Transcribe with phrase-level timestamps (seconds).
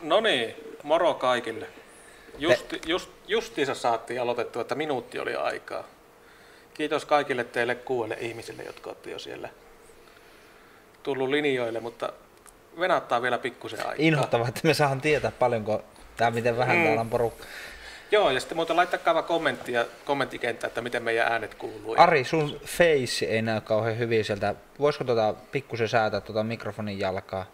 [0.00, 1.66] No niin, moro kaikille.
[2.38, 5.84] Just, just, justiinsa saatiin aloitettua, että minuutti oli aikaa.
[6.74, 9.48] Kiitos kaikille teille kuuelle ihmisille, jotka olette jo siellä
[11.02, 12.12] tullut linjoille, mutta
[12.80, 13.94] venattaa vielä pikkusen aikaa.
[13.98, 15.82] Inhottavaa, että me saadaan tietää paljonko
[16.16, 16.84] tai miten vähän mm.
[16.84, 17.44] täällä on porukka.
[18.10, 21.94] Joo, ja sitten muuten laittakaa vaan kommenttia, kommenttikenttä, että miten meidän äänet kuuluu.
[21.98, 24.54] Ari, sun face ei näy kauhean hyvin sieltä.
[24.78, 27.46] Voisiko tota pikkusen säätää tota mikrofonin jalkaa?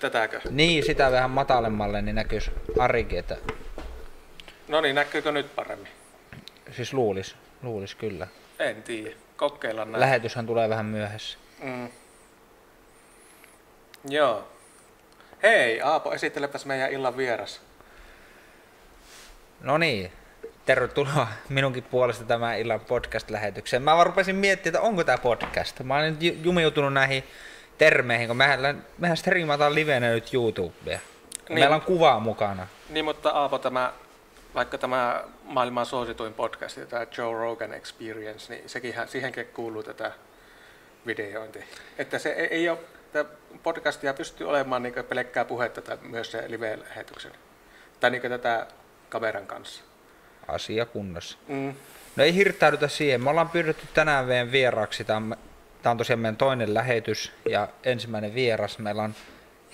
[0.00, 0.40] Tätäkö?
[0.50, 3.36] Niin, sitä vähän matalemmalle, niin näkyisi Arikin, että...
[4.68, 5.88] No niin, näkyykö nyt paremmin?
[6.76, 8.26] Siis luulis, luulis kyllä.
[8.58, 10.00] En tiedä, kokeillaan näin.
[10.00, 11.38] Lähetyshän tulee vähän myöhässä.
[11.62, 11.88] Mm.
[14.08, 14.48] Joo.
[15.42, 17.60] Hei Aapo, esittelepäs meidän illan vieras.
[19.60, 20.12] No niin,
[20.66, 23.82] tervetuloa minunkin puolesta tämän illan podcast-lähetykseen.
[23.82, 25.80] Mä vaan rupesin miettimään, että onko tämä podcast.
[25.80, 27.24] Mä oon nyt jumiutunut näihin
[27.78, 30.98] termeihin, kun mehän, mehän striimataan livenä nyt YouTubea.
[31.48, 32.66] Niin, Meillä on kuvaa mukana.
[32.88, 33.92] Niin, mutta Aapo, tämä,
[34.54, 40.12] vaikka tämä maailman suosituin podcast, tämä Joe Rogan Experience, niin sekin, siihenkin kuuluu tätä
[41.06, 41.64] videointi.
[41.98, 42.78] Että se ei, ei ole,
[43.62, 47.32] podcastia pystyy olemaan niin pelkkää puhetta tai myös se live-lähetyksen.
[48.00, 48.66] Tai niin tätä
[49.08, 49.82] kameran kanssa.
[50.48, 51.38] Asia kunnossa.
[51.48, 51.74] Mm.
[52.16, 53.24] No ei hirttäydytä siihen.
[53.24, 55.04] Me ollaan pyydetty tänään meidän vieraaksi.
[55.04, 55.36] Tämä on,
[55.82, 58.78] tämä on tosiaan meidän toinen lähetys ja ensimmäinen vieras.
[58.78, 59.14] Meillä on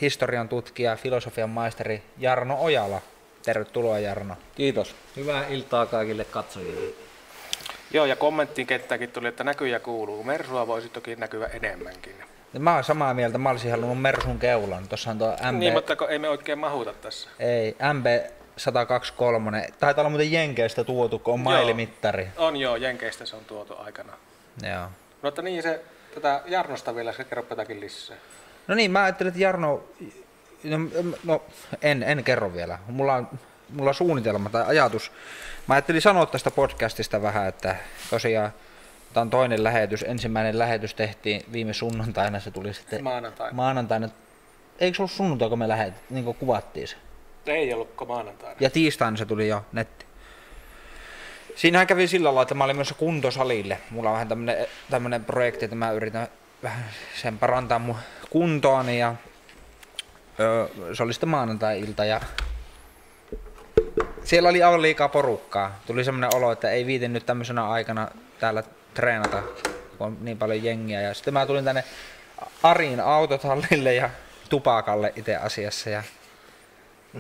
[0.00, 3.00] historian tutkija, filosofian maisteri Jarno Ojala.
[3.44, 4.36] Tervetuloa Jarno.
[4.55, 4.94] Kiitos.
[5.16, 6.94] Hyvää iltaa kaikille katsojille.
[7.92, 10.25] Joo, ja kommenttiin kenttäkin tuli, että näkyy ja kuuluu.
[10.25, 12.14] Mersua voisi toki näkyä enemmänkin.
[12.58, 14.88] Mä oon samaa mieltä, mä olisin halunnut Mersun keulan.
[14.88, 15.58] Tuossa on tuo MB...
[15.58, 17.28] Niin, mutta ei me oikein mahuta tässä.
[17.38, 18.06] Ei, MB
[18.56, 19.69] 123.
[19.80, 22.28] Taitaa olla muuten Jenkeistä tuotu, kun on mailimittari.
[22.36, 24.12] On joo, Jenkeistä se on tuotu aikana.
[24.62, 24.86] Joo.
[25.22, 25.80] No että niin se,
[26.14, 28.16] tätä Jarnosta vielä, se kerro jotakin lisää.
[28.68, 29.84] No niin, mä ajattelin, että Jarno,
[30.64, 30.78] no,
[31.24, 31.42] no
[31.82, 32.78] en, en kerro vielä.
[32.86, 33.28] Mulla on,
[33.70, 35.12] mulla on suunnitelma tai ajatus.
[35.66, 37.76] Mä ajattelin sanoa tästä podcastista vähän, että
[38.10, 38.52] tosiaan
[39.14, 40.04] Tämä on toinen lähetys.
[40.08, 43.54] Ensimmäinen lähetys tehtiin viime sunnuntaina, se tuli sitten maanantaina.
[43.54, 44.08] maanantaina.
[44.78, 46.97] Eikö se ollut sunnuntai, kun me lähet, niin kuin kuvattiin se?
[47.47, 48.56] Ei ollutko maanantaina.
[48.60, 50.03] Ja tiistaina se tuli jo netti.
[51.56, 53.81] Siinähän kävi sillä lailla, että mä olin myös kuntosalille.
[53.91, 56.28] Mulla on vähän tämmönen, tämmönen projekti, että mä yritän
[56.62, 56.84] vähän
[57.22, 57.97] sen parantaa mun
[58.31, 59.15] kuntoani ja
[60.41, 62.20] öö, se oli sitten maanantai-ilta ja
[64.25, 65.78] siellä oli aivan liikaa porukkaa.
[65.87, 68.09] Tuli semmoinen olo, että ei viitin nyt tämmöisenä aikana
[68.41, 68.62] täällä
[68.94, 69.42] treenata,
[69.98, 71.00] kun on niin paljon jengiä.
[71.00, 71.84] Ja sitten mä tulin tänne
[72.62, 74.10] Arin autotallille ja
[74.48, 75.91] Tupakalle itse asiassa.
[75.91, 76.03] Ja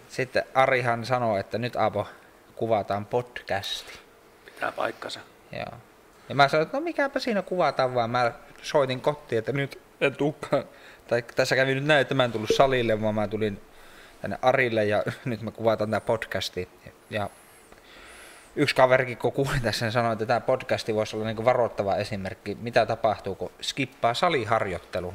[0.08, 2.06] sitten Arihan sanoi, että nyt Apo
[2.56, 4.03] kuvataan podcasti.
[4.64, 5.20] Pitää paikkansa.
[5.52, 5.78] Joo.
[6.28, 8.10] Ja mä sanoin, että no mikäpä siinä kuvataan vaan.
[8.10, 8.32] Mä
[8.62, 10.64] soitin kotiin, että nyt en tukka.
[11.08, 13.60] Tai tässä kävi nyt näin, että mä en tullut salille, vaan mä tulin
[14.22, 16.68] tänne Arille ja nyt me kuvataan tämä podcasti.
[17.10, 17.30] Ja
[18.56, 22.56] yksi kaverikin, kun kuulin tässä, niin sanoi, että tämä podcasti voisi olla niin varoittava esimerkki,
[22.60, 25.14] mitä tapahtuu, kun skippaa saliharjoittelun.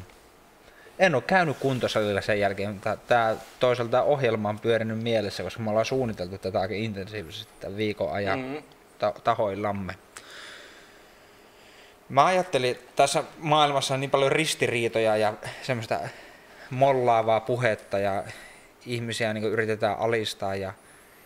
[1.00, 5.70] En ole käynyt kuntosalilla sen jälkeen, mutta tämä toisaalta ohjelma on pyörinyt mielessä, koska me
[5.70, 8.79] ollaan suunniteltu tätä aika intensiivisesti tämän viikon ajan mm-hmm.
[9.00, 9.96] Ta- tahoillamme.
[12.10, 16.00] Mä ajattelin, että tässä maailmassa on niin paljon ristiriitoja ja semmoista
[16.70, 18.24] mollaavaa puhetta ja
[18.86, 20.74] ihmisiä niin yritetään alistaa ja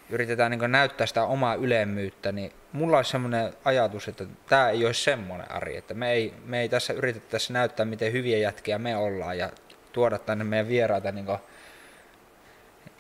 [0.10, 5.04] yritetään niin näyttää sitä omaa ylemmyyttä, niin mulla olisi semmoinen ajatus, että tämä ei olisi
[5.04, 9.38] semmoinen Ari, että me ei, me ei tässä yritettäisi näyttää, miten hyviä jätkiä me ollaan
[9.38, 9.50] ja
[9.92, 11.40] tuoda tänne meidän vieraita, niin kuin,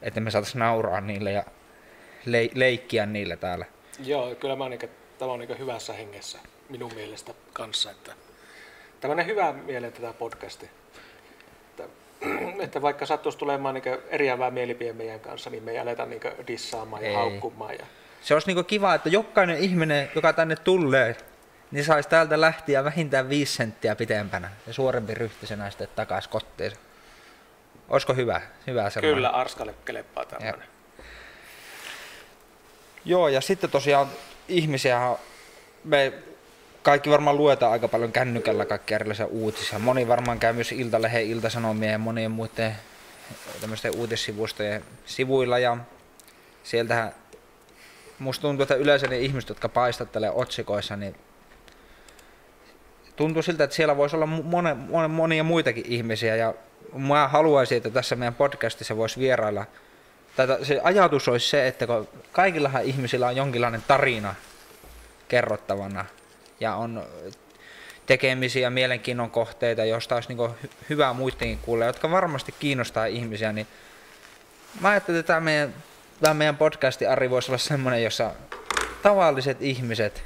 [0.02, 1.44] että me saataisiin nauraa niille ja
[2.26, 3.66] le- leikkiä niille täällä.
[4.00, 4.90] Joo, kyllä mä niin,
[5.20, 6.40] tämä on niin hyvässä hengessä
[6.70, 8.14] minun mielestä kanssa, että
[9.02, 10.70] tämmöinen hyvä mieleen tätä podcasti
[12.66, 17.04] että vaikka sattuisi tulemaan niin eriävää mielipide meidän kanssa, niin me ei aleta niin dissaamaan
[17.04, 17.16] ja ei.
[17.16, 17.74] haukkumaan.
[17.74, 17.86] Ja...
[18.22, 21.18] Se olisi niin kiva, että jokainen ihminen, joka tänne tulee,
[21.72, 26.78] niin saisi täältä lähtiä vähintään viisi senttiä pitempänä ja suorempi ryhtisenä sitten takaisin kotiinsa.
[27.90, 28.42] Olisiko hyvä?
[28.68, 29.16] hyvä sellainen?
[29.16, 30.73] Kyllä, Arskalle kelepaa tämmöinen.
[33.06, 34.08] Joo, ja sitten tosiaan
[34.48, 35.16] ihmisiä,
[35.84, 36.14] me
[36.84, 39.80] kaikki varmaan luetaan aika paljon kännykällä kaikkia erilaisia uutisia.
[39.80, 42.76] Moni varmaan käy myös Iltalehden, Iltasanomien ja monien muiden
[43.62, 45.78] tämmöisten uutissivustojen sivuilla ja
[46.64, 47.16] sieltähän
[48.20, 51.16] musta tuntuu, että yleensä ne ihmiset, jotka paistattelee otsikoissa, niin
[53.16, 54.76] tuntuu siltä, että siellä voisi olla monia,
[55.08, 56.54] monia muitakin ihmisiä ja
[56.94, 59.66] mä haluaisin, että tässä meidän podcastissa voisi vierailla
[60.35, 64.35] Tätä, se ajatus olisi se, että kun kaikillahan ihmisillä on jonkinlainen tarina
[65.27, 66.06] kerrottavana
[66.59, 67.03] ja on
[68.06, 70.50] tekemisiä, mielenkiinnon kohteita, josta olisi niin
[70.89, 73.68] hyvää muidenkin kuulla, jotka varmasti kiinnostaa ihmisiä, niin
[74.80, 75.74] mä ajattelin, että tämä meidän,
[76.21, 78.31] tämä meidän podcasti Ari voisi olla semmoinen, jossa
[79.03, 80.24] tavalliset ihmiset,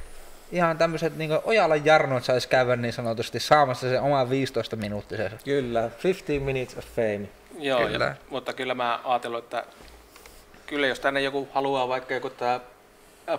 [0.52, 5.32] ihan tämmöiset niin Ojalan Jarnot saisi käydä niin sanotusti saamassa sen oman 15 minuuttisen.
[5.46, 7.30] Kyllä, 15 minutes of fame.
[7.60, 8.06] Joo, Kyllä.
[8.06, 9.66] Ja, mutta kyllä mä ajatellut, että
[10.68, 12.60] kyllä jos tänne joku haluaa vaikka joku tämä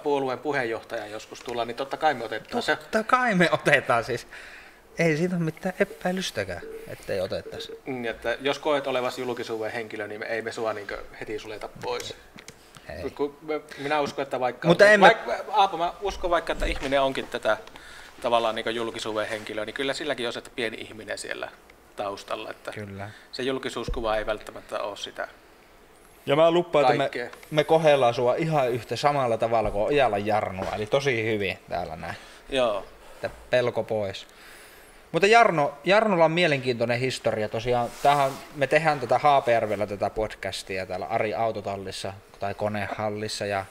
[0.02, 2.76] puolueen puheenjohtaja joskus tulla, niin totta kai me otetaan se.
[2.76, 4.26] Totta kai me otetaan siis.
[4.98, 7.80] Ei siitä ole mitään epäilystäkään, ettei otettaisi.
[7.86, 10.86] Niin, että jos koet olevasi julkisuuden henkilö, niin me ei me sua niin
[11.20, 12.14] heti suljeta pois.
[12.88, 13.10] Ei.
[13.10, 13.38] Kun
[13.78, 14.68] Minä uskon, että vaikka...
[14.68, 17.56] Mutta en mä- vaikka, Aapo, mä uskon vaikka, että ihminen onkin tätä
[18.22, 21.48] tavallaan niin julkisuuden henkilöä, niin kyllä silläkin on se, että pieni ihminen siellä
[21.96, 22.50] taustalla.
[22.50, 23.10] Että Kyllä.
[23.32, 25.28] se julkisuuskuva ei välttämättä ole sitä.
[26.26, 30.74] Ja mä lupaan, että me, me kohdellaan sua ihan yhtä samalla tavalla kuin Ojalan Jarnoa,
[30.74, 32.16] eli tosi hyvin täällä näin.
[32.48, 32.84] Joo,
[33.14, 34.26] Että pelko pois.
[35.12, 37.88] Mutta Jarno, Jarnolla on mielenkiintoinen historia tosiaan.
[38.02, 43.64] Tähän, me tehdään tätä Haapajärvellä tätä podcastia täällä Ari Autotallissa tai konehallissa ja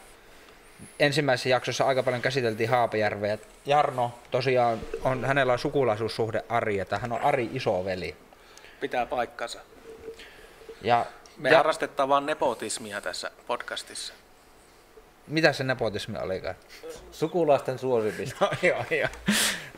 [0.99, 3.37] ensimmäisessä jaksossa aika paljon käsiteltiin Haapajärveä.
[3.65, 8.15] Jarno tosiaan on, hänellä on sukulaisuussuhde Ari, että hän on Ari isoveli.
[8.79, 9.59] pitää paikkansa.
[10.81, 11.05] Ja,
[11.37, 14.13] Me ja harrastetaan vaan nepotismia tässä podcastissa.
[15.27, 16.55] mitä se nepotismi olikaan?
[17.11, 18.37] Sukulaisten suosipista.
[18.45, 19.09] No, joo, joo.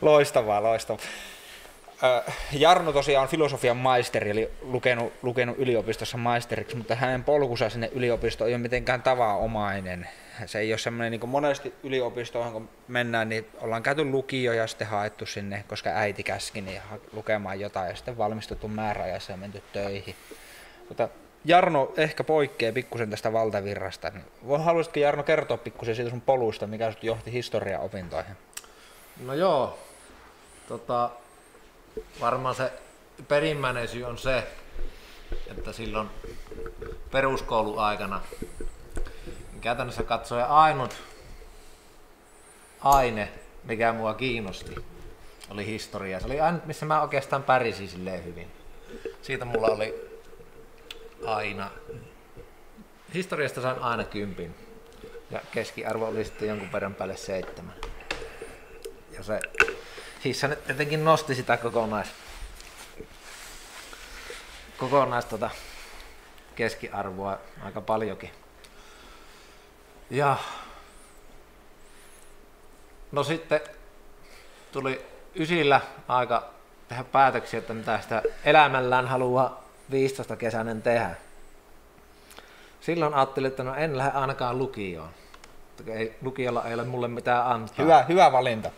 [0.00, 1.04] Loistavaa, loistavaa.
[2.52, 8.48] Jarno tosiaan on filosofian maisteri, eli lukenut, lukenut yliopistossa maisteriksi, mutta hänen polkunsa sinne yliopistoon
[8.48, 10.08] ei ole mitenkään tavanomainen.
[10.46, 14.66] Se ei ole semmoinen, niin kuin monesti yliopistoon, kun mennään, niin ollaan käyty lukio ja
[14.66, 16.82] sitten haettu sinne, koska äiti käski, niin
[17.12, 20.14] lukemaan jotain ja sitten valmistuttu määräajassa ja menty töihin.
[20.88, 21.08] Mutta
[21.44, 24.12] Jarno ehkä poikkeaa pikkusen tästä valtavirrasta.
[24.58, 28.36] Haluaisitko Jarno kertoa pikkusen siitä sun polusta, mikä sut johti historian opintoihin?
[29.24, 29.78] No joo,
[30.68, 31.10] tota,
[32.20, 32.72] varmaan se
[33.28, 34.46] perimmäinen syy on se,
[35.50, 36.08] että silloin
[37.10, 38.20] peruskouluaikana
[39.60, 40.94] käytännössä katsoen ainut
[42.80, 43.28] aine,
[43.64, 44.74] mikä mua kiinnosti,
[45.50, 46.20] oli historia.
[46.20, 48.50] Se oli ainut, missä mä oikeastaan pärjäsin silleen hyvin.
[49.22, 50.09] Siitä mulla oli
[51.26, 51.70] aina,
[53.14, 54.54] historiasta sain aina kympin.
[55.30, 57.74] Ja keskiarvo oli sitten jonkun verran päälle seitsemän.
[59.12, 59.40] Ja se
[60.24, 62.08] hissa nyt jotenkin nosti sitä kokonais,
[64.78, 65.50] kokonais tota
[66.56, 68.30] keskiarvoa aika paljonkin.
[70.10, 70.36] Ja
[73.12, 73.60] no sitten
[74.72, 76.50] tuli ysillä aika
[76.88, 81.14] tehdä päätöksiä, että mitä sitä elämällään haluaa 15 kesäinen tehdä.
[82.80, 85.10] Silloin ajattelin, että no en lähde ainakaan lukioon.
[85.86, 87.84] Ei, lukiolla ei ole mulle mitään antaa.
[87.84, 88.70] Hyvä, hyvä valinta.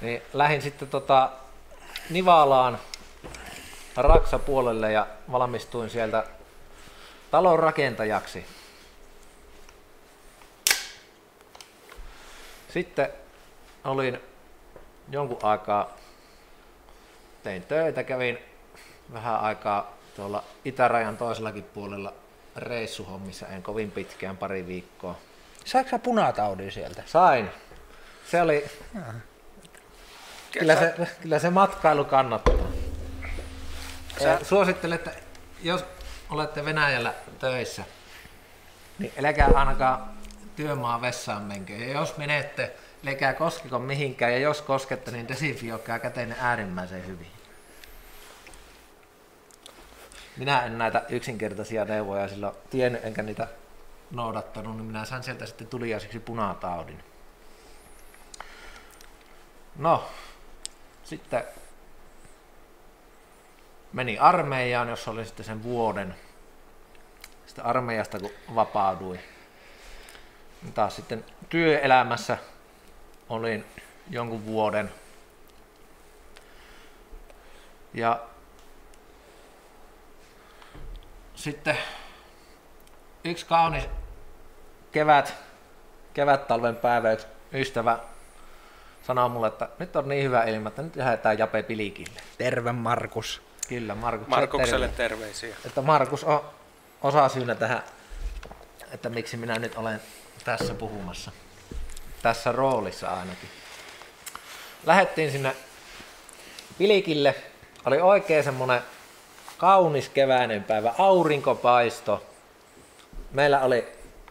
[0.00, 1.30] Niin lähdin sitten tota
[2.10, 2.78] Nivalaan
[3.96, 6.24] Raksa-puolelle ja valmistuin sieltä
[7.30, 8.46] talon rakentajaksi.
[12.68, 13.08] Sitten
[13.84, 14.20] olin
[15.10, 15.96] jonkun aikaa,
[17.42, 18.38] tein töitä, kävin
[19.12, 22.12] vähän aikaa tuolla itärajan toisellakin puolella
[22.56, 25.18] reissuhommissa, en kovin pitkään, pari viikkoa.
[25.64, 27.02] Saatko sä punataudin sieltä?
[27.06, 27.50] Sain.
[28.30, 28.64] Se oli,
[30.52, 32.54] Kyllä se, kyllä se matkailu kannattaa.
[34.22, 34.38] Sä-.
[34.42, 35.10] Suosittelen, että
[35.62, 35.84] jos
[36.30, 37.84] olette Venäjällä töissä,
[38.98, 40.10] niin älkää ainakaan
[40.56, 41.72] työmaa vessaan menkö.
[41.72, 42.72] Ja jos menette,
[43.08, 44.32] älkää koskiko mihinkään.
[44.32, 47.39] Ja jos koskette, niin desinfioikaa käteinen äärimmäisen hyvin.
[50.40, 53.48] Minä en näitä yksinkertaisia neuvoja silloin tiennyt, enkä niitä
[54.10, 57.04] noudattanut, niin minä sain sieltä sitten tuliaisiksi punataudin.
[59.76, 60.08] No,
[61.04, 61.44] sitten
[63.92, 66.14] meni armeijaan, jossa oli sitten sen vuoden.
[67.46, 69.20] Sitten armeijasta kun vapauduin.
[70.74, 72.38] Taas sitten työelämässä
[73.28, 73.64] olin
[74.10, 74.92] jonkun vuoden.
[77.94, 78.20] Ja
[81.40, 81.78] sitten
[83.24, 83.88] yksi kaunis
[84.92, 85.34] kevät,
[86.14, 87.98] kevät-talven päivä yksi ystävä
[89.06, 92.20] sanoi mulle, että nyt on niin hyvä ilma, että nyt lähdetään Jape Pilikille.
[92.38, 93.42] Terve Markus.
[93.68, 94.28] Kyllä, Markus.
[94.28, 95.56] Markukselle terveisiä.
[95.66, 96.44] Että Markus on
[97.02, 97.82] osa syynä tähän,
[98.92, 100.00] että miksi minä nyt olen
[100.44, 101.30] tässä puhumassa.
[102.22, 103.48] Tässä roolissa ainakin.
[104.86, 105.56] Lähettiin sinne
[106.78, 107.34] Pilikille.
[107.84, 108.82] Oli oikein semmonen
[109.60, 110.94] kaunis keväinen päivä.
[110.98, 112.26] Aurinko paisto.
[113.32, 113.88] Meillä oli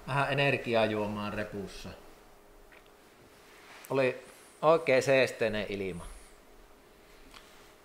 [0.07, 1.89] vähän energiajuomaa repussa.
[3.89, 4.23] Oli
[4.61, 6.05] oikein seesteinen ilma.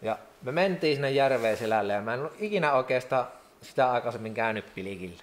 [0.02, 3.26] Ja me mentiin sinne järveen selälle ja mä en ollut ikinä oikeastaan
[3.62, 5.22] sitä aikaisemmin käynyt pilikillä.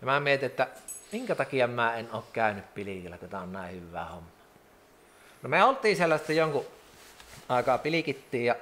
[0.00, 0.68] Ja mä mietin, että
[1.12, 4.28] minkä takia mä en ole käynyt pilikillä, kun tää on näin hyvä homma.
[5.42, 6.66] No me oltiin siellä sitten jonkun
[7.48, 8.56] aikaa pilikittiin ja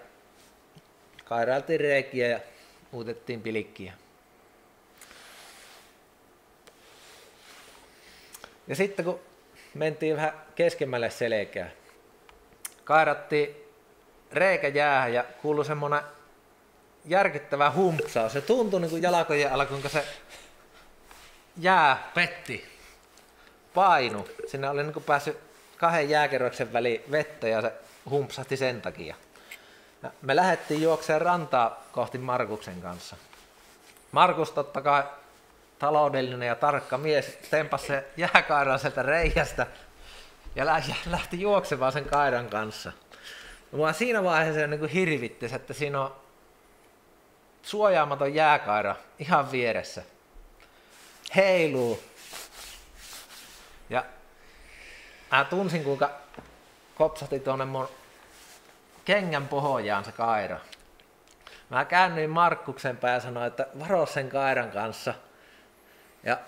[1.25, 2.41] kairailtiin reikiä ja
[2.95, 3.93] uutettiin pilikkiä.
[8.67, 9.21] Ja sitten kun
[9.75, 11.71] mentiin vähän keskemmälle selkää,
[12.85, 13.57] kairattiin
[14.33, 16.01] reikä jäähän ja kuului semmonen
[17.05, 18.33] järkyttävä humpsaus.
[18.33, 20.05] Se tuntui niin kuin jalkojen alla, kuinka se
[21.57, 22.65] jää petti,
[23.75, 24.29] painu.
[24.47, 25.39] Sinne oli niin kuin päässyt
[25.77, 27.73] kahden jääkerroksen väliin vettä ja se
[28.11, 29.15] humpsahti sen takia.
[30.05, 33.17] Ja me lähdettiin juokseen rantaa kohti Markuksen kanssa.
[34.13, 35.03] Markus totta kai
[35.79, 39.67] taloudellinen ja tarkka mies tempasi se jääkairan sieltä reiästä
[40.57, 40.67] ja
[41.07, 42.93] lähti juoksemaan sen kairan kanssa.
[43.73, 46.17] Ja mua siinä vaiheessa niin hirvitti, että siinä on
[47.63, 50.03] suojaamaton jääkaira ihan vieressä.
[51.37, 52.01] Heiluu.
[53.91, 54.05] Ja
[55.33, 56.11] mä tunsin kuinka
[56.95, 57.89] kopsahti tuonne mun
[59.05, 60.61] kengän pohjaan se kaira.
[61.71, 65.15] Mä käännyin Markkuksen päin ja sanoin, että varo sen kairan kanssa.
[66.23, 66.39] Ja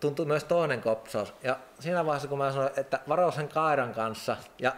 [0.00, 1.34] tuntui myös toinen kopsaus.
[1.42, 4.72] Ja siinä vaiheessa, kun mä sanoin, että varo sen kairan kanssa ja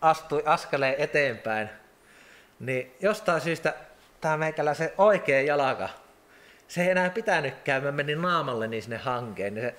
[0.00, 1.70] astui askeleen eteenpäin,
[2.60, 3.74] niin jostain syystä
[4.20, 5.88] tämä meikäläisen oikea jalka,
[6.68, 9.74] se ei enää pitänytkään, mä menin naamalle niin sinne hankeen, niin se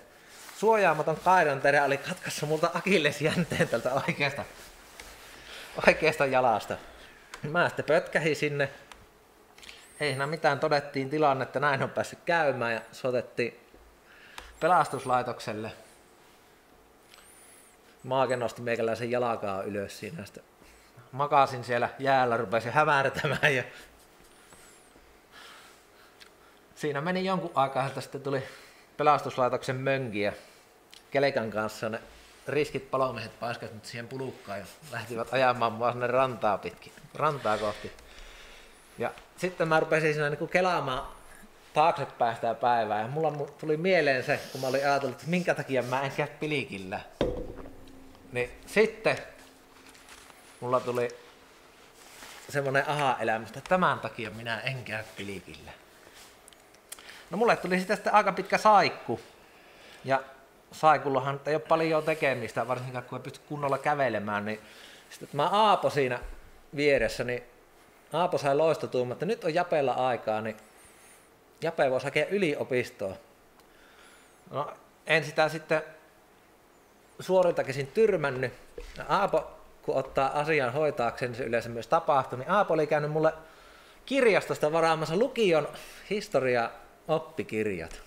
[0.57, 4.45] suojaamaton kaidan terä oli katkassa multa akillesjänteen tältä oikeasta,
[5.87, 6.77] oikeasta jalasta.
[7.43, 8.69] Mä sitten pötkähin sinne.
[9.99, 13.59] Ei siinä mitään, todettiin tilanne, että näin on päässyt käymään ja soitettiin
[14.59, 15.71] pelastuslaitokselle.
[18.03, 20.25] Maake nosti meikäläisen jalkaa ylös siinä.
[20.25, 20.43] Sitten
[21.11, 23.63] makasin siellä jäällä, rupesin hämärtämään ja
[26.75, 28.43] siinä meni jonkun aikaa, että sitten tuli
[28.97, 30.33] pelastuslaitoksen mönkiä
[31.11, 31.89] Kelekan kanssa.
[31.89, 31.99] Ne
[32.47, 37.91] riskit palomiehet paiskasivat siihen pulukkaan ja lähtivät ajamaan mua sinne rantaa pitkin, rantaa kohti.
[38.97, 41.07] Ja sitten mä rupesin siinä niin kelaamaan
[41.73, 45.83] taaksepäin sitä päivää ja mulla tuli mieleen se, kun mä olin ajatellut, että minkä takia
[45.83, 46.99] mä en käy pilikillä.
[48.31, 49.17] Niin sitten
[50.59, 51.07] mulla tuli
[52.49, 55.71] semmoinen aha-elämys, että tämän takia minä en käy pilikillä.
[57.29, 59.19] No mulle tuli sitten aika pitkä saikku.
[60.03, 60.23] Ja
[60.79, 64.59] saikullahan ei ole paljon tekemistä, varsinkin kun ei pysty kunnolla kävelemään, niin
[65.09, 66.19] sitten mä Aapo siinä
[66.75, 67.43] vieressä, niin
[68.13, 70.57] Aapo sai loistotuun, että nyt on Japella aikaa, niin
[71.61, 73.15] Jape voisi hakea yliopistoa.
[74.51, 74.73] No,
[75.07, 75.81] en sitä sitten
[77.19, 78.53] suorilta käsin tyrmännyt.
[79.07, 79.51] Aapo,
[79.81, 83.33] kun ottaa asian hoitaakseen, niin se yleensä myös tapahtuu, niin Aapo oli käynyt mulle
[84.05, 85.67] kirjastosta varaamassa lukion
[86.09, 86.69] historia
[87.07, 88.01] oppikirjat.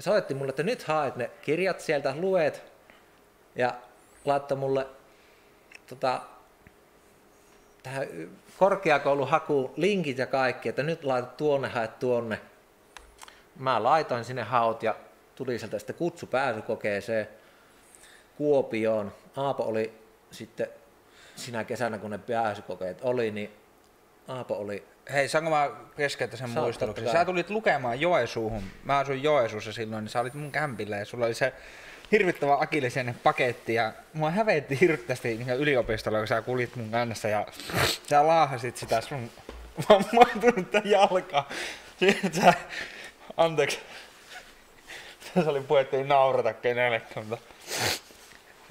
[0.00, 2.62] Soitti mulle, että nyt haet ne kirjat sieltä, luet
[3.54, 3.74] ja
[4.24, 4.86] laittoi mulle
[5.86, 6.22] tota,
[7.82, 8.08] tähän
[8.58, 12.40] korkeakouluhakuun linkit ja kaikki, että nyt laitat tuonne, haet tuonne.
[13.56, 14.96] Mä laitoin sinne haut ja
[15.34, 17.28] tuli sieltä sitten kutsu pääsykokeeseen
[18.36, 19.12] Kuopioon.
[19.36, 19.92] Aapo oli
[20.30, 20.66] sitten
[21.36, 23.59] sinä kesänä, kun ne pääsykokeet oli, niin
[24.30, 27.12] Aapo oli Hei, saanko mä keskeyttä sen muisteluksen?
[27.12, 28.62] Sä tulit lukemaan Joesuuhun.
[28.84, 31.52] Mä asuin Joesuussa silloin, niin sä olit mun kämpillä ja sulla oli se
[32.12, 37.46] hirvittävä akillisen paketti ja mua hävetti hirvittävästi niin yliopistolla, kun sä kulit mun kannassa ja
[38.10, 39.30] sä laahasit sitä sun
[39.88, 41.48] vammautunutta jalkaa.
[42.42, 42.54] Sä,
[43.36, 43.78] anteeksi.
[45.34, 47.46] Se oli puhe, ettei naurata kenellekään, mutta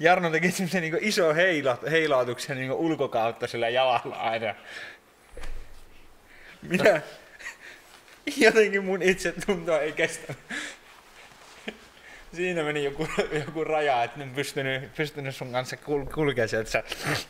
[0.00, 4.54] Jarno teki semmoisen niin iso heila, heilautuksen niin ulkokautta sillä jalalla aina.
[6.62, 7.02] Minä
[8.36, 10.34] jotenkin mun itse tuntua ei kestä.
[12.34, 13.08] Siinä meni joku,
[13.46, 16.82] joku raja, että en pystynyt, pystynyt sun kanssa kul, kulkea sieltä.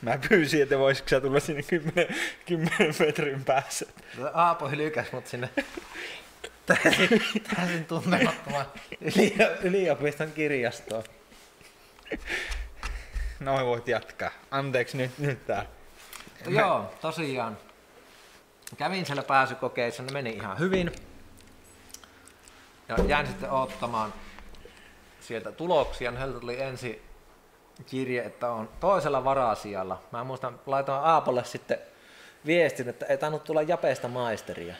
[0.02, 2.14] Mä pyysin, että voisitko sä tulla sinne 10,
[2.46, 3.86] 10 metrin päässä.
[4.34, 5.48] Aapo hylkäs mut sinne
[7.56, 8.66] täysin tuntemattoman
[9.62, 11.04] yliopiston kirjastoon.
[13.40, 14.30] Noin voit jatkaa.
[14.50, 15.66] Anteeksi nyt, nyt tää.
[16.48, 17.58] Joo, tosiaan
[18.76, 20.92] kävin siellä pääsykokeissa, ne meni ihan hyvin.
[22.88, 24.14] Ja jäin sitten ottamaan
[25.20, 26.12] sieltä tuloksia.
[26.12, 27.02] Heiltä tuli ensi
[27.86, 30.02] kirje, että on toisella varasijalla.
[30.12, 31.78] Mä muistan, laitoin Aapolle sitten
[32.46, 34.74] viestin, että ei tainnut tulla japeesta maisteria.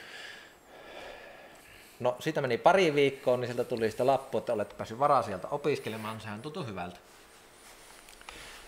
[2.01, 6.21] No, siitä meni pari viikkoa, niin sieltä tuli sitten lappu, että olet päässyt varasijalta opiskelemaan.
[6.21, 6.97] Sehän tuntui hyvältä.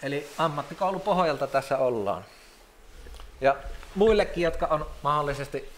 [0.03, 2.25] Eli ammattikoulupohjalta tässä ollaan.
[3.43, 3.57] Ja
[3.95, 5.73] muillekin, jotka on mahdollisesti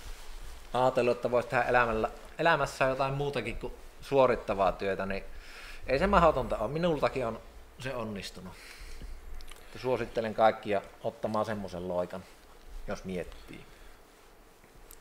[0.73, 5.25] ajatellut, että voisi tehdä elämällä, elämässä jotain muutakin kuin suorittavaa työtä, niin
[5.87, 6.71] ei se mahdotonta ole.
[6.71, 7.41] Minultakin on
[7.79, 8.53] se onnistunut.
[9.77, 12.25] Suosittelen kaikkia ottamaan semmoisen loikan,
[12.89, 13.61] jos miettii.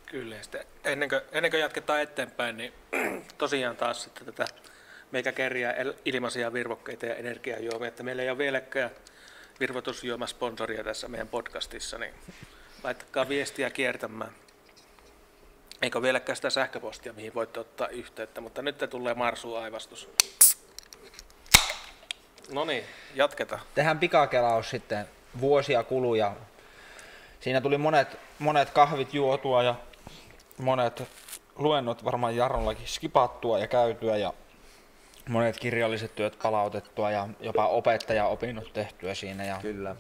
[0.06, 2.74] Kyllä, ja sitten ennen kuin, ennen kuin jatketaan eteenpäin, niin
[3.38, 4.46] tosiaan taas sitten tätä
[5.12, 5.74] meikä kerjää
[6.06, 8.92] ilmaisia virvokkeita ja energiajuomia, että meillä ei ole vieläkään
[9.60, 12.14] virvoitusjuomasponsoria tässä meidän podcastissa, niin
[12.84, 14.32] laittakaa viestiä kiertämään.
[15.82, 20.10] Eikö vieläkään sitä sähköpostia, mihin voitte ottaa yhteyttä, mutta nyt te tulee Marsu aivastus.
[22.52, 22.84] No niin,
[23.16, 23.62] jatketaan.
[23.76, 25.08] Tehdään pikakelaus sitten
[25.42, 26.36] vuosia kuluja.
[27.40, 29.76] Siinä tuli monet, monet kahvit juotua ja
[30.58, 31.04] monet
[31.56, 34.34] luennot varmaan Jarollakin skipattua ja käytyä ja
[35.30, 39.46] monet kirjalliset työt palautettua ja jopa opettaja opinnot tehtyä siinä.
[39.46, 39.96] Ja Kyllä.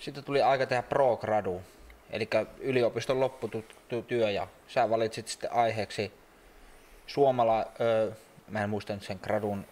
[0.00, 1.62] Sitten tuli aika tehdä pro-gradu,
[2.10, 2.28] eli
[2.58, 6.12] yliopiston lopputyö ja sä valitsit sitten aiheeksi
[7.06, 8.12] suomala, ö,
[8.48, 9.66] mä en muista nyt sen gradun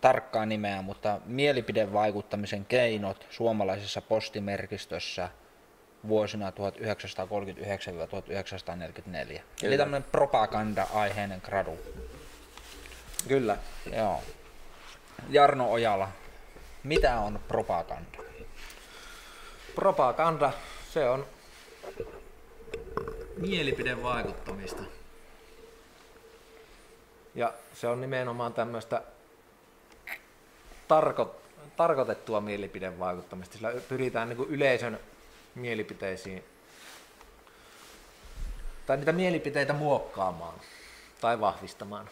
[0.00, 5.28] tarkkaa nimeä, mutta mielipidevaikuttamisen keinot suomalaisessa postimerkistössä
[6.08, 6.54] vuosina 1939-1944.
[9.62, 11.78] Eli tämmöinen propaganda-aiheinen gradu.
[13.28, 13.56] Kyllä.
[13.96, 14.20] Joo.
[15.28, 16.08] Jarno Ojala,
[16.84, 18.29] mitä on propaganda?
[19.80, 20.52] Propaganda,
[20.90, 21.26] se on
[23.36, 24.82] mielipidevaikuttamista.
[27.34, 29.02] Ja se on nimenomaan tämmöistä
[30.88, 31.40] tarko,
[31.76, 33.56] tarkoitettua mielipidevaikuttamista.
[33.56, 35.00] Sillä pyritään niin yleisön
[35.54, 36.44] mielipiteisiin
[38.86, 40.60] tai niitä mielipiteitä muokkaamaan
[41.20, 42.08] tai vahvistamaan.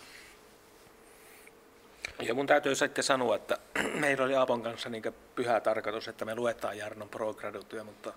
[2.19, 3.59] Ja mun täytyy sitten sanoa, että
[4.01, 5.03] meillä oli Aapon kanssa niin
[5.35, 7.35] pyhä tarkoitus, että me luetaan Jarnon pro
[7.69, 8.13] työ, mutta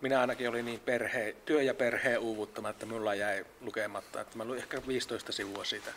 [0.00, 4.20] minä ainakin olin niin perhe, työ- ja perheen uuvuttama, että mulla jäi lukematta.
[4.20, 5.90] Että mä luin ehkä 15 sivua siitä.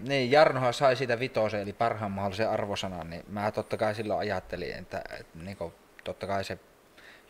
[0.00, 4.72] Niin, Jarnohan sai siitä vitosen, eli parhaan mahdollisen arvosanan, niin mä totta kai silloin ajattelin,
[4.72, 6.58] että, että niin kuin, totta kai se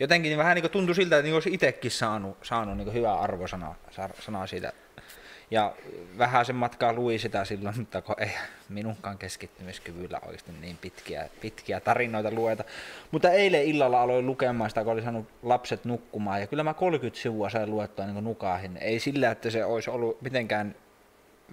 [0.01, 3.75] jotenkin vähän niin kuin tuntui siltä, että niin olisi itsekin saanut, saanut niin hyvää arvosana
[4.21, 4.73] sanaa siitä.
[5.51, 5.75] Ja
[6.19, 8.31] vähän sen matkaa luin sitä silloin, mutta kun ei
[8.69, 12.65] minunkaan keskittymiskyvyllä oikeasti niin pitkiä, pitkiä tarinoita lueta.
[13.11, 16.41] Mutta eilen illalla aloin lukemaan sitä, kun olin saanut lapset nukkumaan.
[16.41, 18.77] Ja kyllä mä 30 sivua sain luettua niin nukahin.
[18.77, 20.75] Ei sillä, että se olisi ollut mitenkään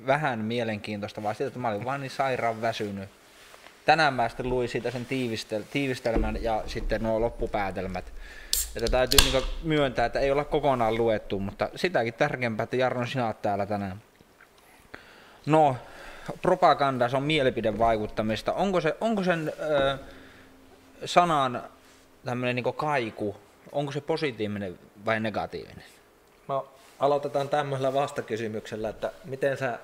[0.07, 3.09] vähän mielenkiintoista, vaan siitä, että mä olin vaan niin sairaan väsynyt.
[3.85, 8.05] Tänään mä sitten luin siitä sen tiivistel- tiivistelmän ja sitten nuo loppupäätelmät.
[8.75, 13.25] Että täytyy niin myöntää, että ei olla kokonaan luettu, mutta sitäkin tärkeämpää, että Jarno sinä
[13.25, 14.01] olet täällä tänään.
[15.45, 15.75] No,
[16.41, 18.53] propaganda, se on mielipidevaikuttamista.
[18.53, 19.97] Onko, se, onko sen ö,
[21.05, 21.63] sanan
[22.25, 23.35] tämmöinen niin kaiku,
[23.71, 25.83] onko se positiivinen vai negatiivinen?
[26.47, 26.67] No,
[26.99, 29.79] aloitetaan tämmöisellä vastakysymyksellä, että miten sä,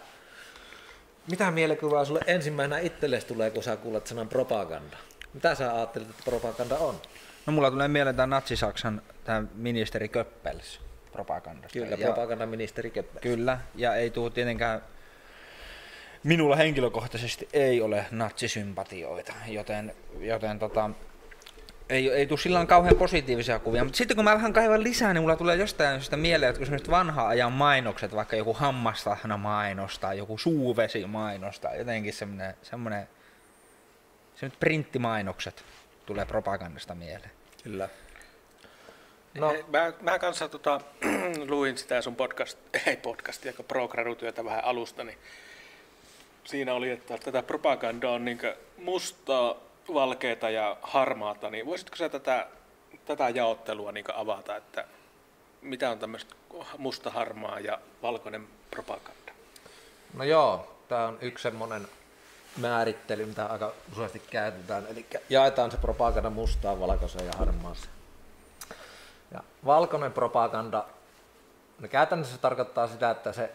[1.28, 4.98] mitä mielikuvaa sulle ensimmäisenä itsellesi tulee, kun sä kuulet sanan propaganda?
[5.34, 7.02] Mitä sä ajattelet, että propaganda on?
[7.45, 10.80] No mulla tulee mieleen tämä Natsi-Saksan tämä ministeri Köppels
[11.12, 11.80] propagandasta.
[11.80, 13.21] Kyllä, ja, propagandaministeri Köppels.
[13.21, 14.82] Kyllä, ja ei tule tietenkään,
[16.23, 20.89] minulla henkilökohtaisesti ei ole natsisympatioita, joten, joten tota,
[21.89, 25.21] ei, ei tule sillä kauhean positiivisia kuvia, mutta sitten kun mä vähän kaivan lisää, niin
[25.21, 30.13] mulla tulee jostain syystä mieleen, että kun semmoiset vanha ajan mainokset, vaikka joku hammastahna mainostaa,
[30.13, 33.08] joku suuvesi mainostaa, jotenkin semmoinen, semmoinen,
[34.36, 35.63] semmoinen printtimainokset
[36.06, 37.32] tulee propagandasta mieleen.
[37.64, 37.90] Kyllä.
[39.34, 39.54] No.
[39.68, 40.82] Mä, mä kanssa tota,
[41.50, 45.18] luin sitä sun podcast, ei podcastia, kun pro työtä vähän alusta, niin
[46.44, 48.40] siinä oli, että tätä propagandaa on niin
[48.78, 49.56] mustaa,
[49.94, 52.48] valkeata ja harmaata, niin voisitko sä tätä,
[53.06, 54.86] tätä jaottelua niin avata, että
[55.62, 56.36] mitä on tämmöistä
[56.78, 59.32] musta, harmaa ja valkoinen propaganda?
[60.14, 61.88] No joo, tämä on yksi semmoinen
[62.58, 64.88] määrittely, mitä aika useasti käytetään.
[64.88, 67.94] Eli jaetaan se propaganda mustaan, valkoiseen ja harmaaseen.
[69.34, 70.86] Ja valkoinen propaganda,
[71.80, 73.52] no käytännössä se tarkoittaa sitä, että se,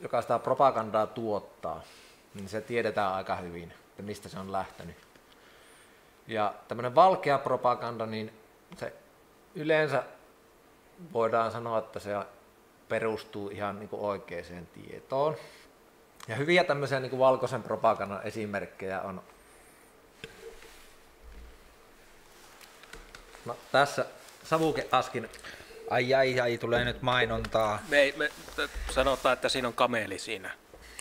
[0.00, 1.82] joka sitä propagandaa tuottaa,
[2.34, 4.96] niin se tiedetään aika hyvin, että mistä se on lähtenyt.
[6.26, 8.32] Ja tämmöinen valkea propaganda, niin
[8.76, 8.92] se
[9.54, 10.02] yleensä
[11.12, 12.10] voidaan sanoa, että se
[12.88, 15.36] perustuu ihan niin oikeaan tietoon.
[16.28, 19.22] Ja hyviä tämmöisiä niin kuin valkoisen propagandan esimerkkejä on
[23.44, 24.06] No tässä
[24.44, 25.30] Savuke Askin.
[25.90, 27.78] Ai ai ai, tulee nyt mainontaa.
[27.88, 28.30] Me, ei, me
[28.90, 30.50] sanotaan, että siinä on kameli siinä.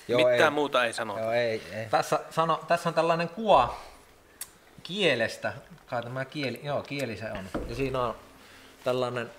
[0.07, 0.49] Joo, Mitään ei.
[0.49, 1.19] muuta ei sanota.
[1.19, 1.86] Joo, ei, ei.
[1.89, 3.81] Tässä, sano, tässä on tällainen kuva
[4.83, 5.53] kielestä.
[5.86, 7.62] Kai tämä kieli, joo, kieli se on.
[7.69, 8.15] Ja siinä on
[8.83, 9.31] tällainen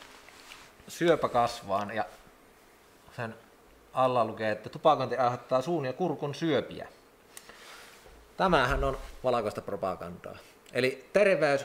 [0.89, 2.05] syöpä kasvaan ja
[3.17, 3.35] sen
[3.95, 6.89] alla lukee, että tupakointi aiheuttaa suun ja kurkun syöpiä.
[8.37, 10.37] Tämähän on valkoista propagandaa.
[10.73, 11.65] Eli terveys,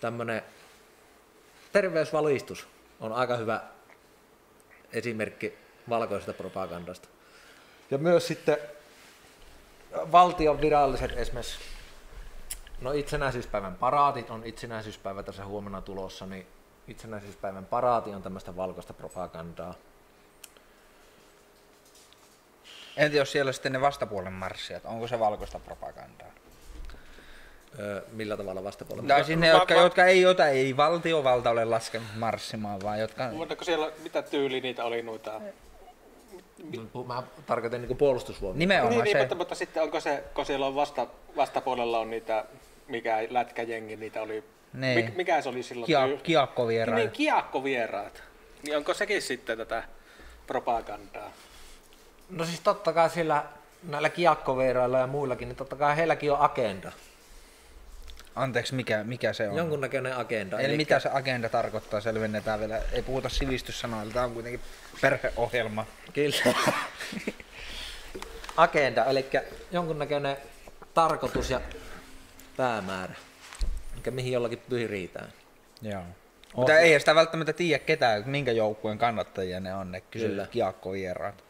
[0.00, 0.42] tämmönen
[1.72, 2.68] terveysvalistus
[3.00, 3.60] on aika hyvä
[4.92, 7.08] esimerkki valkoisesta propagandasta.
[7.90, 8.58] Ja myös sitten
[10.12, 11.58] valtion viralliset esimerkiksi,
[12.80, 16.46] no itsenäisyyspäivän paraatit on itsenäisyyspäivä tässä huomenna tulossa, niin
[16.88, 19.74] itsenäisyyspäivän paraati on tämmöistä valkoista propagandaa.
[22.96, 26.28] Entä jos siellä sitten ne vastapuolen marssijat, onko se valkoista propagandaa?
[27.78, 29.08] Öö, millä tavalla vastapuolella?
[29.08, 33.28] Tai siis ne, jotka, va- jotka ei, jota ei valtiovalta ole laskenut marssimaan, vaan jotka...
[33.32, 35.40] Mutta siellä, mitä tyyli niitä oli noita?
[36.94, 38.58] No, Mä tarkoitan niin puolustusvoimia.
[38.58, 39.18] Nimenomaan Niin, niin se.
[39.20, 42.44] mutta, mutta, sitten onko se, kun siellä on vasta, vastapuolella on niitä,
[42.88, 45.04] mikä lätkäjengi, niitä oli, Niin.
[45.04, 45.86] mik, mikä se oli silloin?
[45.86, 46.96] Kia, tyy- kiakkovieraat.
[46.98, 48.22] Niin, kiakkovieraat.
[48.62, 49.82] Niin onko sekin sitten tätä
[50.46, 51.30] propagandaa?
[52.30, 53.44] No siis totta kai siellä
[53.82, 56.92] näillä kiakkoveirailla ja muillakin, niin totta kai heilläkin on agenda.
[58.36, 59.56] Anteeksi, mikä, mikä se on?
[59.56, 60.58] Jonkunnäköinen agenda.
[60.58, 62.80] Eli Elikkä- mitä se agenda tarkoittaa, selvennetään vielä.
[62.92, 64.60] Ei puhuta sivistyssanoilla, tämä on kuitenkin
[65.00, 65.86] perheohjelma.
[66.12, 66.54] Kyllä.
[68.56, 69.26] agenda, eli
[69.70, 70.36] jonkunnäköinen
[70.94, 71.60] tarkoitus ja
[72.56, 73.14] päämäärä,
[73.94, 75.32] mikä mihin jollakin pyritään.
[75.82, 76.02] Joo.
[76.56, 80.10] Mutta ei sitä välttämättä tiedä ketään, minkä joukkueen kannattajia ne on, ne Kyllä.
[80.10, 81.44] kysyy kiakkovieraat.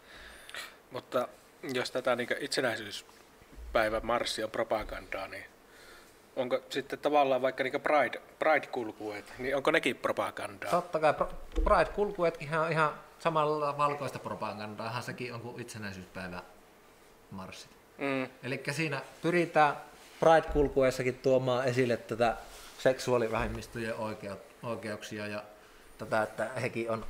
[0.94, 1.28] Mutta
[1.74, 5.44] jos tätä niin itsenäisyyspäivän marssi on propagandaa, niin
[6.37, 10.70] onko sitten tavallaan vaikka niin Pride, Pride-kulkueet, niin onko nekin propagandaa?
[10.70, 11.14] Totta kai
[11.64, 16.42] Pride-kulkuetkin on ihan samalla valkoista propagandaahan sekin on kuin itsenäisyyspäivä
[17.30, 17.70] marssit.
[17.98, 18.28] Mm.
[18.42, 19.76] Eli siinä pyritään
[20.20, 22.37] Pride-kulkueessakin tuomaan esille tätä
[22.78, 23.94] seksuaalivähemmistöjen
[24.62, 25.42] oikeuksia ja
[25.98, 27.07] tätä, että hekin on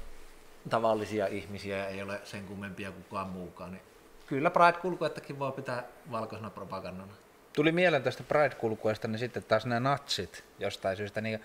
[0.71, 3.73] tavallisia ihmisiä ja ei ole sen kummempia kuin kukaan muukaan.
[3.73, 3.83] Niin
[4.27, 7.13] kyllä Pride-kulkuettakin voi pitää valkoisena propagandana.
[7.57, 11.21] Tuli mieleen tästä Pride-kulkueesta, niin sitten taas nämä natsit jostain syystä.
[11.21, 11.41] Niin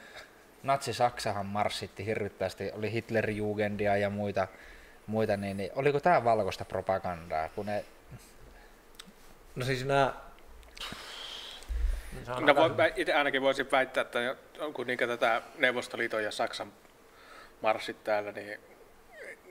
[0.63, 4.47] Natsi-Saksahan marssitti hirvittävästi, oli Hitlerjugendia ja muita,
[5.07, 7.85] muita niin, niin oliko tämä valkoista propagandaa, kun ne
[9.59, 10.13] No siis nämä...
[12.27, 14.35] No, aika voi, itse ainakin voisin väittää, että
[14.73, 16.73] kun tätä Neuvostoliiton ja Saksan
[17.61, 18.59] marssit täällä, niin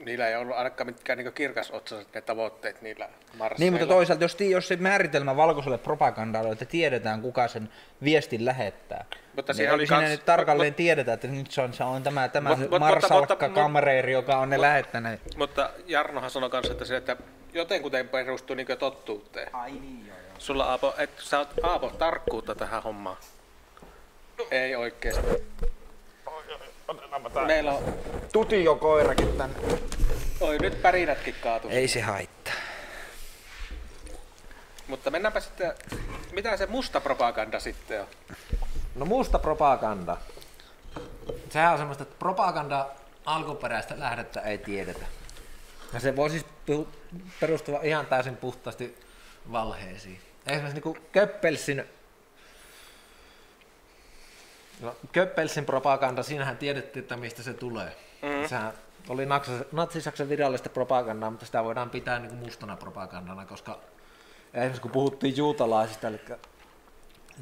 [0.04, 3.08] niillä ei ollut ainakaan mitkään niin kirkasotsaiset ne tavoitteet niillä
[3.38, 3.56] marsseilla.
[3.58, 7.68] Niin, mutta toisaalta jos, ti- jos se määritelmä valkoiselle propagandalle että tiedetään kuka sen
[8.04, 9.04] viestin lähettää,
[9.36, 12.02] Mutta niin oli siinä kans- nyt tarkalleen mut- tiedetä, että nyt se on, se on
[12.02, 15.20] tämä, tämä Mut- mut- marsalkka mut- kamreeri, joka on ne lähettänyt.
[15.36, 17.16] Mutta Jarnohan sanoi kanssa, että se, että
[17.52, 19.54] jotenkuten perustuu niin tottuuteen.
[19.54, 20.26] Ai niin, joo, joo.
[20.38, 23.16] Sulla Aapo, että sä oot Aapo tarkkuutta tähän hommaan.
[24.50, 25.26] Ei oikeesti.
[27.46, 27.94] Meillä on,
[28.32, 29.56] Tutio koirakin tänne.
[30.40, 31.68] oi nyt pärinätkin kaatu.
[31.68, 32.54] Ei se haittaa.
[34.86, 35.72] Mutta mennäänpä sitten,
[36.32, 38.06] mitä se musta propaganda sitten on?
[38.94, 40.16] No musta propaganda.
[41.50, 42.86] Sehän on semmoista, että propaganda
[43.24, 45.06] alkuperäistä lähdettä ei tiedetä.
[45.92, 46.46] Ja se voi siis
[47.40, 48.98] perustua ihan täysin puhtaasti
[49.52, 50.20] valheisiin.
[50.46, 51.84] Esimerkiksi niin Köppelsin,
[54.80, 57.96] no, Köppelsin propaganda, siinähän tiedettiin, että mistä se tulee.
[58.22, 58.48] Mm.
[58.48, 58.72] Sehän
[59.08, 63.78] oli Natsi- Natsi-Saksan virallista propagandaa, mutta sitä voidaan pitää niin kuin mustana propagandana, koska
[64.54, 66.20] esimerkiksi kun puhuttiin juutalaisista, eli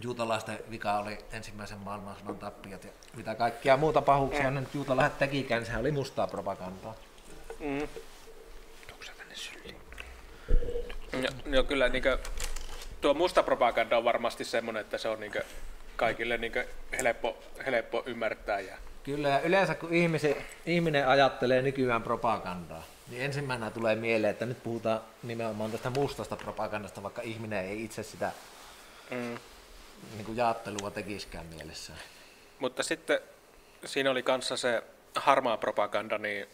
[0.01, 5.59] juutalaisten vika oli ensimmäisen maailmansodan tappiot ja mitä kaikkia muuta pahuuksia ne nyt juutalaiset tekikään,
[5.59, 6.94] niin sehän oli mustaa propagandaa.
[7.61, 7.88] Mm.
[11.22, 12.03] Ja, no kyllä niin
[13.01, 15.33] tuo musta propaganda on varmasti semmoinen, että se on niin
[15.96, 16.52] kaikille niin
[16.98, 18.61] helppo, helppo ymmärtää.
[18.61, 24.46] Ja, Kyllä, ja yleensä kun ihmisi, ihminen ajattelee nykyään propagandaa, niin ensimmäisenä tulee mieleen, että
[24.46, 28.32] nyt puhutaan nimenomaan tästä mustasta propagandasta, vaikka ihminen ei itse sitä
[29.11, 29.38] mm.
[30.14, 31.98] niin kuin jaottelua tekiskään mielessään.
[32.59, 33.20] Mutta sitten
[33.85, 34.82] siinä oli kanssa se
[35.14, 36.46] harmaa propaganda, niin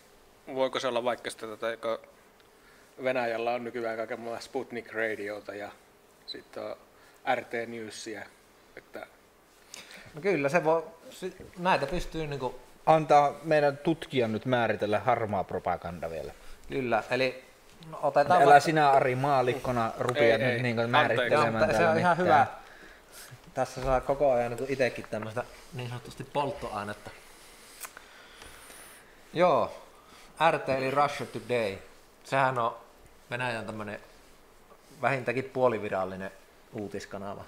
[0.54, 1.46] voiko se olla vaikka sitä,
[1.80, 1.98] kun
[3.04, 5.70] Venäjällä on nykyään kaikenlaista Sputnik Radiota ja
[6.26, 6.76] sitten
[7.34, 8.22] RT Newsia,
[8.76, 9.06] että
[10.14, 10.84] No kyllä, se voi,
[11.58, 12.54] näitä pystyy niin kuin,
[12.86, 16.32] Antaa meidän tutkijan nyt määritellä harmaa propaganda vielä.
[16.68, 17.44] kyllä, eli
[17.90, 20.62] no, otetaan Älä vaikka- sinä Ari maalikkona rupea Ei, nyt ei.
[20.62, 20.90] niin Anteeksi.
[20.92, 22.18] määrittelemään mutta se on ihan mitään.
[22.18, 22.46] hyvä.
[23.54, 27.10] Tässä saa koko ajan niin itsekin tämmöistä niin sanotusti polttoainetta.
[29.32, 29.82] Joo,
[30.50, 31.76] RT eli Russia Today.
[32.24, 32.76] Sehän on
[33.30, 34.00] Venäjän tämmöinen
[35.02, 36.30] vähintäänkin puolivirallinen
[36.72, 37.44] uutiskanava.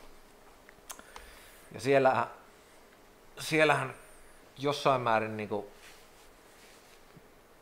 [1.72, 2.26] Ja siellähän,
[3.40, 3.94] siellähän
[4.58, 5.66] jossain määrin niin kuin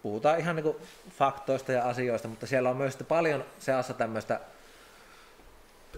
[0.02, 0.76] puhutaan ihan niin kuin
[1.18, 4.40] faktoista ja asioista, mutta siellä on myös paljon seassa tämmöistä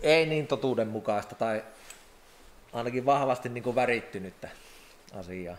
[0.02, 1.64] ei niin totuudenmukaista tai
[2.72, 4.48] ainakin vahvasti niin kuin värittynyttä
[5.18, 5.56] asiaa.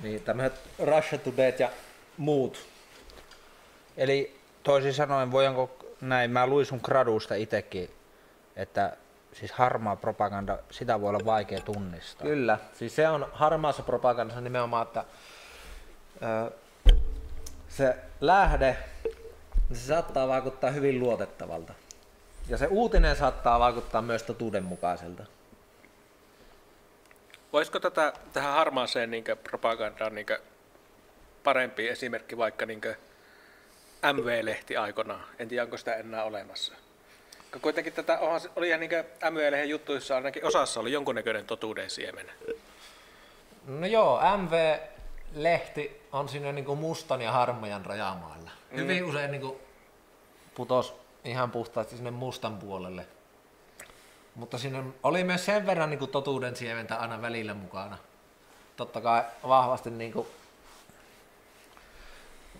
[0.00, 1.70] Niin tämmöiset Russia Today ja
[2.16, 2.66] muut.
[3.96, 7.90] Eli toisin sanoen, voinko näin, mä luin sun gradusta itekin,
[8.56, 8.96] että
[9.38, 12.26] siis harmaa propaganda, sitä voi olla vaikea tunnistaa.
[12.26, 15.04] Kyllä, siis se on harmaassa propagandassa nimenomaan, että
[16.22, 16.50] ö,
[17.68, 18.76] se lähde,
[19.68, 21.72] niin se saattaa vaikuttaa hyvin luotettavalta.
[22.48, 25.24] Ja se uutinen saattaa vaikuttaa myös totuudenmukaiselta.
[27.52, 30.26] Voisiko tätä, tähän harmaaseen niin propagandaan niin
[31.44, 32.80] parempi esimerkki vaikka niin
[34.12, 35.24] MV-lehti aikoinaan?
[35.38, 36.85] En tiedä, onko sitä enää olemassa.
[37.62, 38.90] Kuitenkin tätä onhan, oli ihan niin
[39.30, 42.30] MV-lehden juttuissa ainakin osassa oli jonkunnäköinen totuuden siemen.
[43.66, 48.50] No joo, MV-lehti on siinä niin kuin mustan ja harmajan rajamailla.
[48.70, 48.76] Mm.
[48.76, 49.58] Hyvin usein niin kuin
[50.54, 53.06] putos ihan puhtaasti sinne mustan puolelle.
[54.34, 57.98] Mutta siinä oli myös sen verran niin kuin totuuden siementä aina välillä mukana.
[58.76, 60.26] Totta kai vahvasti, niin kuin,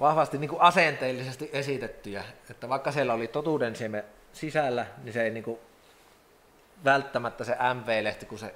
[0.00, 2.24] vahvasti niin kuin asenteellisesti esitettyjä.
[2.50, 4.04] Että vaikka siellä oli totuuden siemen
[4.36, 5.58] sisällä, niin se ei niin kuin,
[6.84, 8.54] välttämättä se MV-lehti, kun se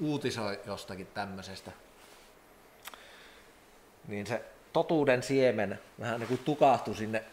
[0.00, 1.70] uutisoi jostakin tämmöisestä,
[4.08, 4.42] niin se
[4.72, 7.24] totuuden siemen vähän niin kuin tukahtui sinne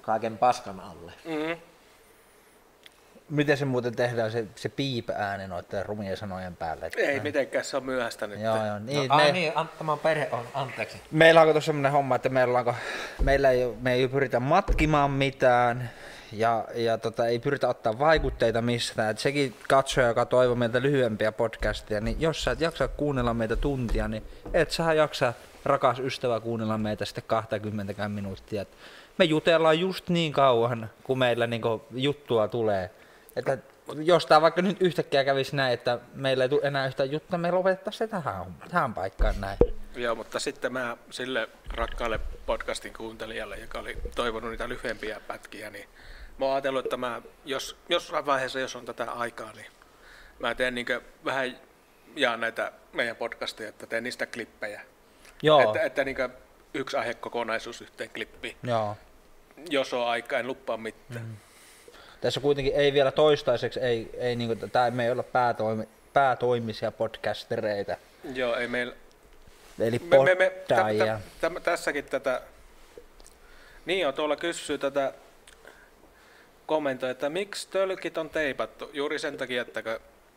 [0.00, 1.12] kaiken paskan alle.
[1.24, 1.56] Mm.
[3.30, 6.86] Miten se muuten tehdään, se, se piip-ääni noiden rumien sanojen päälle?
[6.86, 8.40] Että Ei mitenkään, se on myöhäistä nyt.
[8.40, 8.78] Joo, joo.
[8.78, 11.00] Niin, No, me, ai niin, an, tämä perhe on, anteeksi.
[11.10, 12.74] Meillä onko tuossa sellainen homma, että meillä, onko,
[13.22, 15.90] meillä ei, me ei pyritä matkimaan mitään
[16.32, 19.10] ja, ja tota, ei pyritä ottaa vaikutteita mistään.
[19.10, 23.56] Et sekin katsoja, joka toivoo meiltä lyhyempiä podcasteja, niin jos sä et jaksa kuunnella meitä
[23.56, 25.32] tuntia, niin et sä jaksa
[25.64, 28.62] rakas ystävä kuunnella meitä sitten 20 minuuttia.
[28.62, 28.68] Et
[29.18, 32.90] me jutellaan just niin kauan, kun meillä niinku juttua tulee.
[33.36, 33.58] Että
[33.96, 37.50] jos tää vaikka nyt yhtäkkiä kävisi näin, että meillä ei tule enää yhtään juttua, me
[37.50, 39.58] lopetettaisiin se tähän, tähän paikkaan näin.
[39.96, 45.88] Joo, mutta sitten mä sille rakkaalle podcastin kuuntelijalle, joka oli toivonut niitä lyhyempiä pätkiä, niin
[46.38, 49.66] mä oon ajatellut, että mä, jos jossain vaiheessa, jos on tätä aikaa, niin
[50.38, 50.86] mä teen niin
[51.24, 51.56] vähän
[52.16, 54.80] jaan näitä meidän podcasteja, että teen niistä klippejä.
[55.42, 56.16] Joo, Että, että niin
[56.74, 58.56] yksi aihekokonaisuus yhteen klippiin.
[58.62, 58.96] joo.
[59.70, 61.24] Jos on aikaa, en luppaa mitään.
[61.26, 61.36] Mm.
[62.20, 67.96] Tässä kuitenkin ei vielä toistaiseksi, ei, ei niinku, tää me ei olla päätoimi, päätoimisia podcastereita.
[68.34, 68.94] Joo, ei meillä...
[69.80, 71.20] Eli Me, me, me, tä, poddaajia.
[71.40, 72.42] tä, tä, tässäkin tätä...
[73.86, 75.12] Niin on, tuolla kysyy tätä
[76.66, 78.90] kommentoi, että miksi tölkit on teipattu?
[78.92, 79.82] Juuri sen takia, että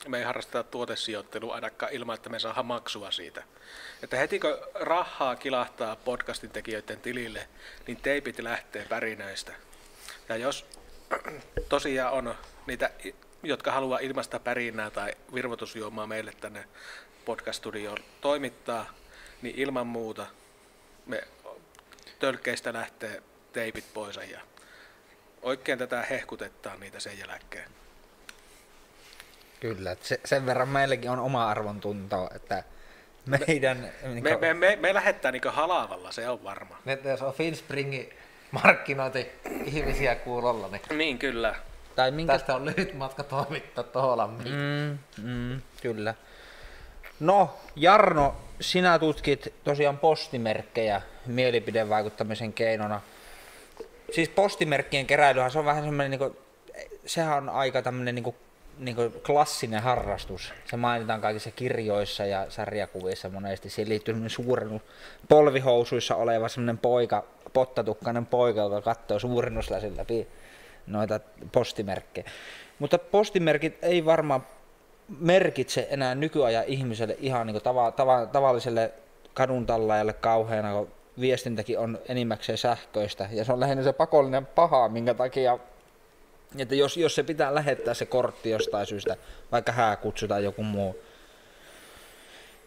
[0.08, 3.44] me ei harrasteta tuotesijoittelua ainakaan ilman, että me saadaan maksua siitä.
[4.04, 7.48] Että heti kun rahaa kilahtaa podcastin tekijöiden tilille,
[7.88, 9.54] niin teipit lähtee pärinöistä.
[10.30, 10.66] Ja jos
[11.70, 12.36] tosiaan on
[12.68, 12.90] niitä,
[13.44, 16.66] jotka haluaa ilmaista pärinää tai virvoitusjuomaa meille tänne
[17.26, 18.86] podcast-studioon toimittaa,
[19.42, 20.26] niin ilman muuta
[21.06, 21.24] me
[22.20, 24.40] tölkkeistä lähtee teipit pois ja
[25.46, 27.70] oikein tätä hehkutetaan niitä sen jälkeen.
[29.60, 32.64] Kyllä, että se, sen verran meilläkin on oma arvon tunto, että
[33.26, 33.90] meidän...
[34.22, 36.78] Me, me, me, me lähettää niin halavalla, se on varma.
[36.86, 38.10] Nyt jos on Finspringin
[38.52, 39.32] markkinointi
[39.66, 41.56] ihmisiä kuulolla, niin Niin kyllä.
[41.96, 44.56] tai minkä tästä on lyhyt matka toimittaa Toholammiin.
[44.56, 44.98] Mm.
[45.24, 46.14] Mm, mm, kyllä.
[47.20, 53.02] No, Jarno, sinä tutkit tosiaan postimerkkejä mielipidevaikuttamisen keinona.
[54.12, 56.36] Siis postimerkkien keräilyhän se on vähän semmoinen, niin
[57.06, 58.36] sehän on aika tämmöinen niin
[58.78, 60.54] niin klassinen harrastus.
[60.66, 63.70] Se mainitaan kaikissa kirjoissa ja sarjakuvissa monesti.
[63.70, 64.82] Siihen liittyy semmoinen suurennus,
[65.30, 70.28] polvihousuissa oleva semmoinen poika, pottatukkainen poika, joka katsoo suurennuslasin läpi
[70.88, 71.20] noita
[71.52, 72.30] postimerkkejä.
[72.80, 74.46] Mutta postimerkit ei varmaan
[75.20, 78.92] merkitse enää nykyajan ihmiselle ihan niin tava, tava, tavalliselle
[79.34, 83.30] kaduntallaajalle kauheana, kun viestintäkin on enimmäkseen sähköistä.
[83.32, 85.60] Ja se on lähinnä se pakollinen paha, minkä takia,
[86.58, 89.18] että jos, jos se pitää lähettää se kortti jostain syystä,
[89.52, 91.00] vaikka hääkutsu tai joku muu,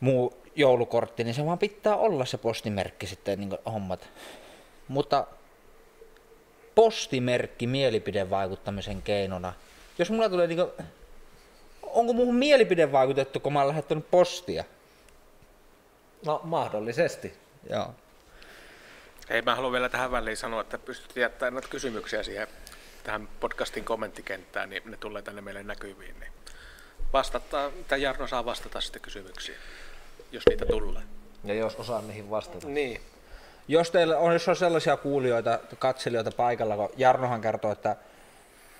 [0.00, 4.08] muu joulukortti, niin se vaan pitää olla se postimerkki sitten niin hommat.
[4.88, 5.26] Mutta
[6.74, 9.52] postimerkki mielipidevaikuttamisen keinona.
[9.98, 10.58] Jos mulla tulee niin
[11.82, 14.64] onko muuhun mielipide vaikutettu, kun mä oon lähettänyt postia?
[16.26, 17.34] No mahdollisesti.
[17.70, 17.94] Joo.
[19.30, 22.46] Hei, mä haluan vielä tähän väliin sanoa, että pystyt jättämään näitä kysymyksiä siihen
[23.04, 26.20] tähän podcastin kommenttikenttään, niin ne tulee tänne meille näkyviin.
[26.20, 26.32] Niin
[27.12, 29.58] vastata, tai Jarno saa vastata sitten kysymyksiin,
[30.32, 31.02] jos niitä tulee.
[31.44, 32.66] Ja jos osaan niihin vastata.
[32.66, 33.00] Niin.
[33.68, 37.96] Jos teillä on, jos on sellaisia kuulijoita, katselijoita paikalla, kun Jarnohan kertoo, että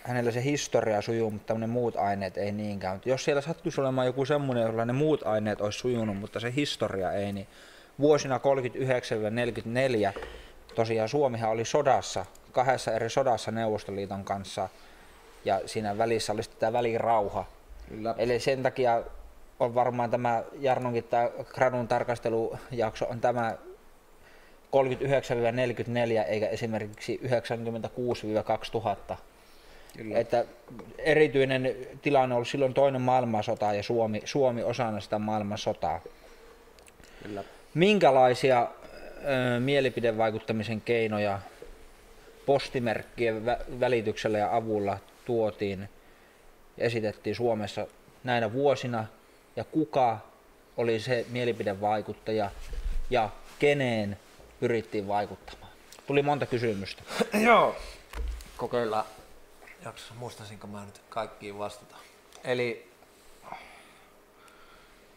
[0.03, 2.95] hänellä se historia sujuu, mutta ne muut aineet ei niinkään.
[2.95, 6.55] Mutta jos siellä sattuisi olemaan joku semmoinen, jolla ne muut aineet olisi sujunut, mutta se
[6.55, 7.49] historia ei, niin
[8.01, 8.41] vuosina
[10.17, 10.21] 39-44
[10.75, 14.69] tosiaan Suomihan oli sodassa, kahdessa eri sodassa Neuvostoliiton kanssa,
[15.45, 17.45] ja siinä välissä oli sitten tämä välirauha.
[17.89, 18.15] Kyllä.
[18.19, 19.03] Eli sen takia
[19.61, 23.57] on varmaan tämä Jarnonkin tämä gradun tarkastelujakso on tämä
[24.69, 27.21] 39-44 eikä esimerkiksi
[29.13, 29.17] 96-2000.
[29.97, 30.19] Kyllä.
[30.19, 30.45] Että
[30.99, 36.01] erityinen tilanne ollut silloin toinen maailmansota ja Suomi, Suomi osana sitä maailmansotaa.
[37.23, 37.45] Kyllä.
[37.75, 41.39] Minkälaisia ö, mielipidevaikuttamisen keinoja
[42.47, 45.89] postimerkkien vä- välityksellä ja avulla tuotiin
[46.77, 47.87] ja esitettiin Suomessa
[48.25, 49.07] näinä vuosina
[49.57, 50.19] ja kuka
[50.77, 52.51] oli se mielipidevaikuttaja
[53.11, 54.19] ja keneen
[54.61, 55.73] pyrittiin vaikuttamaan?
[56.07, 57.03] Tuli monta kysymystä.
[57.47, 57.77] Joo.
[58.57, 59.05] Kokeillaan.
[59.85, 61.97] Jaksa, muistasinko mä nyt kaikkiin vastata.
[62.45, 62.89] Eli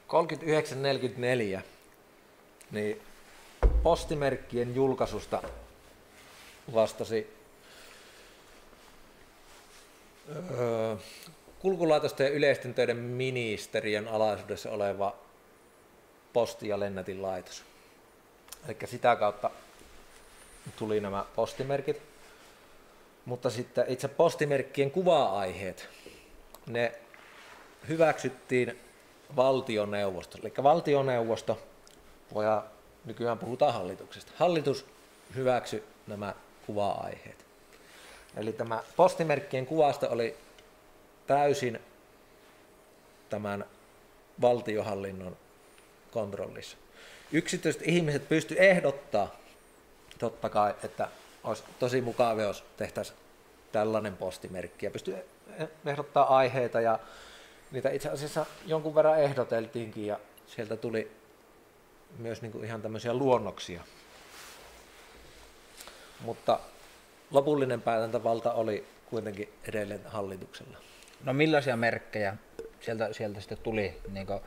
[0.08, 1.62] 3944
[2.72, 3.02] niin
[3.84, 5.44] postimerkkien julkaisusta
[6.74, 7.34] vastasi
[10.60, 10.96] öö,
[11.60, 15.16] kulkulaitosten ja yleisten töiden ministeriön alaisuudessa oleva
[16.34, 17.64] posti- ja lennätin laitos.
[18.68, 19.50] Eli sitä kautta
[20.76, 22.02] tuli nämä postimerkit.
[23.26, 25.90] Mutta sitten itse postimerkkien kuva-aiheet,
[26.68, 26.94] ne
[27.88, 28.80] hyväksyttiin
[29.36, 30.38] valtioneuvosto.
[30.42, 31.62] Eli valtioneuvosto,
[32.34, 32.64] voidaan,
[33.06, 34.32] nykyään puhutaan hallituksesta.
[34.36, 34.86] Hallitus
[35.36, 36.34] hyväksyi nämä
[36.66, 37.46] kuva-aiheet.
[38.36, 40.38] Eli tämä postimerkkien kuvasta oli
[41.28, 41.80] täysin
[43.30, 43.66] tämän
[44.42, 45.38] valtiohallinnon
[46.12, 46.78] kontrollissa.
[47.32, 49.36] Yksityiset ihmiset pysty ehdottaa
[50.20, 51.08] totta kai, että
[51.44, 53.18] olisi tosi mukavaa, jos tehtäisiin
[53.72, 55.16] tällainen postimerkki ja pystyy
[55.86, 57.00] ehdottaa aiheita ja
[57.72, 61.12] niitä itse asiassa jonkun verran ehdoteltiinkin ja sieltä tuli
[62.18, 63.84] myös niin kuin ihan tämmöisiä luonnoksia.
[66.20, 66.60] Mutta
[67.32, 70.78] lopullinen päätäntävalta oli kuitenkin edelleen hallituksella.
[71.24, 72.38] No millaisia merkkejä
[72.82, 74.02] sieltä, sieltä sitten tuli?
[74.10, 74.40] Niin kuin,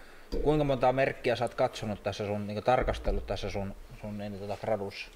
[0.42, 4.38] kuinka monta merkkiä sä oot katsonut tässä sun, niin kuin, tarkastellut tässä sun, sun niin,
[4.38, 5.11] tota, gradussa?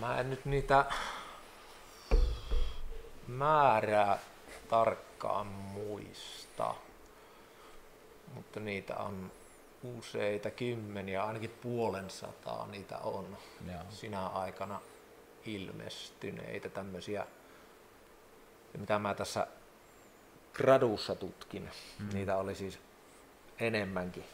[0.00, 0.84] Mä en nyt niitä
[3.26, 4.18] määrää
[4.68, 6.74] tarkkaan muista,
[8.34, 9.32] mutta niitä on
[9.98, 13.82] useita kymmeniä, ainakin puolen sataa niitä on Joo.
[13.90, 14.80] sinä aikana
[15.46, 17.26] ilmestyneitä tämmöisiä,
[18.78, 19.46] mitä mä tässä
[20.52, 21.70] gradussa tutkin.
[21.98, 22.08] Mm.
[22.14, 22.78] Niitä oli siis
[23.60, 24.24] enemmänkin,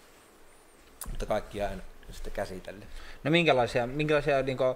[1.11, 2.89] mutta kaikkia en sitten käsitellyt.
[3.25, 4.75] No minkälaisia, minkälaisia niin kuin,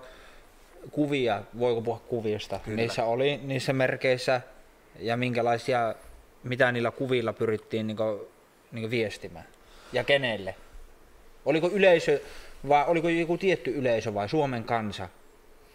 [0.91, 2.77] kuvia, voiko puhua kuvista, Kyllä.
[2.77, 4.41] niissä oli niissä merkeissä
[4.99, 5.95] ja minkälaisia,
[6.43, 8.21] mitä niillä kuvilla pyrittiin niin kuin,
[8.73, 9.47] niin kuin viestimään
[9.93, 10.55] ja kenelle?
[11.47, 12.21] Oliko yleisö
[12.69, 15.09] vai oliko joku tietty yleisö vai Suomen kansa?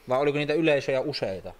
[0.10, 1.53] Vai oliko niitä yleisöjä useita?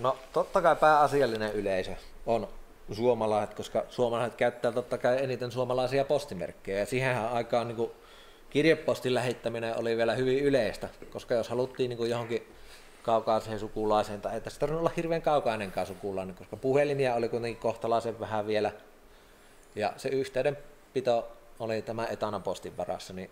[0.00, 1.92] No totta kai pääasiallinen yleisö
[2.26, 2.48] on
[2.92, 6.78] suomalaiset, koska suomalaiset käyttää totta kai eniten suomalaisia postimerkkejä.
[6.78, 7.90] Ja siihen aikaan niin
[8.50, 12.48] kirjepostin lähettäminen oli vielä hyvin yleistä, koska jos haluttiin niin johonkin
[13.02, 18.20] kaukaiseen sukulaiseen, tai ei tässä tarvinnut olla hirveän kaukainenkaan sukulainen, koska puhelimia oli kuitenkin kohtalaisen
[18.20, 18.72] vähän vielä.
[19.74, 23.30] Ja se yhteydenpito oli tämä etanapostin varassa, niin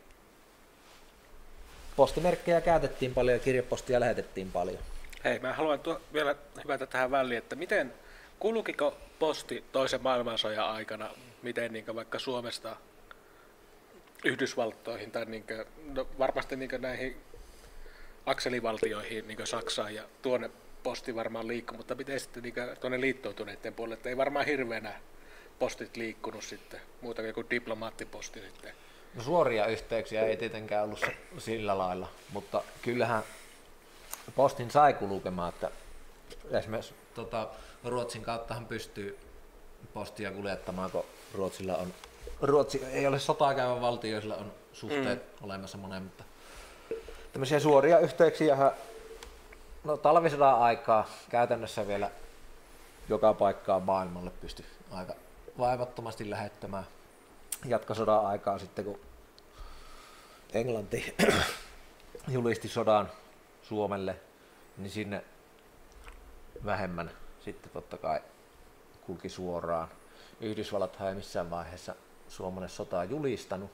[1.96, 4.78] postimerkkejä käytettiin paljon ja kirjepostia lähetettiin paljon.
[5.24, 7.92] Hei, mä haluan tuo vielä hyvätä tähän väliin, että miten
[8.38, 11.10] kulkiko posti toisen maailmansodan aikana,
[11.42, 12.76] miten niin vaikka Suomesta
[14.24, 17.16] Yhdysvaltoihin tai niin kuin, no varmasti niin näihin
[18.26, 20.50] akselivaltioihin, niin Saksaan ja tuonne
[20.82, 25.00] posti varmaan liikkuu, mutta miten sitten niin tuonne liittoutuneiden puolelle, että ei varmaan hirveänä
[25.62, 28.72] postit liikkunut sitten, muuta kuin diplomaattiposti sitten.
[29.14, 31.06] No suoria yhteyksiä ei tietenkään ollut
[31.38, 33.22] sillä lailla, mutta kyllähän
[34.36, 35.70] postin sai kulkemaan, että
[36.50, 37.48] esimerkiksi tota,
[37.84, 39.18] Ruotsin kauttahan pystyy
[39.94, 41.94] postia kuljettamaan, kun Ruotsilla on,
[42.40, 45.44] Ruotsi ei ole sotaa käyvä valtio, sillä on suhteet mm.
[45.44, 46.24] olemassa monen, mutta
[47.32, 48.72] tämmöisiä suoria yhteyksiä,
[49.84, 52.10] no talvisodan aikaa käytännössä vielä
[53.08, 55.14] joka paikkaa maailmalle pysty aika
[55.58, 56.84] vaivattomasti lähettämään
[57.64, 59.00] jatkosodan aikaa sitten, kun
[60.52, 61.16] Englanti
[62.28, 63.10] julisti sodan
[63.62, 64.16] Suomelle,
[64.76, 65.24] niin sinne
[66.64, 68.20] vähemmän sitten totta kai
[69.06, 69.88] kulki suoraan.
[70.40, 71.94] Yhdysvallat ei missään vaiheessa
[72.28, 73.70] Suomelle sotaa julistanut.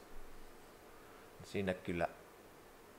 [1.44, 2.08] Sinne kyllä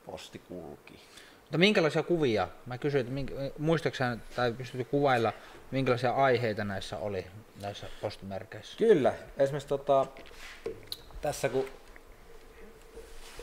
[0.06, 1.00] posti kulki.
[1.40, 2.48] Mutta minkälaisia kuvia?
[2.66, 5.32] Mä kysyin, että minkä, muistaaksä tai pystytkö kuvailla,
[5.70, 7.26] minkälaisia aiheita näissä oli,
[7.62, 8.78] näissä postimerkeissä?
[8.78, 10.06] Kyllä, esimerkiksi tota,
[11.20, 11.66] tässä kun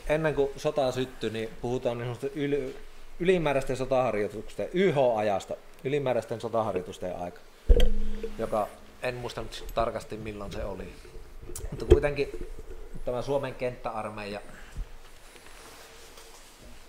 [0.08, 2.76] ennen kuin sota syttyi, niin puhutaan niin yli,
[3.20, 7.40] ylimääräisten sotaharjoitusten, YH-ajasta, ylimääräisten sotaharjoitusten aika,
[8.38, 8.68] joka
[9.02, 10.92] en muista nyt tarkasti milloin se oli.
[11.70, 12.48] Mutta kuitenkin
[13.04, 14.40] tämä Suomen kenttäarmeija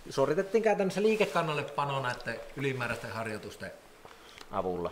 [0.10, 3.72] suoritettiin käytännössä liikekannalle pano näiden ylimääräisten harjoitusten
[4.52, 4.92] avulla.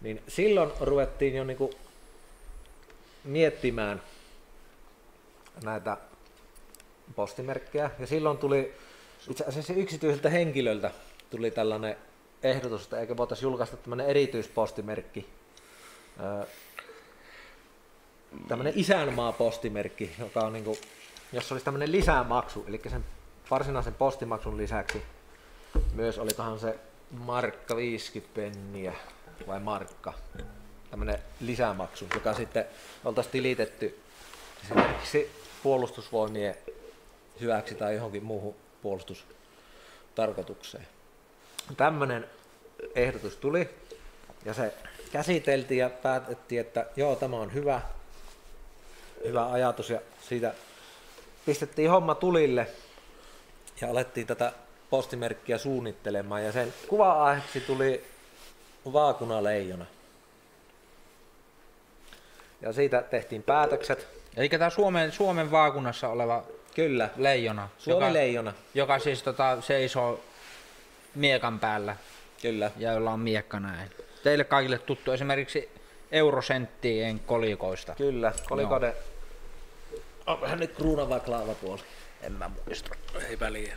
[0.00, 1.70] Niin silloin ruvettiin jo niinku
[3.24, 4.02] miettimään
[5.64, 5.96] näitä
[7.16, 7.90] postimerkkejä.
[7.98, 8.74] Ja silloin tuli
[9.30, 10.90] itse asiassa yksityiseltä henkilöltä
[11.30, 11.96] tuli tällainen
[12.42, 15.26] ehdotus, että eikö voitaisiin julkaista tämmöinen erityispostimerkki,
[18.48, 20.78] tämmöinen isänmaa-postimerkki, joka on niinku,
[21.32, 23.04] jossa olisi tämmöinen lisämaksu, eli sen
[23.50, 25.02] varsinaisen postimaksun lisäksi
[25.94, 26.78] myös olikohan se
[27.10, 28.92] markka 50 penniä
[29.46, 30.14] vai markka,
[30.90, 32.64] tämmöinen lisämaksu, joka sitten
[33.04, 34.00] oltaisiin tilitetty
[34.64, 35.30] esimerkiksi
[35.62, 36.54] puolustusvoimien
[37.40, 40.86] hyväksi tai johonkin muuhun puolustustarkoitukseen.
[41.76, 42.26] Tämmöinen
[42.94, 43.68] ehdotus tuli
[44.44, 44.74] ja se
[45.12, 47.80] käsiteltiin ja päätettiin, että joo, tämä on hyvä,
[49.24, 50.54] hyvä ajatus ja siitä
[51.46, 52.66] pistettiin homma tulille
[53.80, 54.52] ja alettiin tätä
[54.90, 57.36] postimerkkiä suunnittelemaan ja sen kuva
[57.66, 58.04] tuli
[58.92, 59.86] vaakunaleijona.
[62.62, 64.08] Ja siitä tehtiin päätökset.
[64.36, 67.10] Eli tämä Suomen, Suomen vaakunassa oleva Kyllä.
[67.16, 67.68] leijona.
[67.78, 68.52] Suomi joka, leijona.
[68.74, 70.20] Joka siis tota, seisoo
[71.14, 71.96] miekan päällä.
[72.42, 72.70] Kyllä.
[72.76, 73.90] Ja jolla on miekka näin.
[74.22, 75.70] Teille kaikille tuttu esimerkiksi
[76.12, 77.94] eurosenttien kolikoista.
[77.94, 78.92] Kyllä, kolikoiden...
[80.26, 81.82] On vähän nyt kruuna vai klaavapuoli?
[82.22, 82.90] En mä muista.
[83.28, 83.76] Ei väliä.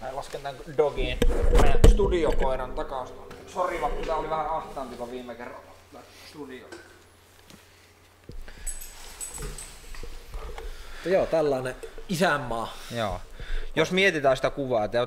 [0.00, 1.18] Mä lasken tän dogin
[1.62, 3.16] meidän studiokoiran takaisin.
[3.52, 5.72] Sori, vaikka tää oli vähän ahtaampi kuin viime kerralla.
[6.28, 6.66] Studio.
[11.06, 11.74] Joo, tällainen
[12.08, 12.76] isänmaa.
[12.96, 13.20] Joo.
[13.76, 14.98] Jos mietitään sitä kuvaa, että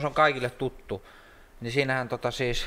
[0.00, 1.06] se on kaikille tuttu,
[1.60, 2.66] niin siinähän tota siis,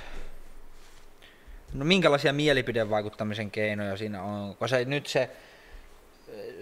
[1.74, 5.30] no minkälaisia mielipidevaikuttamisen keinoja siinä on, kun se nyt se,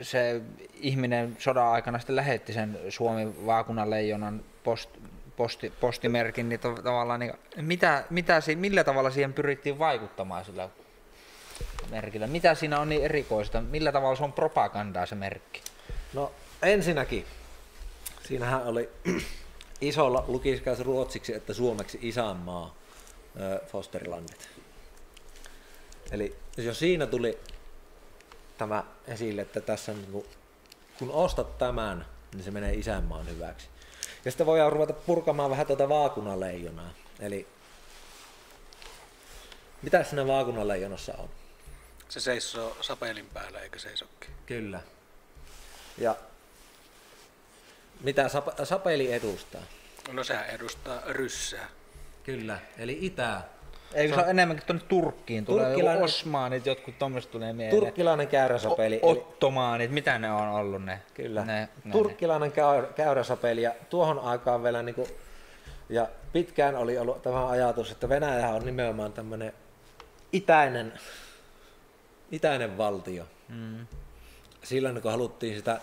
[0.01, 0.41] se
[0.74, 4.89] ihminen sodan aikana sitten lähetti sen Suomen vaakunan leijonan post,
[5.38, 10.69] posti, postimerkin, niin to, tavallaan niin, mitä, mitä, millä tavalla siihen pyrittiin vaikuttamaan sillä
[11.89, 12.27] merkillä?
[12.27, 13.61] Mitä siinä on niin erikoista?
[13.61, 15.61] Millä tavalla se on propagandaa se merkki?
[16.13, 16.31] No
[16.61, 17.25] ensinnäkin,
[18.27, 18.89] siinähän oli
[19.81, 22.75] isolla lukiskas ruotsiksi että suomeksi isänmaa
[23.67, 24.49] Fosterlandit.
[26.11, 27.39] Eli jo siinä tuli
[28.57, 30.25] tämä esille, että tässä niin
[30.99, 33.67] kun ostat tämän, niin se menee isänmaan hyväksi.
[34.26, 36.93] Ja sitten voidaan ruveta purkamaan vähän tuota vaakunaleijonaa.
[37.19, 37.47] Eli
[39.82, 41.30] mitä siinä vaakunaleijonassa on?
[42.09, 44.28] Se seisoo sapelin päällä, eikö seisokki?
[44.45, 44.82] Kyllä.
[45.97, 46.15] Ja
[48.01, 49.61] mitä sap- sapeli edustaa?
[50.11, 51.67] No sehän edustaa ryssää.
[52.23, 53.41] Kyllä, eli itä.
[53.95, 55.45] Eikö se, ole enemmänkin tuonne Turkkiin?
[55.45, 56.03] Tulee Turkkilainen...
[56.03, 57.79] Osmaanit, jotkut tuommoiset tulee mieleen.
[57.79, 58.99] Turkkilainen käyräsapeli.
[59.01, 61.01] O- Ottomaanit, mitä ne on ollut ne?
[61.13, 61.45] Kyllä.
[61.45, 65.07] Ne, ne, Turkkilainen käy- käyräsapeli ja tuohon aikaan vielä niin kuin,
[65.89, 69.53] ja pitkään oli ollut tämä ajatus, että Venäjä on nimenomaan tämmöinen
[70.33, 70.93] itäinen,
[72.31, 73.23] itäinen valtio.
[73.49, 73.87] Mm
[74.65, 75.81] silloin kun haluttiin sitä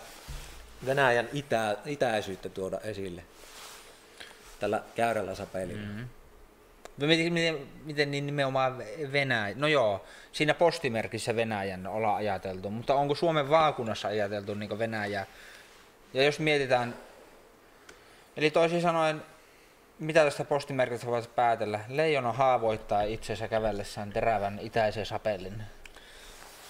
[0.85, 3.23] Venäjän itä, itäisyyttä tuoda esille
[4.59, 5.87] tällä käyrällä sapelilla.
[5.87, 6.07] Mm-hmm.
[6.97, 8.77] Miten, miten, niin nimenomaan
[9.11, 9.55] Venäjä?
[9.57, 15.25] No joo, siinä postimerkissä Venäjän ollaan ajateltu, mutta onko Suomen vaakunassa ajateltu niin Venäjää?
[16.13, 16.95] Ja jos mietitään,
[18.37, 19.21] eli toisin sanoen,
[19.99, 21.79] mitä tästä postimerkistä voisi päätellä?
[21.87, 25.63] Leijona haavoittaa itsensä kävellessään terävän itäisen sapelin.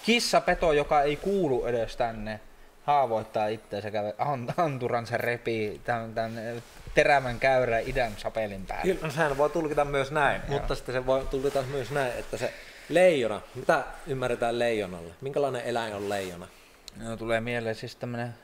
[0.06, 2.40] Kissapeto, joka ei kuulu edes tänne,
[2.84, 4.14] haavoittaa itseensä, käve,
[4.56, 6.62] anturansa repii tämän, tämän
[6.94, 8.82] terävän käyrä idän sapelin päälle.
[8.82, 10.58] Kyllä, no sehän voi tulkita myös näin, Joo.
[10.58, 12.52] mutta sitten se voi tulkita myös näin, että se
[12.88, 15.14] leijona, mitä ymmärretään leijonalle?
[15.20, 16.48] Minkälainen eläin on leijona?
[16.96, 18.34] No, tulee mieleen siis tämmöinen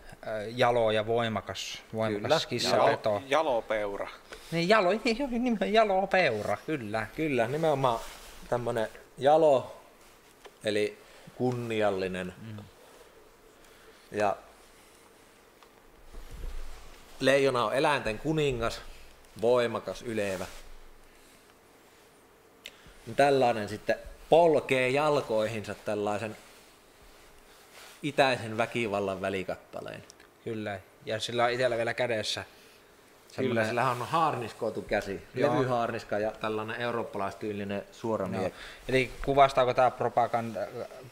[0.55, 3.11] jalo ja voimakas, voimakas kissapeto.
[3.11, 4.09] Jalo, jalopeura.
[4.53, 4.91] Niin, jalo,
[5.31, 7.07] nimenomaan jalopeura, kyllä.
[7.17, 8.01] Kyllä, nimenomaan
[8.49, 8.89] tämmöinen
[9.19, 9.81] jalo,
[10.65, 10.99] eli
[11.35, 12.35] kunniallinen.
[12.43, 12.65] Mm.
[14.13, 14.37] Ja
[17.21, 18.81] leijona on eläinten kuningas,
[19.41, 20.47] voimakas, ylevä.
[23.07, 23.97] Niin tällainen sitten
[24.31, 26.37] polkee jalkoihinsa tällaisen
[28.03, 30.03] itäisen väkivallan välikappaleen.
[30.45, 30.81] Kyllä.
[31.07, 32.45] Ja sillä on itsellä vielä kädessä.
[33.37, 35.55] Kyllä, sillä on haarniskoitu käsi, Joo.
[35.55, 38.29] levyhaarniska ja tällainen eurooppalaistyylinen suora
[38.89, 40.61] Eli kuvastaako tämä propaganda,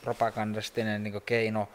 [0.03, 1.69] propagandistinen niin keino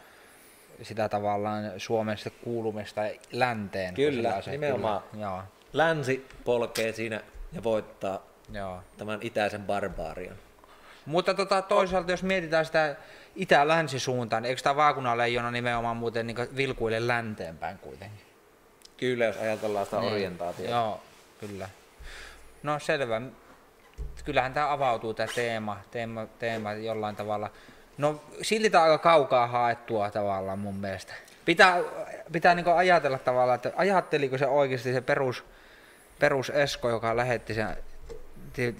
[0.82, 3.00] sitä tavallaan Suomen sitten kuulumista
[3.32, 3.94] länteen?
[3.94, 5.02] Kyllä, se- nimenomaan.
[5.10, 5.24] Kyllä.
[5.24, 7.20] Joo, Länsi polkee siinä
[7.52, 8.22] ja voittaa
[8.52, 8.78] joo.
[8.96, 10.36] tämän itäisen barbaarian.
[11.06, 12.96] Mutta tota, toisaalta jos mietitään sitä
[13.36, 18.20] itä-länsi-suuntaan, niin eikö tämä vaakunaleijona nimenomaan muuten niin vilkuille länteenpäin kuitenkin?
[18.96, 20.12] Kyllä, jos ajatellaan sitä Niin.
[20.12, 20.70] orientaatiota.
[20.70, 21.00] Joo,
[21.40, 21.68] kyllä.
[22.62, 23.22] No selvä.
[24.24, 27.50] Kyllähän tämä avautuu tämä teema, teema, teema jollain tavalla.
[27.98, 31.14] No on aika kaukaa haettua tavallaan mun mielestä.
[31.44, 31.78] Pitää,
[32.32, 35.44] pitää niin ajatella tavallaan, että ajatteliko se oikeasti se perus,
[36.18, 37.76] perus Esko, joka lähetti sen,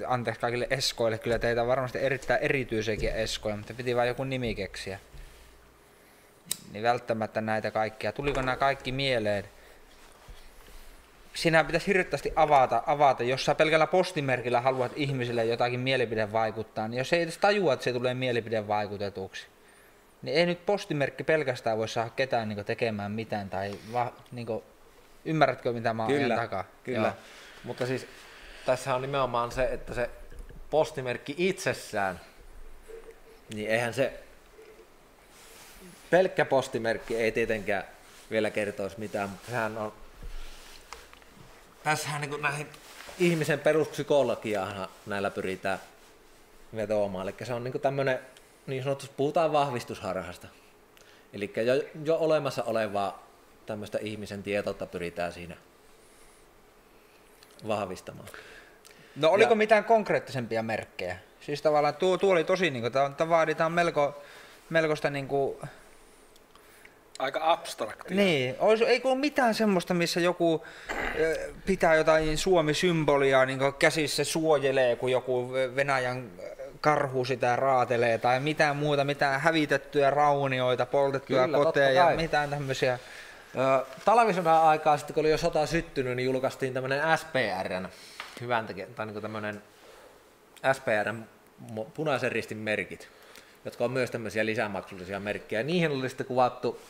[0.07, 4.55] anteeksi kaikille Eskoille, kyllä teitä on varmasti erittäin erityisiäkin Eskoja, mutta piti vain joku nimi
[4.55, 4.99] keksiä.
[6.73, 8.13] Niin välttämättä näitä kaikkia.
[8.13, 9.45] Tuliko nämä kaikki mieleen?
[11.35, 16.99] Sinä pitäisi hirveästi avata, avata, jos sä pelkällä postimerkillä haluat ihmisille jotakin mielipide vaikuttaa, niin
[16.99, 19.47] jos ei edes tajua, että se tulee mielipide vaikutetuksi,
[20.23, 24.63] niin ei nyt postimerkki pelkästään voi saada ketään niin tekemään mitään, tai va, niin kuin,
[25.25, 26.65] ymmärrätkö mitä mä Kyllä, takaa?
[26.85, 27.07] kyllä.
[27.07, 27.17] Joo.
[27.65, 28.07] Mutta siis
[28.67, 30.11] tässä on nimenomaan se, että se
[30.71, 32.21] postimerkki itsessään,
[33.55, 34.21] niin eihän se
[36.11, 37.85] pelkkä postimerkki ei tietenkään
[38.31, 39.93] vielä kertoisi mitään, mutta sehän on
[41.85, 42.67] tässähän niin näihin
[43.19, 45.79] ihmisen peruspsykologiaan näillä pyritään
[46.77, 47.29] vetoamaan.
[47.29, 48.19] Eli se on niin tämmöinen,
[48.67, 50.47] niin sanotusti puhutaan vahvistusharhasta.
[51.33, 51.75] Eli jo,
[52.05, 53.27] jo olemassa olevaa
[53.67, 55.57] tämmöistä ihmisen tietoutta pyritään siinä
[57.69, 58.29] vahvistamaan.
[59.17, 61.17] No oliko Ja- mitään konkreettisempia merkkejä?
[61.41, 64.23] Siis tavallaan tuo, tuo oli tosi, niin kuin, tämä vaaditaan melko,
[64.71, 65.57] melkoista niin kuin,
[67.19, 68.17] Aika abstraktia.
[68.17, 70.65] Niin, olisi, eikö ole mitään semmoista, missä joku
[71.67, 76.31] pitää jotain Suomi-symbolia niin käsissä suojelee, kun joku Venäjän
[76.81, 82.17] karhu sitä raatelee, tai mitään muuta, mitään hävitettyjä raunioita, poltettuja Kyllä, koteja, kai.
[82.17, 82.99] mitään tämmöisiä.
[83.57, 87.89] Ö, Talvisodan aikaa sitten, kun oli jo sota syttynyt, niin julkaistiin tämmöinen SPRn
[88.41, 89.63] hyvän tai niin tämmöinen
[90.73, 91.25] SPRn
[91.95, 93.09] punaisen ristin merkit,
[93.65, 95.63] jotka on myös tämmöisiä lisämaksullisia merkkejä.
[95.63, 96.81] Niihin oli sitten kuvattu,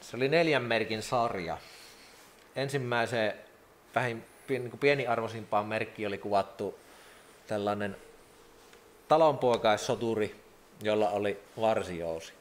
[0.00, 1.58] se oli neljän merkin sarja.
[2.56, 3.34] Ensimmäiseen
[3.94, 6.78] vähin, niin kuin pieniarvoisimpaan merkkiin oli kuvattu
[7.46, 7.96] tällainen
[9.08, 10.40] talonpoikaissoturi,
[10.82, 12.32] jolla oli varsijousi.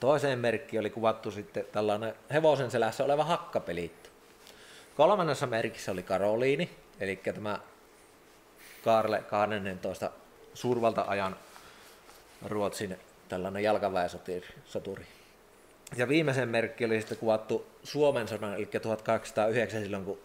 [0.00, 4.08] Toiseen merkkiin oli kuvattu sitten tällainen hevosen selässä oleva hakkapeliitto.
[4.96, 6.70] Kolmannessa merkissä oli Karoliini,
[7.00, 7.60] eli tämä
[8.84, 10.10] Karle 12
[10.54, 11.36] suurvalta-ajan
[12.44, 12.98] Ruotsin
[13.28, 15.06] tällainen jalkaväesoturi.
[15.96, 20.18] Ja viimeisen merkki oli sitten kuvattu Suomen sodan, eli 1809 silloin, kun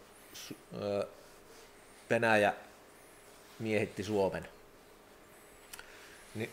[2.10, 2.54] Venäjä
[3.60, 4.48] miehitti Suomen.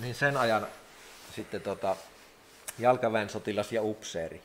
[0.00, 0.66] Niin sen ajan
[1.36, 1.96] sitten tota,
[2.78, 4.42] jalkaväen sotilas ja upseeri.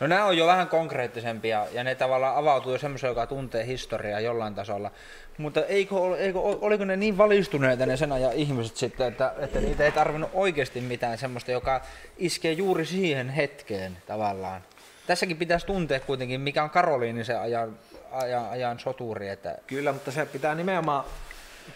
[0.00, 4.20] No nämä on jo vähän konkreettisempia, ja ne tavallaan avautuu jo semmoisen, joka tuntee historiaa
[4.20, 4.90] jollain tasolla.
[5.38, 9.60] Mutta eikö, eikö, ol- oliko ne niin valistuneita ne sen ajan ihmiset sitten, että, että
[9.60, 11.80] niitä ei tarvinnut oikeasti mitään semmoista, joka
[12.18, 14.62] iskee juuri siihen hetkeen tavallaan.
[15.06, 17.78] Tässäkin pitäisi tuntea kuitenkin, mikä on Karoliinisen ajan,
[18.10, 21.04] ajan, ajan soturi, että Kyllä, mutta se pitää nimenomaan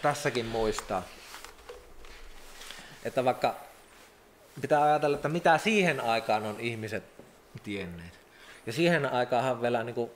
[0.01, 1.03] tässäkin muistaa,
[3.05, 3.55] että vaikka
[4.61, 7.16] pitää ajatella, että mitä siihen aikaan on ihmiset
[7.63, 8.19] tienneet.
[8.65, 10.11] Ja siihen aikaanhan vielä niin kuin,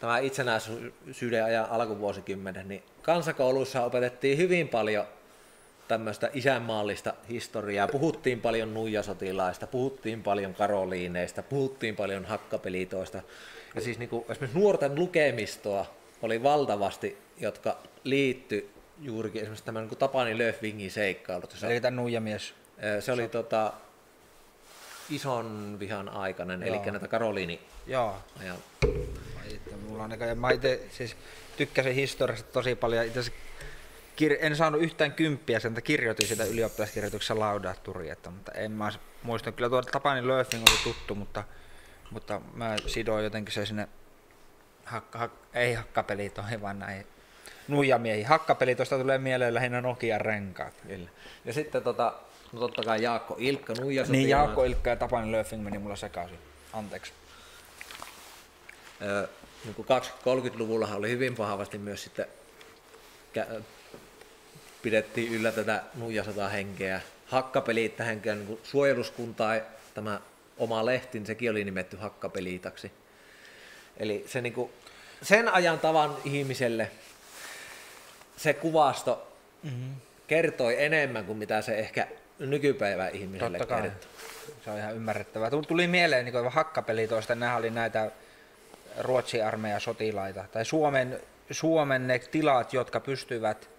[0.00, 5.06] tämä itsenäisyyden ajan alkuvuosikymmenen, niin kansakouluissa opetettiin hyvin paljon
[5.88, 7.88] tämmöistä isänmaallista historiaa.
[7.88, 13.22] Puhuttiin paljon nuijasotilaista, puhuttiin paljon karoliineista, puhuttiin paljon hakkapelitoista.
[13.74, 15.86] Ja siis niin kuin, esimerkiksi nuorten lukemistoa
[16.22, 18.70] oli valtavasti, jotka liittyi
[19.00, 21.56] juurikin esimerkiksi tämän niin Tapani Löfvingin seikkailut.
[21.62, 22.54] eli tämä nuijamies.
[23.00, 23.72] Se oli tota,
[25.10, 28.56] ison vihan aikainen, eli näitä Karoliini Joo, ajan.
[29.40, 31.16] Ai, että mulla on näköjään, mä itse siis
[31.56, 33.06] tykkäsin historiasta tosi paljon.
[33.06, 33.20] Itse
[34.16, 38.92] kir- en saanut yhtään kymppiä, sen takia kirjoitin sitä ylioppilaskirjoituksessa laudaturi, että, mutta en mä
[39.22, 39.52] muista.
[39.52, 41.44] Kyllä tuo Tapani Löfing oli tuttu, mutta,
[42.10, 43.88] mutta mä sidoin jotenkin se sinne,
[44.84, 47.06] hakka, hak, ei hakkapelitoihin, vaan näihin
[47.68, 48.26] nuijamiehiin.
[48.26, 50.74] Hakkapelitosta tulee mieleen lähinnä Nokian renkaat.
[50.86, 51.10] Kyllä.
[51.44, 52.14] Ja sitten tota,
[52.52, 56.38] no totta kai Jaakko Ilkka Nuija Niin Jaakko Ilkka ja Tapani Löfing meni mulla sekaisin.
[56.72, 57.12] Anteeksi.
[59.02, 59.28] Ö,
[59.64, 62.26] niin kuin 20-30-luvulla oli hyvin vahvasti myös sitten
[63.38, 63.62] kä-
[64.82, 67.00] pidettiin yllä tätä nuijasota henkeä.
[67.26, 69.54] Hakkapelit tähän niin kuin suojeluskuntaa
[69.94, 70.20] tämä
[70.58, 72.92] oma lehti, niin sekin oli nimetty hakkapeliitaksi.
[73.96, 74.70] Eli se niinku,
[75.22, 76.90] sen ajan tavan ihmiselle
[78.36, 79.32] se kuvasto
[79.62, 79.94] mm-hmm.
[80.26, 83.82] kertoi enemmän kuin mitä se ehkä nykypäivän ihmiselle Totta kai.
[83.82, 84.10] kertoo.
[84.64, 85.50] Se on ihan ymmärrettävää.
[85.50, 88.10] Tuli- mieleen niin hakkapeli toista, nämä oli näitä
[88.98, 91.20] Ruotsin armeijan sotilaita, tai Suomen,
[91.50, 93.70] Suomen ne tilat, jotka pystyivät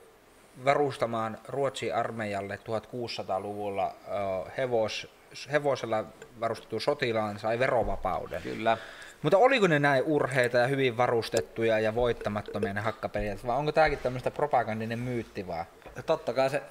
[0.66, 3.96] varustamaan Ruotsin armeijalle 1600-luvulla
[4.48, 5.08] ö, hevos,
[5.52, 6.06] hevosella
[6.40, 8.42] varustettu sotilaan sai verovapauden.
[8.42, 8.78] Kyllä.
[9.22, 14.00] Mutta oliko ne näin urheita ja hyvin varustettuja ja voittamattomia ne hakkapelijat, vai onko tämäkin
[14.00, 15.66] tämmöistä propagandinen myytti vaan?
[16.06, 16.62] Totta kai se,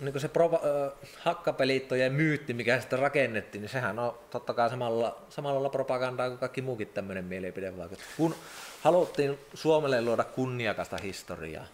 [0.00, 5.18] niin se propa, äh, hakkapeliittojen myytti, mikä sitten rakennettiin, niin sehän on totta kai samalla,
[5.30, 8.04] samalla propagandaa kuin kaikki muukin tämmöinen mielipidevaikutus.
[8.16, 8.34] Kun
[8.82, 11.66] haluttiin Suomelle luoda kunniakasta historiaa,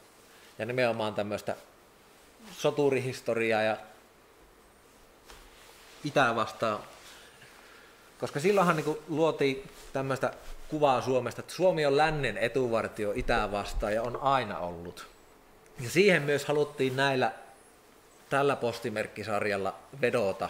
[0.58, 1.56] ja nimenomaan tämmöistä
[2.52, 3.76] soturihistoriaa ja
[6.04, 6.80] itää vastaan,
[8.18, 10.32] koska silloinhan niin luotiin tämmöistä
[10.68, 15.06] kuvaa Suomesta, että Suomi on lännen etuvartio itää vastaan ja on aina ollut.
[15.80, 17.32] Ja siihen myös haluttiin näillä
[18.30, 20.48] tällä postimerkkisarjalla vedota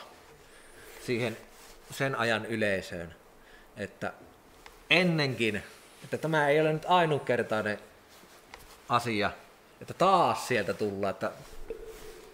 [1.06, 1.36] siihen
[1.90, 3.14] sen ajan yleisöön,
[3.76, 4.12] että
[4.90, 5.62] ennenkin,
[6.04, 7.78] että tämä ei ole nyt ainutkertainen
[8.88, 9.30] asia,
[9.80, 11.32] että taas sieltä tullaan, että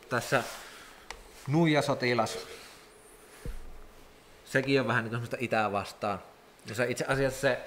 [0.08, 0.42] tässä
[1.48, 2.38] nuijasotilas,
[4.44, 6.22] sekin on vähän niin itää vastaan.
[6.68, 7.60] Ja se itse asiassa se,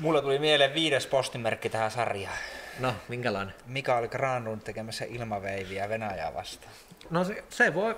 [0.00, 2.38] Mulla tuli mieleen viides postimerkki tähän sarjaan.
[2.78, 3.54] No minkälainen?
[3.66, 6.72] Mikael Granlund tekemässä ilmaveiviä Venäjää vastaan.
[7.10, 7.96] No se, se voi,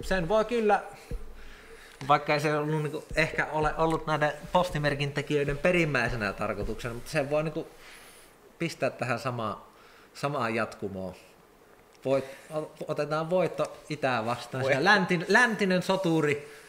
[0.00, 0.82] sen voi kyllä,
[2.08, 7.30] vaikka ei se ollut niinku, ehkä ole ollut näiden postimerkin tekijöiden perimmäisenä tarkoituksena, mutta sen
[7.30, 7.68] voi niinku
[8.58, 9.62] pistää tähän samaan,
[10.14, 11.14] samaan jatkumoon.
[12.04, 12.24] Voit,
[12.88, 14.64] otetaan voitto itää vastaan.
[14.64, 14.84] Voi.
[14.84, 16.61] Läntin, läntinen soturi.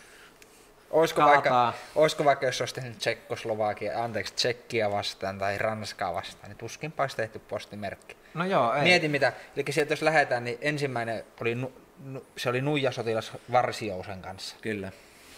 [0.93, 1.65] Olisiko Kaataa.
[1.65, 7.03] vaikka, olisiko vaikka, jos olisi tehnyt Tsekkoslovakia, anteeksi, Tsekkiä vastaan tai Ranskaa vastaan, niin tuskinpa
[7.03, 8.15] olisi tehty postimerkki.
[8.33, 8.83] No joo, ei.
[8.83, 11.73] Mieti mitä, eli sieltä jos lähdetään, niin ensimmäinen oli, nu,
[12.03, 14.55] nu, se oli nuijasotilas Varsiousen kanssa.
[14.61, 14.91] Kyllä.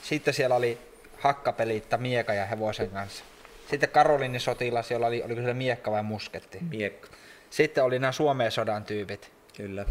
[0.03, 0.77] Sitten siellä oli
[1.19, 3.23] hakkapeliitta Mieka ja hevosen kanssa.
[3.69, 6.57] Sitten Karolinin sotilas, jolla oli, oliko se miekka vai musketti.
[6.69, 7.07] Miekka.
[7.49, 9.85] Sitten oli nämä Suomen sodan tyypit, Kyllä.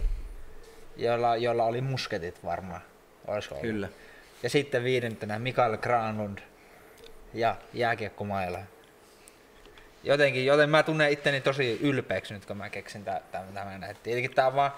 [0.96, 2.80] joilla, joilla oli musketit varmaan.
[3.26, 3.90] Olisiko ollut?
[4.44, 6.38] Ja sitten viidentenä Mikael Granlund
[7.34, 8.58] ja jääkiekkomailla.
[10.02, 13.84] Jotenkin, joten mä tunnen itteni tosi ylpeäksi nyt, kun mä keksin tä- tä- tämän.
[13.84, 14.70] Et Tietenkin tää on vaan,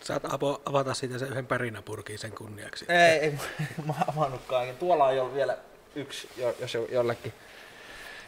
[0.00, 2.84] Saat avo- avata siitä sen yhden pärinäpurkin sen kunniaksi.
[2.88, 3.30] ei, ei
[3.86, 4.76] mä oon avannut kaiken.
[4.76, 5.58] Tuolla on jo vielä
[5.94, 7.32] yksi, jo- jos jo- jollekin.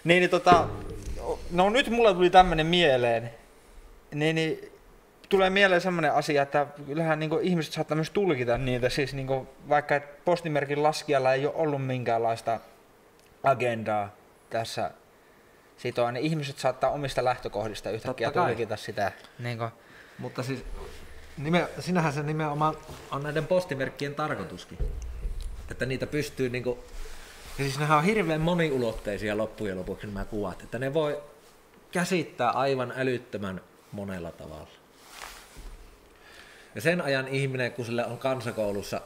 [0.04, 0.68] Niin, niin tota,
[1.50, 3.30] no nyt mulle tuli tämmönen mieleen.
[4.14, 4.72] Niin, niin
[5.28, 9.96] tulee mieleen semmoinen asia, että kyllähän niin ihmiset saattaa myös tulkita niitä, siis niin vaikka
[9.96, 12.60] et postimerkin laskijalla ei ole ollut minkäänlaista
[13.42, 14.14] agendaa
[14.50, 14.90] tässä
[15.76, 19.12] sitoa, niin ihmiset saattaa omista lähtökohdista yhtäkkiä tulkita sitä.
[19.38, 19.70] Niin kuin,
[20.18, 20.64] Mutta siis
[21.38, 22.76] nime, sinähän se nimenomaan
[23.10, 24.78] on näiden postimerkkien tarkoituskin.
[25.70, 26.78] Että niitä pystyy niinku...
[27.58, 30.62] Ja siis nehän on hirveän moniulotteisia loppujen lopuksi nämä kuvat.
[30.62, 31.22] Että ne voi
[31.92, 33.60] käsittää aivan älyttömän
[33.92, 34.77] monella tavalla.
[36.78, 39.00] Ja sen ajan ihminen, kun sille on kansakoulussa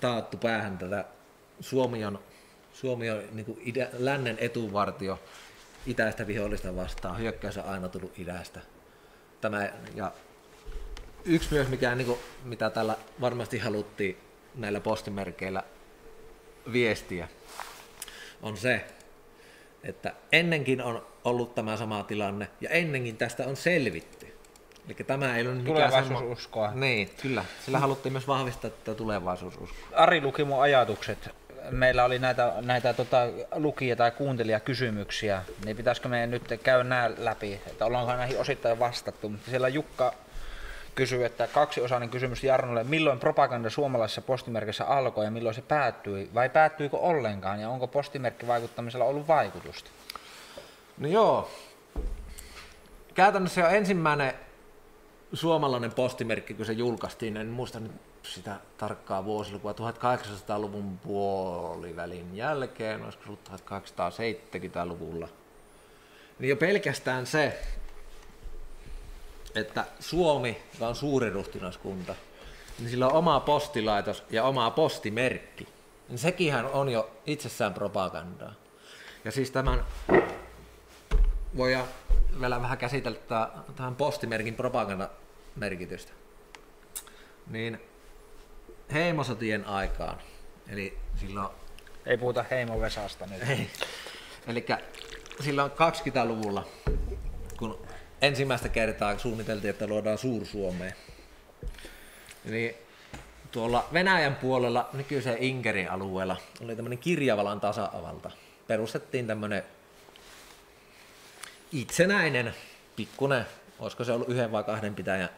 [0.00, 1.04] taattu päähän tätä
[1.60, 2.18] Suomi on,
[2.72, 5.22] Suomi on niin idä, lännen etuvartio
[5.86, 8.60] itäistä vihollista vastaan, hyökkäys on aina tullut idästä.
[9.40, 10.12] Tämä, ja
[11.24, 14.16] yksi myös, mikä, niin kuin, mitä tällä varmasti haluttiin
[14.54, 15.62] näillä postimerkeillä
[16.72, 17.28] viestiä,
[18.42, 18.84] on se,
[19.82, 24.13] että ennenkin on ollut tämä sama tilanne ja ennenkin tästä on selvitty.
[24.86, 26.68] Eli tämä ei ole mikään Tulevaisuususkoa.
[26.68, 27.44] semmo- Niin, kyllä.
[27.64, 29.88] Sillä haluttiin myös vahvistaa tätä tulevaisuususkoa.
[29.92, 31.30] Ari luki mun ajatukset.
[31.70, 33.18] Meillä oli näitä, näitä tota,
[33.54, 39.28] lukija- tai kuuntelijakysymyksiä, niin pitäisikö meidän nyt käydä nämä läpi, että ollaanko näihin osittain vastattu.
[39.28, 40.14] Mutta siellä Jukka
[40.94, 46.48] kysyy, että kaksiosainen kysymys Jarnolle, milloin propaganda suomalaisessa postimerkissä alkoi ja milloin se päättyi, vai
[46.48, 49.90] päättyikö ollenkaan, ja onko postimerkkivaikuttamisella ollut vaikutusta?
[50.98, 51.50] No joo.
[53.14, 54.34] Käytännössä jo ensimmäinen
[55.34, 63.24] suomalainen postimerkki, kun se julkaistiin, en muista nyt sitä tarkkaa vuosilukua, 1800-luvun puolivälin jälkeen, olisiko
[63.26, 65.28] ollut 1870-luvulla.
[66.38, 67.62] Niin jo pelkästään se,
[69.54, 72.14] että Suomi, joka on suuri ruhtinaskunta,
[72.78, 75.68] niin sillä on oma postilaitos ja oma postimerkki.
[76.08, 78.52] Niin sekinhän on jo itsessään propagandaa.
[79.24, 79.84] Ja siis tämän
[81.56, 81.86] voidaan
[82.40, 83.18] vielä vähän käsitellä
[83.76, 84.54] tähän postimerkin
[85.54, 86.12] propagandamerkitystä.
[87.46, 87.80] Niin
[88.92, 90.18] heimosotien aikaan
[90.68, 91.48] Eli silloin
[92.06, 93.48] Ei puhuta heimovesasta nyt.
[93.48, 93.70] Ei.
[94.46, 94.66] Eli
[95.40, 96.68] silloin 20-luvulla,
[97.58, 97.86] kun
[98.22, 100.94] ensimmäistä kertaa suunniteltiin, että luodaan Suur-Suomeen,
[102.44, 102.74] niin
[103.50, 108.30] tuolla Venäjän puolella nykyisen Inkerin alueella oli tämmöinen Kirjavalan tasaavalta.
[108.66, 109.62] Perustettiin tämmöinen
[111.72, 112.54] itsenäinen,
[112.96, 113.46] pikkunen,
[113.78, 115.30] olisiko se ollut yhden vai kahden pitäjän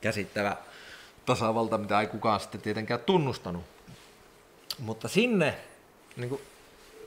[0.00, 0.56] käsittävä
[1.26, 3.64] tasavalta, mitä ei kukaan sitten tietenkään tunnustanut.
[4.78, 5.58] Mutta sinne
[6.16, 6.40] niin kuin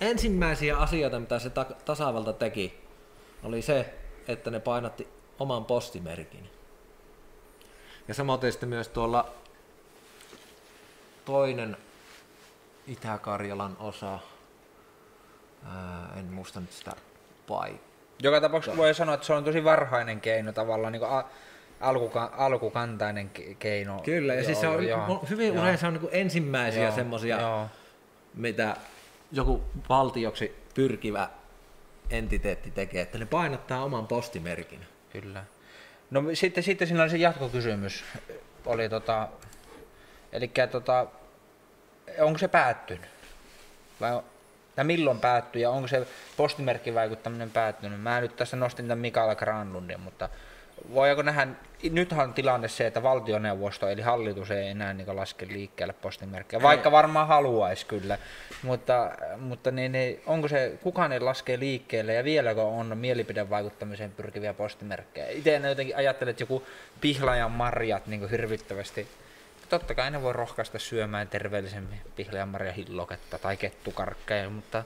[0.01, 2.83] ensimmäisiä asioita, mitä se ta- tasavalta teki,
[3.43, 3.93] oli se,
[4.27, 5.07] että ne painatti
[5.39, 6.49] oman postimerkin.
[8.07, 9.29] Ja samoin sitten myös tuolla
[11.25, 11.77] toinen
[12.87, 14.19] Itä-Karjalan osa,
[15.65, 16.91] ää, en muista nyt sitä
[17.47, 17.93] paikkaa.
[18.19, 21.23] Joka tapauksessa voi sanoa, että se on tosi varhainen keino tavallaan, niin a-
[21.83, 23.99] alkuka- alkukantainen ke- keino.
[24.05, 27.41] Kyllä, ja siis se on, Joo, hyvin joo, usein se on niin ensimmäisiä joo, semmoisia,
[27.41, 27.67] Joo,
[28.33, 28.75] mitä
[29.31, 31.29] joku valtioksi pyrkivä
[32.09, 34.79] entiteetti tekee, että ne painottaa oman postimerkin.
[35.11, 35.43] kyllä.
[36.11, 38.03] No sitten, sitten siinä oli se jatkokysymys.
[38.65, 39.27] Oli tota,
[40.31, 41.05] eli tota,
[42.19, 43.05] onko se päättynyt?
[44.01, 44.21] Vai
[44.75, 46.07] tai milloin päättyi ja onko se
[46.37, 48.01] postimerkkivaikuttaminen päättynyt?
[48.01, 50.29] Mä nyt tässä nostin tämän Mikaela Granlundin, mutta
[50.93, 51.47] voiko nähdä,
[51.89, 56.91] nythän on tilanne se, että valtioneuvosto eli hallitus ei enää niin laske liikkeelle postimerkkejä, vaikka
[56.91, 58.17] varmaan haluaisi kyllä,
[58.63, 64.53] mutta, mutta niin, niin, onko se, kukaan ei laske liikkeelle ja vieläkö on mielipidevaikuttamiseen pyrkiviä
[64.53, 65.27] postimerkkejä?
[65.29, 66.63] Itse en jotenkin ajattelen, että joku
[67.01, 69.07] pihlajan marjat niin hirvittävästi
[69.69, 74.83] totta kai ne voi rohkaista syömään terveellisemmin pihlajanmarja hilloketta tai kettukarkkeja, mutta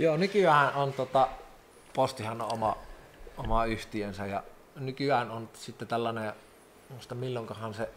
[0.00, 1.28] Joo, nykyään on tota,
[1.94, 2.76] Postihan on oma,
[3.36, 4.42] oma yhtiönsä ja
[4.76, 6.32] nykyään on sitten tällainen,
[6.88, 7.88] muista milloinkohan se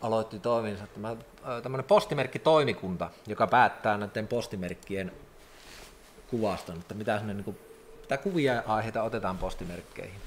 [0.00, 0.84] aloitti toiminsa,
[1.62, 5.12] tämmöinen postimerkkitoimikunta, joka päättää näiden postimerkkien
[6.30, 7.58] kuvaston, että mitä, sinne, niin kuin,
[8.00, 10.20] mitä kuvia ja aiheita otetaan postimerkkeihin.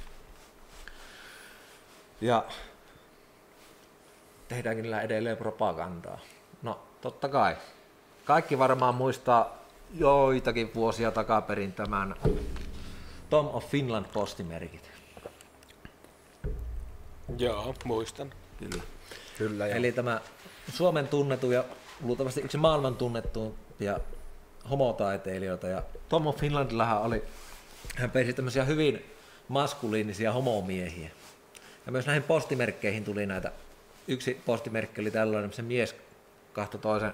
[2.21, 2.45] Ja
[4.47, 6.19] tehdäänkö niillä edelleen propagandaa?
[6.61, 7.57] No, totta kai.
[8.25, 9.57] Kaikki varmaan muistaa
[9.93, 12.15] joitakin vuosia takaperin tämän
[13.29, 14.92] Tom of Finland postimerkit.
[17.37, 18.33] Joo, muistan.
[18.59, 18.83] Kyllä.
[19.37, 20.21] kyllä Eli tämä
[20.73, 21.63] Suomen tunnettu ja
[22.01, 23.99] luultavasti yksi maailman tunnettuimpia
[24.69, 25.67] homotaiteilijoita.
[25.67, 27.23] Ja Tom of Finlandillahan oli,
[27.95, 29.05] hän peisi tämmöisiä hyvin
[29.47, 31.09] maskuliinisia homomiehiä.
[31.85, 33.51] Ja myös näihin postimerkkeihin tuli näitä.
[34.07, 35.95] Yksi postimerkki oli tällainen, se mies
[36.53, 37.13] kahto toisen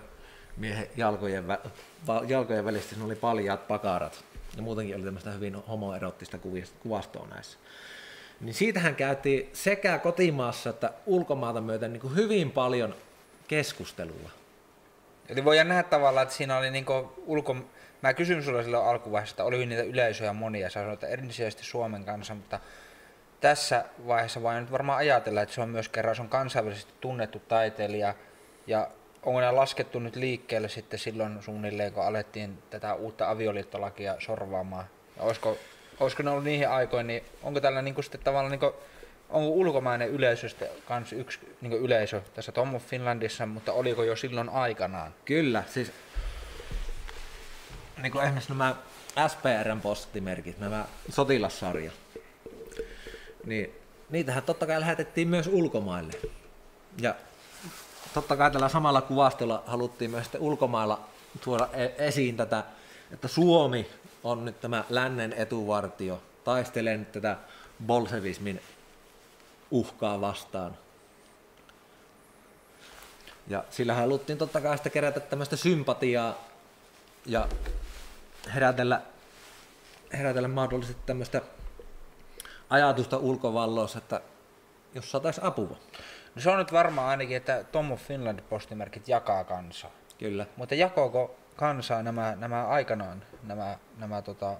[0.57, 1.69] miehen jalkojen, vä-
[2.07, 4.23] va- jalkojen välistä, siinä oli paljaat pakarat.
[4.55, 6.37] Ja muutenkin oli tämmöistä hyvin homoerottista
[6.79, 7.57] kuvastoa näissä.
[8.41, 12.95] Niin siitähän käytiin sekä kotimaassa että ulkomaata myöten niin kuin hyvin paljon
[13.47, 14.29] keskustelua.
[15.29, 17.55] Eli voidaan nähdä tavallaan, että siinä oli niinku ulko...
[18.01, 22.35] Mä kysyin sulle silloin alkuvaiheessa, että oli niitä yleisöjä monia, sä sanoit, että Suomen kanssa,
[22.35, 22.59] mutta
[23.41, 27.39] tässä vaiheessa voi nyt varmaan ajatella, että se on myös kerran se on kansainvälisesti tunnettu
[27.39, 28.13] taiteilija,
[28.67, 28.87] ja
[29.23, 34.85] onko ne laskettu nyt liikkeelle sitten silloin suunnilleen, kun alettiin tätä uutta avioliittolakia sorvaamaan?
[35.17, 35.57] Ja olisiko,
[35.99, 38.73] olisiko ne ollut niihin aikoihin, niin onko tällä niinku sitten tavallaan niinku,
[39.29, 44.15] onko ulkomainen yleisö sitten kans yksi niinku yleisö tässä Tom of Finlandissa, mutta oliko jo
[44.15, 45.13] silloin aikanaan?
[45.25, 45.91] Kyllä, siis
[48.01, 48.75] niin kuin esimerkiksi nämä
[49.27, 51.91] SPRn postimerkit, nämä sotilassarja,
[53.45, 53.75] niin
[54.09, 56.13] niitähän totta kai lähetettiin myös ulkomaille.
[57.01, 57.15] Ja
[58.13, 60.99] totta kai tällä samalla kuvastolla haluttiin myös sitten ulkomailla
[61.43, 62.63] tuoda e- esiin tätä,
[63.11, 63.87] että Suomi
[64.23, 67.37] on nyt tämä lännen etuvartio, taistelee nyt tätä
[67.85, 68.61] bolsevismin
[69.71, 70.77] uhkaa vastaan.
[73.47, 76.35] Ja sillä haluttiin totta kai sitä kerätä tämmöistä sympatiaa
[77.25, 77.47] ja
[78.53, 79.01] herätellä,
[80.13, 81.41] herätellä mahdollisesti tämmöistä
[82.69, 84.21] ajatusta ulkovalloissa, että
[84.95, 85.77] jos saataisiin apua.
[86.35, 89.91] No se on nyt varmaan ainakin, että Tom of Finland postimerkit jakaa kansaa.
[90.17, 90.45] Kyllä.
[90.55, 94.55] Mutta jakooko kansaa nämä, nämä aikanaan, nämä, nämä tota,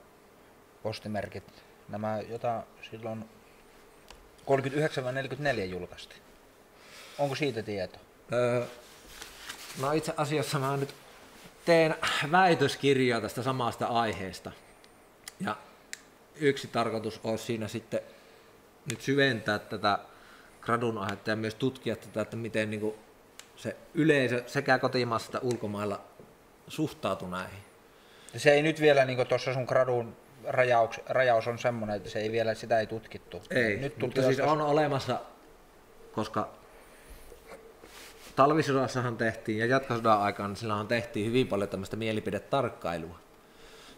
[0.84, 3.26] postimerkit, nämä, jota silloin
[4.46, 6.22] 39-44 julkaistiin?
[7.20, 8.00] Onko siitä tieto?
[8.34, 8.66] Öö,
[9.82, 10.96] no itse asiassa mä nyt
[11.66, 11.96] teen
[12.32, 14.52] väitöskirjaa tästä samasta aiheesta.
[15.40, 15.56] Ja
[16.36, 18.00] yksi tarkoitus olisi siinä sitten
[18.90, 20.00] nyt syventää tätä
[20.62, 22.94] gradun aihetta ja myös tutkia tätä, että miten niin
[23.56, 26.09] se yleisö sekä kotimaassa että ulkomailla
[26.70, 27.60] suhtautuu näihin.
[28.38, 30.16] Se ei nyt vielä, niin tuossa sun gradun
[30.48, 33.42] rajaus, rajaus on semmoinen, että se ei vielä, sitä ei tutkittu.
[33.50, 35.20] Ei, nyt mutta siis on olemassa,
[36.12, 36.50] koska
[38.36, 43.20] talvisodassahan tehtiin ja jatkosodan aikaan, niin silloinhan tehtiin hyvin paljon tämmöistä mielipidetarkkailua.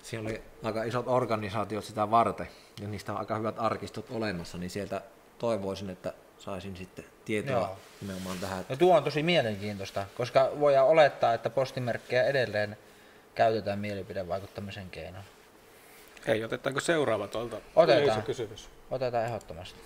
[0.01, 2.47] Siellä oli aika isot organisaatiot sitä varten,
[2.81, 5.01] ja niistä on aika hyvät arkistot olemassa, niin sieltä
[5.39, 7.77] toivoisin, että saisin sitten tietoa Joo.
[8.01, 8.65] nimenomaan tähän.
[8.69, 12.77] Ja tuo on tosi mielenkiintoista, koska voidaan olettaa, että postimerkkejä edelleen
[13.35, 15.25] käytetään mielipidevaikuttamisen keinoin.
[16.27, 18.23] Ei, otetaanko seuraava tuolta Otetaan.
[18.23, 18.69] kysymys?
[18.91, 19.79] Otetaan ehdottomasti.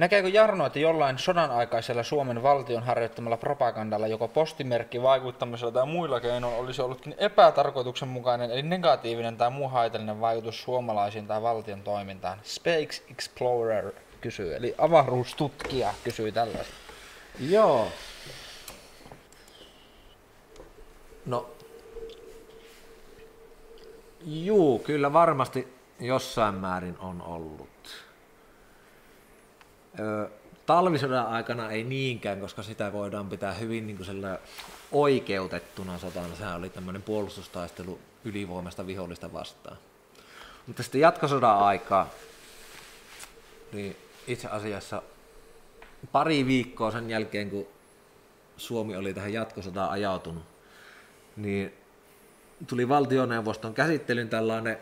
[0.00, 6.20] Näkeekö Jarno, että jollain sodan aikaisella Suomen valtion harjoittamalla propagandalla, joko postimerkki vaikuttamisella tai muilla
[6.20, 12.38] keinoilla olisi ollutkin epätarkoituksenmukainen eli negatiivinen tai muu haitallinen vaikutus suomalaisiin tai valtion toimintaan?
[12.44, 16.74] Space Explorer kysyy, eli avaruustutkija kysyy tällaista.
[17.40, 17.88] Joo.
[21.26, 21.50] No,
[24.26, 27.69] juu, kyllä varmasti jossain määrin on ollut.
[30.66, 34.08] Talvisodan aikana ei niinkään, koska sitä voidaan pitää hyvin niin kuin
[34.92, 36.36] oikeutettuna sotana.
[36.36, 39.76] Sehän oli tämmöinen puolustustaistelu ylivoimasta vihollista vastaan.
[40.66, 42.10] Mutta sitten jatkosodan aikaa,
[43.72, 43.96] niin
[44.26, 45.02] itse asiassa
[46.12, 47.66] pari viikkoa sen jälkeen, kun
[48.56, 50.42] Suomi oli tähän jatkosotaan ajautunut,
[51.36, 51.74] niin
[52.66, 54.78] tuli valtioneuvoston käsittelyn tällainen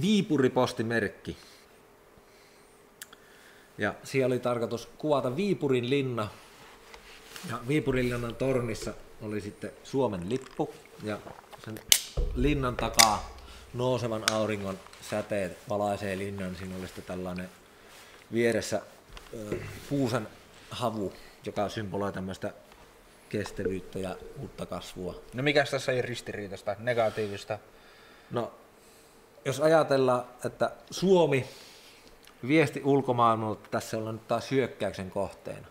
[0.00, 1.36] Viipuripostimerkki.
[3.80, 6.28] Ja siellä oli tarkoitus kuvata Viipurin linna.
[7.50, 10.74] Ja Viipurin linnan tornissa oli sitten Suomen lippu.
[11.02, 11.18] Ja
[11.64, 11.80] sen
[12.34, 13.36] linnan takaa
[13.74, 14.78] nousevan auringon
[15.10, 16.56] säteet valaisee linnan.
[16.56, 17.48] Siinä oli sitten tällainen
[18.32, 18.82] vieressä
[19.34, 19.56] ö,
[19.88, 20.28] kuusen
[20.70, 21.12] havu,
[21.46, 22.52] joka symboloi tämmöistä
[23.28, 25.20] kestävyyttä ja uutta kasvua.
[25.34, 27.58] No mikä tässä ei ristiriitasta, negatiivista?
[28.30, 28.52] No,
[29.44, 31.46] jos ajatellaan, että Suomi
[32.48, 35.66] viesti ulkomaailmalle, että tässä ollaan nyt taas hyökkäyksen kohteena.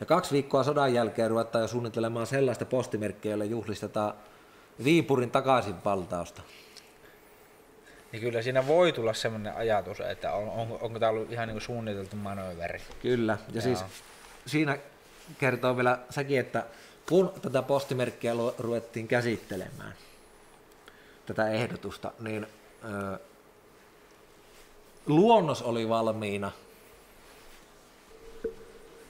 [0.00, 4.14] Ja kaksi viikkoa sodan jälkeen ruvetaan jo suunnittelemaan sellaista postimerkkiä, jolla juhlistetaan
[4.84, 6.42] Viipurin takaisin valtausta.
[8.12, 11.54] Niin kyllä siinä voi tulla semmoinen ajatus, että on, on, onko tämä ollut ihan niin
[11.54, 12.80] kuin suunniteltu manööveri.
[13.02, 13.62] Kyllä, ja Joo.
[13.62, 13.84] siis
[14.46, 14.78] siinä
[15.38, 16.64] kertoo vielä sekin, että
[17.08, 19.94] kun tätä postimerkkiä ruvettiin käsittelemään,
[21.26, 22.46] tätä ehdotusta, niin
[22.84, 23.18] ö,
[25.06, 26.52] luonnos oli valmiina.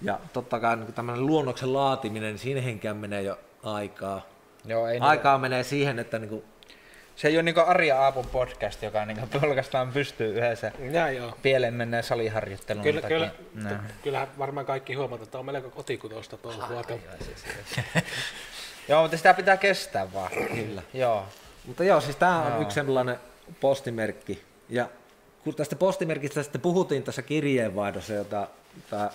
[0.02, 4.26] Ja totta kai niin tämmöinen luonnoksen laatiminen, niin siihenkään menee jo aikaa.
[4.64, 6.44] Joo, ei Aikaa menee siihen, että niin kuin,
[7.16, 11.32] Se ei ole niin Arja Aapun podcast, joka niin pelkästään pystyy yhdessä Ja joo.
[11.42, 13.18] pieleen menneen saliharjoittelun Kyllä, takia.
[13.18, 13.78] kyllä, Näin.
[14.02, 16.84] kyllähän varmaan kaikki huomataan, että on melko kotikutoista touhua.
[18.88, 20.30] Joo, mutta sitä pitää kestää vaan.
[20.54, 20.82] Kyllä.
[20.94, 21.26] Joo.
[21.66, 23.16] Mutta joo, siis tämä on yksi sellainen
[23.60, 24.42] postimerkki.
[24.68, 24.88] Ja
[25.46, 29.10] kun tästä postimerkistä sitten puhuttiin tässä kirjeenvaihdossa, jota, jota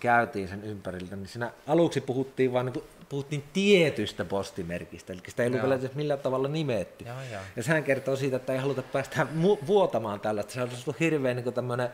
[0.00, 5.48] käytiin sen ympäriltä, niin siinä aluksi puhuttiin vain niin puhuttiin tietystä postimerkistä, eli sitä ei
[5.48, 7.04] ollut vielä millään tavalla nimetty.
[7.04, 7.42] Joo, joo.
[7.56, 11.00] Ja sehän kertoo siitä, että ei haluta päästä mu- vuotamaan tällä, että se olisi ollut
[11.00, 11.88] hirveän niin tämmöinen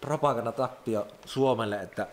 [0.00, 2.06] propagandatappio Suomelle, että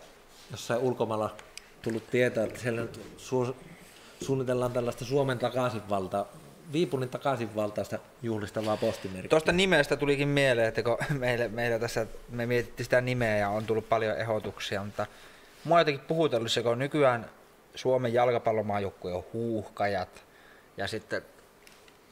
[0.50, 1.36] jossain ulkomailla
[1.82, 3.54] tullut tieto, että siellä nyt su-
[4.24, 6.26] suunnitellaan tällaista Suomen takaisinvalta,
[6.72, 9.28] Viipunin takaisinvaltaista juhlistavaa postimerkkiä.
[9.28, 13.66] Tuosta nimestä tulikin mieleen, että kun meillä, meillä tässä, me mietittiin sitä nimeä ja on
[13.66, 15.06] tullut paljon ehdotuksia, mutta
[15.64, 17.30] mua jotenkin puhutellut se, kun nykyään
[17.74, 20.24] Suomen jalkapallomaajoukkue on huuhkajat
[20.76, 21.22] ja sitten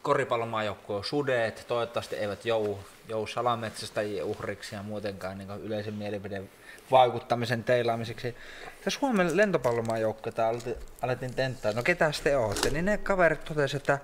[0.03, 2.79] koripallomaajoukkue on sudet, toivottavasti eivät jou,
[3.09, 6.51] jou salametsästäjien uhriksi ja muutenkaan niin yleisen mielipideen
[6.91, 8.37] vaikuttamisen teilaamiseksi.
[8.85, 13.99] Ja Suomen lentopallomaajoukkoa alettiin, alettiin tenttää, no ketä te ootte, niin ne kaverit totesivat, että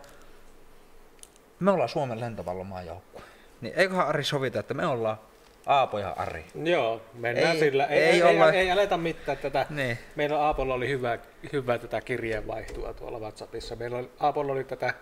[1.61, 3.23] me ollaan Suomen lentopallomaajoukkue.
[3.61, 5.19] Niin eiköhän Ari sovita, että me ollaan
[5.67, 6.45] Aapo ja Ari.
[6.65, 7.87] Joo, mennään Ei- sillä.
[7.87, 9.67] Ei, ei ei, olla- ei, ei aleta mitään tätä.
[9.71, 9.99] Niin.
[10.17, 11.19] Meillä Aapolla oli hyvä,
[11.53, 13.77] hyvä tätä kirjeenvaihtoa tuolla WhatsAppissa.
[13.77, 14.95] Meillä oli, Aapolla oli tätä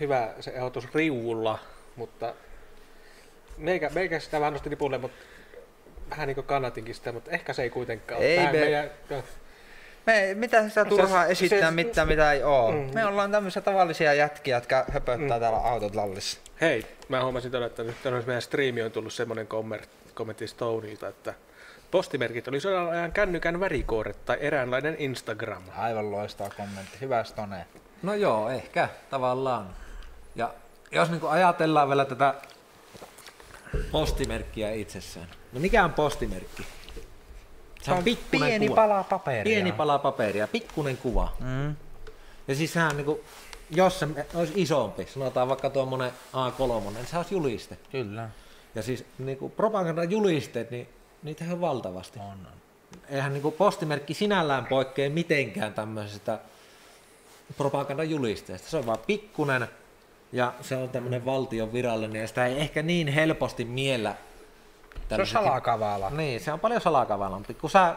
[0.00, 1.58] hyvä se ehdotus riuulla,
[1.96, 2.34] mutta
[3.56, 5.18] meikä, meikä sitä vähän nosti nipulle, mutta
[6.10, 8.26] vähän niin kuin kannatinkin sitä, mutta ehkä se ei kuitenkaan ole.
[8.28, 8.90] Ei Tähän me- meidän,
[10.08, 12.72] Me, mitä sitä turhaa se- esittää, se- mitä, mitä ei oo.
[12.72, 12.90] Mm.
[12.94, 16.40] Me ollaan tämmöisiä tavallisia jätkiä, jotka höpöttää täällä autot lallissa.
[16.60, 19.46] Hei, mä huomasin todella, että nyt meidän striimi on tullut semmoinen
[20.14, 21.34] kommentti Stoneilta, että
[21.90, 25.62] postimerkit oli sodan ajan kännykän värikooret tai eräänlainen Instagram.
[25.76, 26.98] Aivan loistava kommentti.
[27.00, 27.66] Hyvä Stone.
[28.02, 29.68] No joo, ehkä tavallaan.
[30.34, 30.50] Ja
[30.90, 32.34] jos niin ajatellaan vielä tätä
[33.92, 35.26] postimerkkiä itsessään.
[35.52, 36.66] No mikä on postimerkki?
[37.82, 38.80] Se on pieni kuva.
[38.82, 39.44] pala paperia.
[39.44, 41.32] Pieni pala paperia, pikkunen kuva.
[41.40, 41.76] Mm.
[42.48, 43.20] Ja siis sehän niin kuin,
[43.70, 47.78] jos se olisi isompi, sanotaan vaikka tuommoinen A3, niin se olisi juliste.
[47.92, 48.28] Kyllä.
[48.74, 50.88] Ja siis niin kuin propagandan julisteet, niin
[51.22, 52.18] niitähän on valtavasti.
[52.18, 52.46] On, on.
[53.10, 56.38] eihän niin postimerkki sinällään poikkea mitenkään tämmöisestä
[57.56, 58.70] propagandajulisteesta.
[58.70, 59.68] Se on vaan pikkunen
[60.32, 64.14] ja se on tämmöinen valtion virallinen ja sitä ei ehkä niin helposti miellä.
[65.08, 66.10] Se on salakavala.
[66.10, 67.54] Niin, se on paljon salakavalampi.
[67.54, 67.96] Kun sä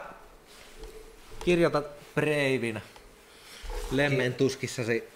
[1.44, 1.84] kirjoitat
[2.14, 2.82] Breivin
[3.90, 5.08] lemmentuskissasi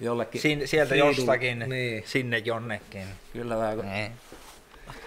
[0.00, 3.06] jollekin Siin, sieltä Friidulle- jostakin Niin, sinne jonnekin.
[3.32, 3.76] kyllä vähän.
[3.76, 4.12] kun Niin.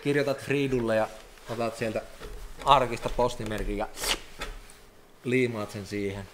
[0.04, 1.08] kirjoitat Friidulle ja
[1.50, 2.02] otat sieltä
[2.66, 3.88] arkista postimerkin ja
[5.24, 6.28] liimaat sen siihen.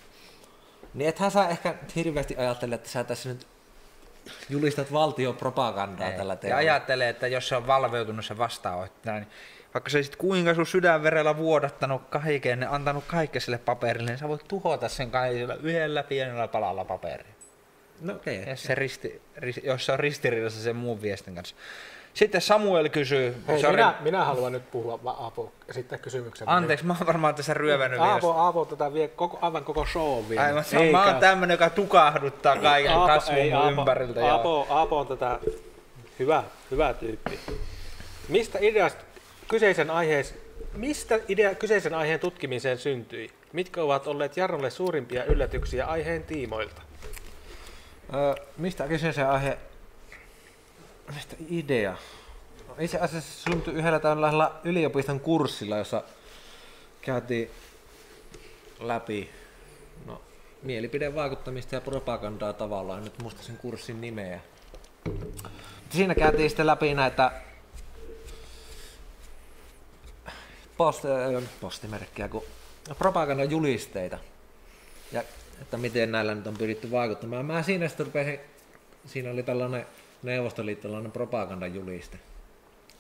[0.94, 3.48] Niin ethän sä ehkä hirveästi ajattele, että sä tässä nyt
[4.50, 6.18] julistat valtion propagandaa Ei.
[6.18, 6.58] tällä Ja teolla.
[6.58, 9.28] ajattelee, että jos se on valveutunut se vastaanottaja, niin
[9.74, 14.48] vaikka se sit kuinka sun sydänverellä vuodattanut kaiken, antanut kaikkea sille paperille, niin sä voit
[14.48, 17.34] tuhota sen kaikilla yhdellä pienellä palalla paperia.
[18.02, 18.40] No okei.
[18.40, 18.50] Okay.
[18.50, 21.56] Jos se, risti, ris, jos se on ristiriidassa sen muun viestin kanssa.
[22.14, 26.50] Sitten Samuel kysyy, Hei, sorry, minä, minä haluan nyt puhua, Aapo, esittää kysymyksen.
[26.50, 30.44] anteeksi, mä oon varmaan tässä ryövänyt Aapo, Aapo tätä vie koko, aivan koko show vielä.
[30.44, 34.20] Aivan, se on, mä oon tämmönen, joka tukahduttaa kaiken kasvun ei, mun ympäriltä.
[34.20, 35.40] ja- Aapo, Aapo on tätä
[36.20, 37.40] hyvä, hyvä tyyppi.
[38.30, 39.04] Mistä ideasta
[39.48, 40.26] kyseisen aiheen,
[40.74, 43.32] mistä idea kyseisen aiheen tutkimiseen syntyi?
[43.54, 46.82] Mitkä ovat olleet Jarnolle suurimpia yllätyksiä aiheen tiimoilta?
[48.14, 49.58] Öö, mistä kyseisen aihe?
[51.16, 51.98] Mistä idea?
[52.68, 56.04] No, itse asiassa se syntyi yhdellä tällaisella yliopiston kurssilla, jossa
[57.02, 57.50] käytiin
[58.80, 59.30] läpi
[60.06, 60.22] no,
[60.64, 64.40] mielipidevaikuttamista ja propagandaa tavallaan, nyt muista sen kurssin nimeä.
[65.90, 67.32] Siinä käytiin sitten läpi näitä
[70.78, 71.04] post,
[71.62, 72.44] postimerkkejä, kun
[72.98, 74.18] propagandajulisteita.
[75.12, 75.24] Ja
[75.62, 77.46] että miten näillä nyt on pyritty vaikuttamaan.
[77.46, 78.40] Mä siinä sitten rupesin,
[79.06, 79.86] siinä oli tällainen
[80.24, 82.20] neuvostoliittolainen propagandajuliste.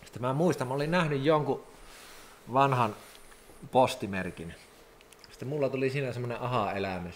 [0.03, 1.63] Sitten mä muistan, mä olin nähnyt jonkun
[2.53, 2.95] vanhan
[3.71, 4.55] postimerkin.
[5.29, 7.15] Sitten mulla tuli siinä semmoinen aha-elämys.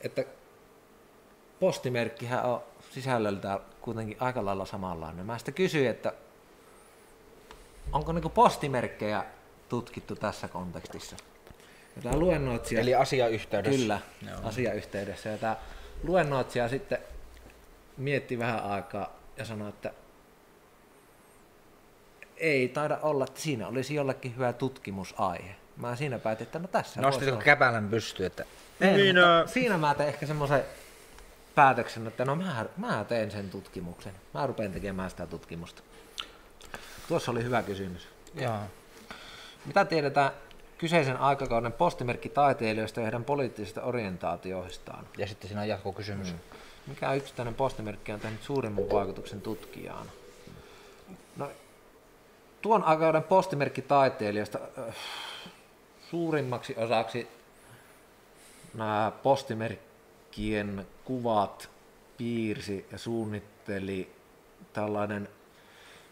[0.00, 0.24] Että
[1.60, 5.26] postimerkkihän on sisällöltään kuitenkin aika lailla samanlainen.
[5.26, 6.12] Mä sitten kysyin, että
[7.92, 9.24] onko niinku postimerkkejä
[9.68, 11.16] tutkittu tässä kontekstissa.
[11.96, 12.80] Ja tämä luennoitsija...
[12.80, 13.78] Eli asiayhteydessä.
[13.78, 14.48] Kyllä, Joo.
[14.48, 15.28] asiayhteydessä.
[15.28, 15.56] Ja tämä
[16.02, 16.98] luennoitsija sitten
[17.96, 19.92] mietti vähän aikaa ja sanoi, että
[22.36, 25.54] ei taida olla, että siinä olisi jollekin hyvä tutkimusaihe.
[25.76, 28.44] Mä siinä päätin, että no tässä voisi Nostitko käpälän pystyyn, että
[28.80, 30.64] En, Minä- mutta siinä mä tein ehkä semmoisen
[31.54, 34.12] päätöksen, että no mä, mä teen sen tutkimuksen.
[34.34, 35.82] Mä rupean tekemään sitä tutkimusta.
[37.08, 38.08] Tuossa oli hyvä kysymys.
[38.34, 38.58] Joo.
[39.66, 40.30] Mitä tiedetään
[40.78, 45.06] kyseisen aikakauden postimerkkitaiteilijoista ja heidän poliittisista orientaatioistaan?
[45.18, 46.32] Ja sitten siinä on jatkokysymys.
[46.32, 46.38] Mm.
[46.86, 50.10] Mikä yksittäinen postimerkki on tehnyt suurimman vaikutuksen tutkijaan?
[51.36, 51.50] No,
[52.62, 54.94] tuon aikakauden postimerkkitaiteilijoista äh,
[56.10, 57.28] suurimmaksi osaksi
[58.74, 61.70] nämä postimerkkien kuvat
[62.16, 64.12] piirsi ja suunnitteli
[64.72, 65.28] tällainen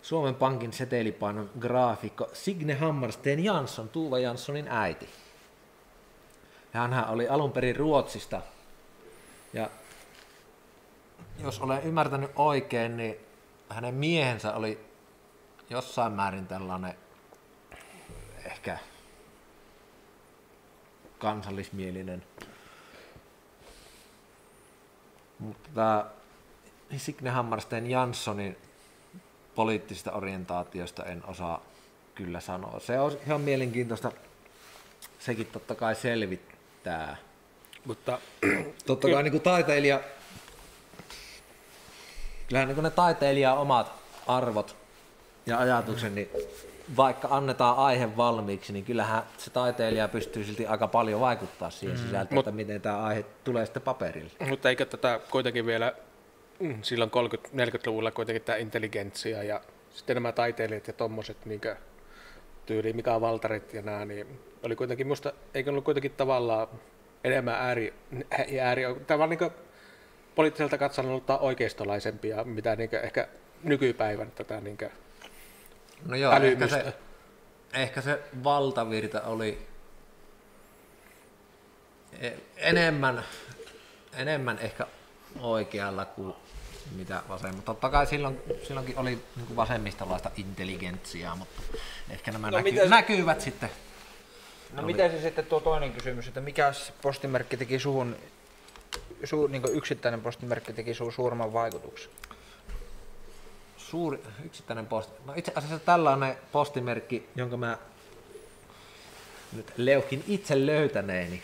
[0.03, 5.09] Suomen Pankin setelipainon graafikko Signe Hammarsten Jansson, Tuuva Janssonin äiti.
[6.73, 8.43] Hänhän oli alun perin Ruotsista
[9.53, 9.70] ja
[11.43, 13.16] jos olen ymmärtänyt oikein, niin
[13.68, 14.78] hänen miehensä oli
[15.70, 16.95] jossain määrin tällainen
[18.45, 18.78] ehkä
[21.18, 22.24] kansallismielinen.
[25.38, 26.11] Mutta tämä
[26.97, 28.57] Signe Hammarsten Janssonin
[29.55, 31.62] poliittisesta orientaatiosta en osaa
[32.14, 32.80] kyllä sanoa.
[32.80, 34.12] Se on ihan mielenkiintoista
[35.18, 37.16] sekin totta kai selvittää.
[37.84, 38.18] Mutta
[38.86, 40.01] Totta kai niin kuin taiteilija,
[42.53, 43.92] kyllähän niin ne taiteilijan omat
[44.26, 44.76] arvot
[45.46, 46.30] ja ajatukset, niin
[46.96, 52.38] vaikka annetaan aihe valmiiksi, niin kyllähän se taiteilija pystyy silti aika paljon vaikuttaa siihen sisältöön,
[52.38, 54.30] Mut- että miten tämä aihe tulee sitten paperille.
[54.48, 55.92] Mutta eikö tätä kuitenkin vielä
[56.61, 61.76] mm, silloin 30-40-luvulla kuitenkin tämä intelligentsia ja sitten nämä taiteilijat ja tommoset niinkö
[62.66, 66.68] tyyli Mika Valtarit ja nämä, niin oli kuitenkin musta, eikö ollut kuitenkin tavallaan
[67.24, 67.94] enemmän ääri,
[68.62, 69.50] ääri tavallaan niinkö
[70.35, 73.28] poliittiselta katsannolta oikeistolaisempia, mitä niinkö ehkä
[73.62, 74.91] nykypäivän tätä niinkö
[76.07, 76.95] No joo, ehkä se,
[77.72, 79.66] ehkä se valtavirta oli
[82.20, 83.24] e- enemmän,
[84.16, 84.87] enemmän ehkä
[85.41, 86.35] oikealla kuin
[86.97, 87.62] mitä vasemmalla.
[87.64, 91.62] Totta kai silloin, silloinkin oli niin kuin vasemmistolaista intelligentsiaa, mutta
[92.11, 93.70] ehkä nämä No näky, se- näkyvät sitten.
[94.72, 96.72] No miten se sitten tuo toinen kysymys, että mikä
[97.03, 98.16] postimerkki teki suhun,
[99.25, 102.12] su, niin yksittäinen postimerkki teki suhun suurimman vaikutuksen?
[103.77, 105.12] Suuri yksittäinen posti.
[105.27, 107.79] No itse asiassa tällainen postimerkki, jonka mä
[109.53, 111.43] nyt leukin itse löytäneeni.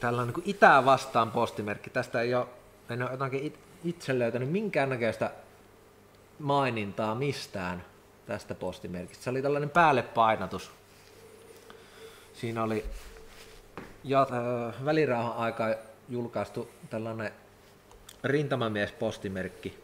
[0.00, 1.90] Tällä on niin itää vastaan postimerkki.
[1.90, 2.46] Tästä ei ole,
[2.90, 5.30] en ole jotakin itse löytänyt minkäännäköistä
[6.38, 7.84] mainintaa mistään
[8.26, 9.24] tästä postimerkistä.
[9.24, 10.70] Se oli tällainen päälle painatus.
[12.34, 12.84] Siinä oli
[14.04, 15.74] ja, äh, välirauhan aika
[16.12, 17.32] julkaistu tällainen
[18.24, 19.78] rintamamies postimerkki.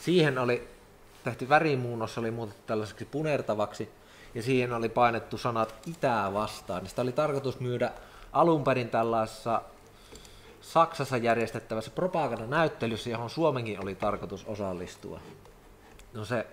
[0.00, 0.68] Siihen oli
[1.24, 3.88] tehty värimuunnos, oli muutettu tällaiseksi punertavaksi
[4.34, 6.86] ja siihen oli painettu sanat itää vastaan.
[6.86, 7.92] Sitä oli tarkoitus myydä
[8.32, 9.62] alun perin tällaisessa
[10.60, 15.20] Saksassa järjestettävässä propagandanäyttelyssä, johon Suomenkin oli tarkoitus osallistua.
[16.14, 16.46] No se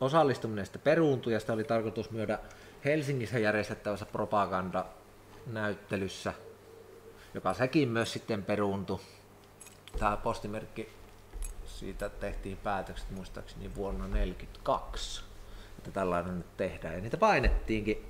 [0.00, 2.38] osallistuminen sitten peruuntui ja sitä oli tarkoitus myydä
[2.84, 6.34] Helsingissä järjestettävässä propagandanäyttelyssä,
[7.38, 9.00] joka sekin myös sitten peruuntui.
[9.98, 10.88] Tämä postimerkki,
[11.66, 15.22] siitä tehtiin päätökset muistaakseni vuonna 1942,
[15.78, 16.94] että tällainen nyt tehdään.
[16.94, 18.06] Ja niitä painettiinkin,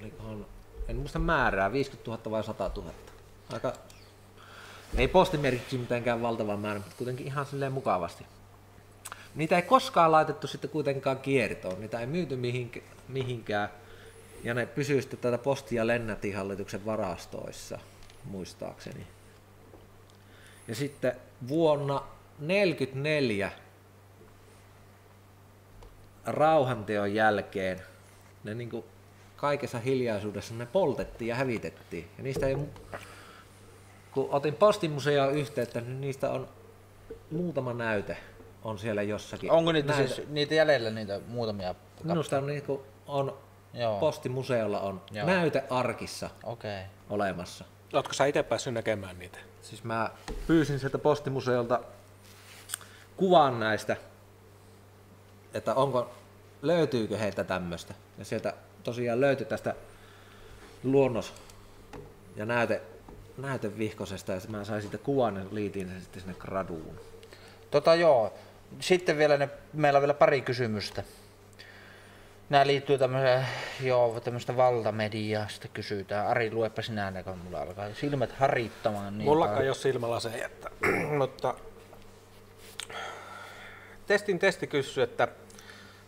[0.00, 0.46] olikohan,
[0.88, 2.90] en muista määrää, 50 000 vai 100 000.
[3.52, 3.72] Aika,
[4.96, 8.26] ei postimerkiksi mitenkään valtavan määrä, mutta kuitenkin ihan silleen mukavasti.
[9.34, 12.38] Niitä ei koskaan laitettu sitten kuitenkaan kiertoon, niitä ei myyty
[13.08, 13.68] mihinkään.
[14.44, 17.78] Ja ne pysyy sitten tätä posti- ja lennätihallituksen varastoissa,
[18.24, 19.06] muistaakseni.
[20.68, 21.12] Ja sitten
[21.48, 23.52] vuonna 1944
[26.26, 27.82] rauhanteon jälkeen
[28.44, 28.84] ne niin kuin
[29.36, 32.08] kaikessa hiljaisuudessa ne poltettiin ja hävitettiin.
[32.18, 32.56] Ja niistä ei,
[34.12, 36.48] kun otin postimuseoon yhteyttä, niin niistä on
[37.30, 38.16] muutama näyte
[38.64, 39.50] on siellä jossakin.
[39.50, 40.14] Onko niitä, näytä.
[40.14, 41.74] siis, niitä jäljellä niitä muutamia?
[42.04, 43.38] Minusta on, niin kuin, on
[43.74, 44.00] Joo.
[44.00, 45.26] postimuseolla on Joo.
[45.26, 46.80] näytearkissa okay.
[47.10, 47.64] olemassa.
[47.92, 49.38] Oletko sä itse päässyt näkemään niitä?
[49.62, 50.10] Siis mä
[50.46, 51.80] pyysin sieltä postimuseolta
[53.16, 53.96] kuvan näistä,
[55.54, 56.10] että onko,
[56.62, 57.94] löytyykö heiltä tämmöistä.
[58.18, 59.74] Ja sieltä tosiaan löytyi tästä
[60.84, 61.34] luonnos-
[62.36, 62.82] ja näyte,
[63.38, 67.00] näytevihkosesta, ja mä sain siitä kuvan ja liitin sen sitten sinne graduun.
[67.70, 68.32] Tota joo,
[68.80, 71.02] sitten vielä ne, meillä on vielä pari kysymystä.
[72.50, 73.46] Nämä liittyy tämmöiseen,
[73.80, 76.26] joo, tämmöistä valtamediasta kysytään.
[76.26, 79.18] Ari, luepa sinä ne, kun mulla alkaa silmät harittamaan.
[79.18, 80.70] Niin mulla ei ole silmälaseja, että,
[81.18, 81.54] mutta
[84.06, 85.28] testin testi kysyy, että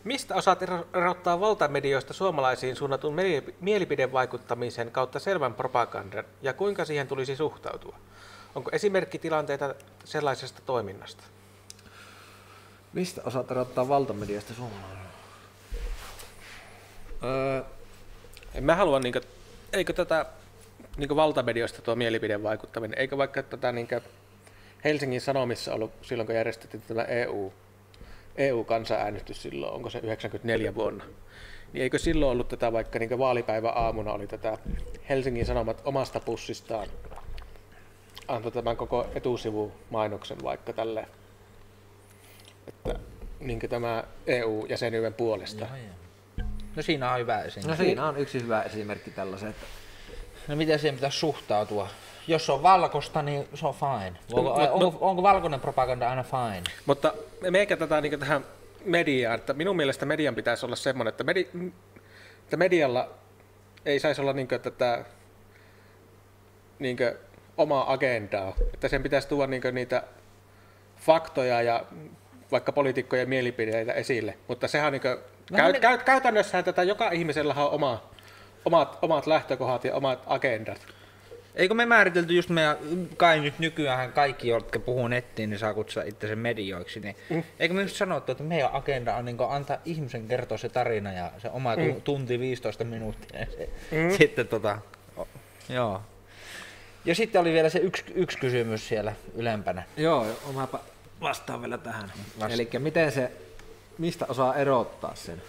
[0.04, 0.62] mistä osaat
[0.94, 3.16] erottaa valtamedioista suomalaisiin suunnatun
[3.60, 7.96] mielipidevaikuttamisen kautta selvän propagandan ja kuinka siihen tulisi suhtautua?
[8.54, 9.74] Onko esimerkkitilanteita
[10.04, 11.24] sellaisesta toiminnasta?
[12.92, 15.13] Mistä osaat erottaa valtamediasta suomalainen?
[17.24, 17.62] Öö,
[18.60, 19.22] mä haluan, niin kuin,
[19.72, 20.26] eikö tätä
[20.96, 23.88] niin valtamedioista tuo mielipidevaikuttaminen, eikö vaikka tätä niin
[24.84, 27.52] Helsingin Sanomissa ollut silloin, kun järjestettiin tämä EU,
[28.36, 31.04] EU-kansanäänestys silloin, onko se 94 vuonna,
[31.72, 34.58] niin eikö silloin ollut tätä vaikka niin vaalipäivä aamuna oli tätä
[35.08, 36.88] Helsingin Sanomat omasta pussistaan
[38.28, 41.06] antoi tämän koko etusivumainoksen vaikka tälle
[42.68, 42.98] että
[43.40, 45.64] niin tämä EU-jäsenyyden puolesta.
[45.64, 46.03] Joo, joo.
[46.76, 47.82] No siinä on hyvä esimerkki.
[47.82, 49.48] No siinä on yksi hyvä esimerkki tällaisen.
[49.50, 49.66] Että...
[50.48, 51.88] No miten siihen pitäisi suhtautua?
[52.26, 54.18] Jos se on valkoista, niin se on fine.
[54.32, 56.62] Onko, no, onko, no, onko valkoinen propaganda aina fine?
[56.86, 57.14] Mutta
[57.50, 58.44] meikä tätä niin tähän
[58.84, 61.48] mediaan, että minun mielestä median pitäisi olla semmoinen, että, medi,
[62.42, 63.10] että medialla
[63.84, 65.04] ei saisi olla niin tätä
[66.78, 66.98] niin
[67.56, 70.02] omaa agendaa, että sen pitäisi tuoda niin niitä
[70.96, 71.84] faktoja ja
[72.52, 75.18] vaikka poliitikkojen mielipideitä esille, mutta sehän on niin
[75.48, 75.80] kuin, käy, ne...
[75.80, 78.02] käy, käytännössä tätä joka ihmisellä on oma,
[78.64, 80.80] omat, omat lähtökohdat ja omat agendat.
[81.54, 82.76] Eikö me määritelty just meidän,
[83.16, 87.42] kai nyt nykyään kaikki, jotka puhuu nettiin, niin saa kutsua itse medioiksi, niin mm.
[87.58, 91.30] eikö me just sanottu, että meidän agenda on niin antaa ihmisen kertoa se tarina ja
[91.38, 92.02] se oma mm.
[92.02, 94.16] tunti 15 minuuttia ja se, mm.
[94.16, 94.78] sitten tota,
[95.68, 96.02] joo.
[97.04, 99.82] Ja sitten oli vielä se yksi, yksi kysymys siellä ylempänä.
[99.96, 100.80] Joo, omapa
[101.20, 102.12] vastaan vielä tähän.
[102.40, 102.54] Vasta.
[102.54, 103.30] Eli miten se,
[103.98, 105.42] mistä osaa erottaa sen?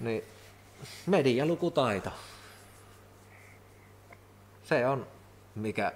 [0.00, 0.24] Niin
[1.06, 2.10] medialukutaito.
[4.64, 5.06] Se on,
[5.54, 5.92] mikä,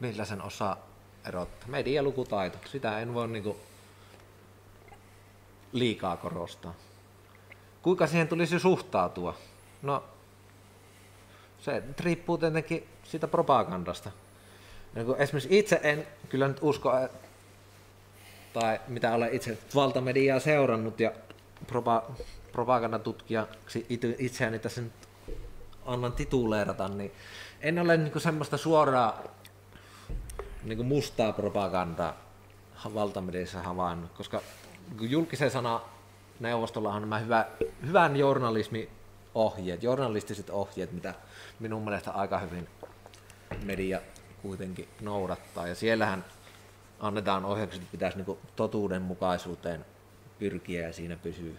[0.00, 0.76] millä sen osaa
[1.28, 1.68] erottaa.
[1.68, 2.58] Medialukutaito.
[2.64, 3.56] Sitä en voi niinku
[5.72, 6.74] liikaa korostaa.
[7.82, 9.34] Kuinka siihen tulisi suhtautua?
[9.82, 10.04] No,
[11.60, 14.10] se riippuu tietenkin siitä propagandasta.
[14.94, 16.90] Niin esimerkiksi itse en kyllä nyt usko,
[18.54, 21.12] tai mitä olen itse valtamediaa seurannut ja
[21.66, 22.10] propa,
[22.52, 23.86] propagandatutkijaksi
[24.18, 24.92] itseäni tässä nyt
[25.86, 27.12] annan tituleerata, niin
[27.60, 29.22] en ole niin semmoista suoraa
[30.62, 32.16] niin mustaa propagandaa
[32.94, 34.42] valtamediassa havainnut, koska
[35.00, 35.80] julkisen sana
[36.40, 37.46] neuvostollahan nämä hyvä,
[37.86, 38.88] hyvän journalismi
[39.34, 41.14] ohjeet, journalistiset ohjeet, mitä
[41.60, 42.68] minun mielestä aika hyvin
[43.64, 44.00] media
[44.42, 45.68] kuitenkin noudattaa.
[45.68, 46.24] Ja siellähän
[47.00, 49.84] annetaan ohjeukset, että pitäisi niin totuudenmukaisuuteen
[50.38, 51.52] pyrkiä ja siinä pysyä.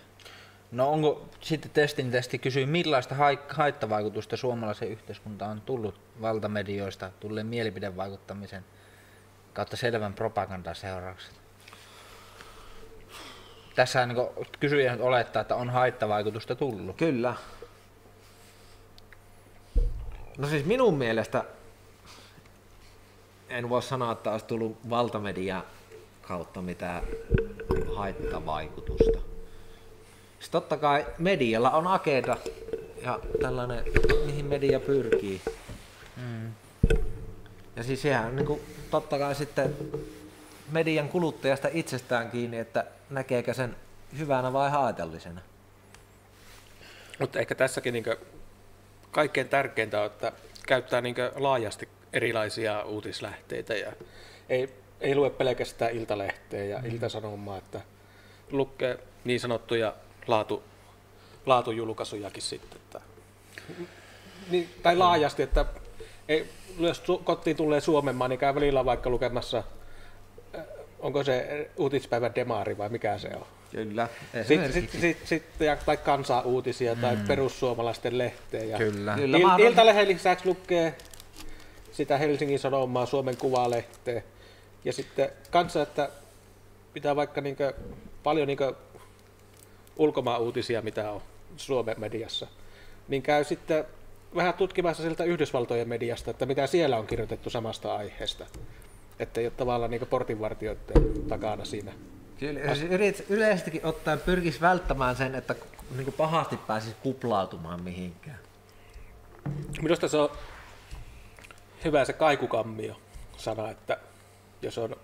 [0.72, 3.16] No onko sitten testin testi kysyy, millaista
[3.50, 8.66] haittavaikutusta suomalaisen yhteiskuntaan on tullut valtamedioista tulleen mielipidevaikuttamisen
[9.54, 11.34] kautta selvän propagandan seuraukset?
[13.76, 14.18] Tässä niin
[14.60, 16.98] kysyjä olettaa, että on haittavaikutusta tullut.
[16.98, 17.34] Kyllä.
[20.38, 21.44] No siis minun mielestä
[23.50, 25.64] en voi sanoa, että olisi tullut valtamedia
[26.22, 27.04] kautta mitään
[27.96, 29.20] haittavaikutusta.
[30.40, 32.38] Siis totta kai medialla on agenda
[33.02, 33.84] ja tällainen,
[34.26, 35.42] mihin media pyrkii.
[36.18, 36.52] Mm.
[37.76, 38.62] Ja siis sehän niin kuin,
[38.92, 39.76] totta kai sitten
[40.72, 43.76] median kuluttajasta itsestään kiinni, että näkeekö sen
[44.18, 45.42] hyvänä vai haitallisena.
[47.20, 48.06] Mutta ehkä tässäkin niin
[49.12, 50.32] kaikkein tärkeintä on, että
[50.68, 53.92] käyttää niin laajasti erilaisia uutislähteitä ja
[54.50, 54.70] ei,
[55.02, 56.92] ei lue pelkästään iltalehteä ja mm.
[56.92, 57.82] iltasanomaa, että
[58.52, 59.94] lukee niin sanottuja
[60.28, 60.64] laatu,
[61.46, 62.78] laatujulkaisujakin sitten.
[62.78, 63.02] Että,
[64.50, 65.66] niin, tai laajasti, että
[66.28, 69.64] ei, jos kotiin tulee Suomenmaa, niin käy välillä vaikka lukemassa,
[71.00, 73.48] onko se uutispäivän demaari vai mikä se on.
[73.72, 74.08] Kyllä.
[74.48, 75.44] Sitten sit, sit, sit,
[75.86, 77.28] tai kansa-uutisia tai mm.
[77.28, 78.64] perussuomalaisten lehteä.
[78.64, 79.16] Ja Kyllä.
[79.16, 80.96] Kyllä Il- Iltalehen lisäksi lukee
[81.96, 84.22] sitä Helsingin Sanomaa, Suomen Kuvalehteä.
[84.86, 86.10] Ja sitten kanssa, että
[86.94, 87.74] pitää vaikka niinkö,
[88.24, 88.74] paljon niinkö
[89.98, 91.22] ulkomaan uutisia, mitä on
[91.58, 92.48] Suomen mediassa,
[93.08, 93.86] niin käy sitten
[94.36, 98.46] vähän tutkimassa siltä Yhdysvaltojen mediasta, että mitä siellä on kirjoitettu samasta aiheesta.
[99.20, 101.92] Että ei ole tavallaan niin portinvartijoiden takana siinä.
[102.40, 105.56] Kyllä, siis yleisestikin ottaen pyrkisi välttämään sen, että
[105.98, 108.40] niin pahasti pääsisi kuplautumaan mihinkään.
[109.82, 110.30] Minusta se on
[111.86, 112.96] hyvä se kaikukammio
[113.38, 113.98] sana, että
[114.62, 114.96] jos on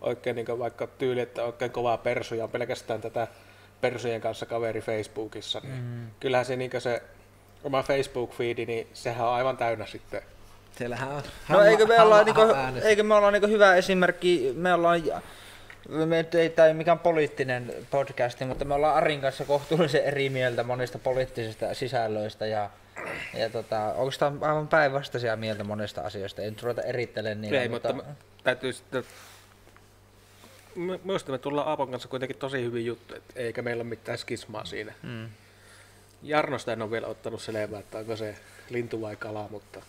[0.00, 3.26] oikein niin vaikka tyyli, että oikein kovaa persu ja on pelkästään tätä
[3.80, 6.06] persujen kanssa kaveri Facebookissa, niin mm.
[6.20, 7.02] kyllähän se, niin se
[7.64, 10.22] oma Facebook-feedi, niin sehän on aivan täynnä sitten.
[10.78, 12.40] Siellähän on No eikö me olla, niinku,
[12.82, 15.02] eikö me olla niinku hyvä esimerkki, me ollaan
[15.88, 20.98] me ei tämä mikään poliittinen podcasti, mutta me ollaan Arin kanssa kohtuullisen eri mieltä monista
[20.98, 22.70] poliittisista sisällöistä ja
[23.34, 26.42] ja tota, onko tämä aivan päinvastaisia mieltä monesta asioista?
[26.42, 27.62] En ruveta erittelemään niitä.
[27.62, 28.12] Ei, mutta, mutta
[28.44, 29.04] täytyy sitten...
[31.04, 34.92] Minusta me tullaan Aapon kanssa kuitenkin tosi hyvin juttu, eikä meillä ole mitään skismaa siinä.
[35.02, 35.28] Mm.
[36.22, 38.36] Jarnosta en ole vielä ottanut selvää, että onko se
[38.70, 39.82] lintu vai kala, mutta...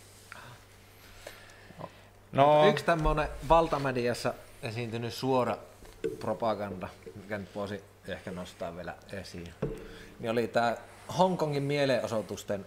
[2.32, 2.70] No.
[2.70, 5.58] Yksi tämmöinen valtamediassa esiintynyt suora
[6.20, 9.54] propaganda, mikä nyt voisi ehkä nostaa vielä esiin,
[10.20, 10.78] niin oli tämä
[11.18, 12.66] Hongkongin mielenosoitusten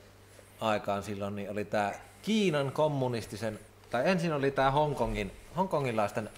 [0.61, 1.93] aikaan silloin niin oli tämä
[2.23, 3.59] Kiinan kommunistisen,
[3.91, 6.31] tai ensin oli tämä Hongkongin, hongkongilaisten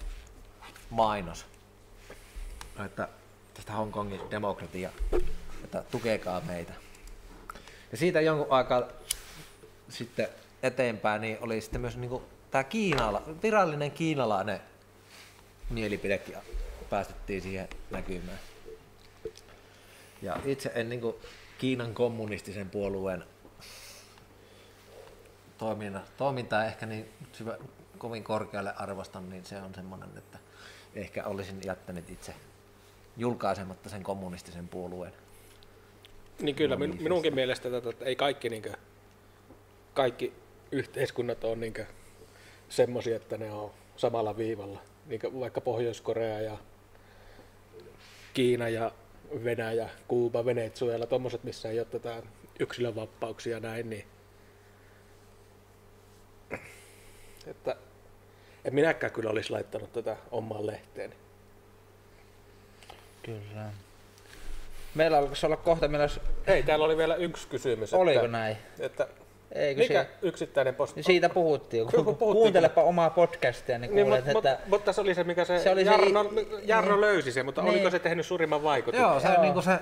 [0.89, 1.45] mainos,
[2.85, 3.07] että
[3.53, 4.89] tästä Hongkongin demokratia,
[5.63, 6.73] että tukekaa meitä.
[7.91, 8.83] Ja siitä jonkun aikaa
[9.89, 10.27] sitten
[10.63, 12.21] eteenpäin niin oli sitten myös niin
[12.51, 14.59] tämä Kiinala, virallinen kiinalainen
[15.69, 16.35] mielipidekin
[16.89, 18.39] päästettiin siihen näkymään.
[20.21, 21.01] Ja itse en niin
[21.57, 23.23] Kiinan kommunistisen puolueen
[25.59, 27.57] toiminta, toimintaa ehkä niin syvä,
[27.97, 30.39] kovin korkealle arvostan, niin se on semmoinen, että
[30.95, 32.35] ehkä olisin jättänyt itse
[33.17, 35.13] julkaisematta sen kommunistisen puolueen.
[36.41, 38.75] Niin kyllä, min, minunkin mielestä tätä, että ei kaikki, niin kuin,
[39.93, 40.33] kaikki
[40.71, 41.73] yhteiskunnat ole niin
[42.69, 44.81] semmoisia, että ne on samalla viivalla.
[45.05, 46.57] Niin vaikka Pohjois-Korea ja
[48.33, 48.91] Kiina ja
[49.43, 52.23] Venäjä, Kuuba, Venezuela, tuommoiset, missä ei ole tätä
[52.59, 54.05] yksilönvapauksia näin, niin
[57.47, 57.75] että
[58.65, 61.13] en minäkään kyllä olisi laittanut tätä omaan lehteen.
[63.23, 63.71] Kyllä.
[64.95, 66.19] Meillä alkaisi olla kohta, meillä olisi...
[66.47, 67.93] Hei, täällä oli vielä yksi kysymys.
[67.93, 68.57] Oliko että, näin?
[68.79, 69.07] Että
[69.51, 70.09] Eikö mikä se...
[70.21, 70.95] yksittäinen posti?
[70.95, 71.85] Niin siitä puhuttiin.
[71.85, 72.19] Ku, puhuttiin.
[72.19, 74.67] Kuuntelepa omaa podcastia, niin, niin kuulet, mutta, että...
[74.67, 76.45] Mutta se oli se, mikä se, se oli Jarno, se...
[76.63, 77.71] Jarno niin, löysi se, mutta niin.
[77.71, 79.01] oliko se tehnyt suurimman vaikutuksen?
[79.01, 79.41] Joo, se, Joo.
[79.41, 79.79] Niin kuin se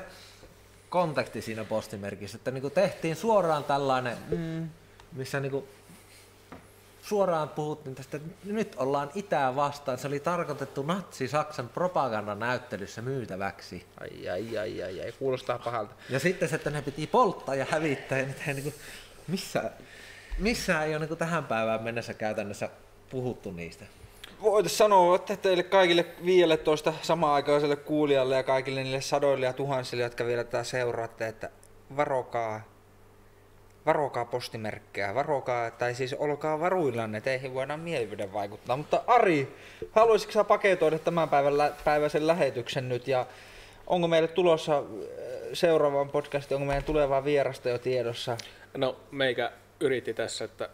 [0.89, 4.69] konteksti siinä postimerkissä, että niin kuin tehtiin suoraan tällainen, mm.
[5.11, 5.67] missä niin kuin
[7.07, 9.97] suoraan puhuttiin tästä, että nyt ollaan itää vastaan.
[9.97, 13.85] Se oli tarkoitettu natsi-Saksan propagandan näyttelyssä myytäväksi.
[13.99, 15.93] Ai, ai, ai, ai, ai, kuulostaa pahalta.
[16.09, 18.75] Ja sitten se, että ne piti polttaa ja hävittää, ja nyt ei, niin kuin,
[19.27, 19.71] missä,
[20.37, 22.69] missä ei ole niin kuin tähän päivään mennessä käytännössä
[23.09, 23.85] puhuttu niistä.
[24.41, 30.03] Voitaisiin sanoa, että teille kaikille 15 samaan aikaiselle kuulijalle ja kaikille niille sadoille ja tuhansille,
[30.03, 31.49] jotka vielä tätä seuraatte, että
[31.95, 32.61] varokaa,
[33.87, 38.77] varokaa postimerkkejä, varokaa, tai siis olkaa varuillanne, teihin voidaan mielipide vaikuttaa.
[38.77, 39.55] Mutta Ari,
[39.91, 43.25] haluaisitko sä paketoida tämän päivän lä- päiväisen lähetyksen nyt ja
[43.87, 44.83] onko meille tulossa äh,
[45.53, 48.37] seuraavaan podcastiin, onko meidän tulevaa vierasta jo tiedossa?
[48.77, 50.69] No meikä yritti tässä, että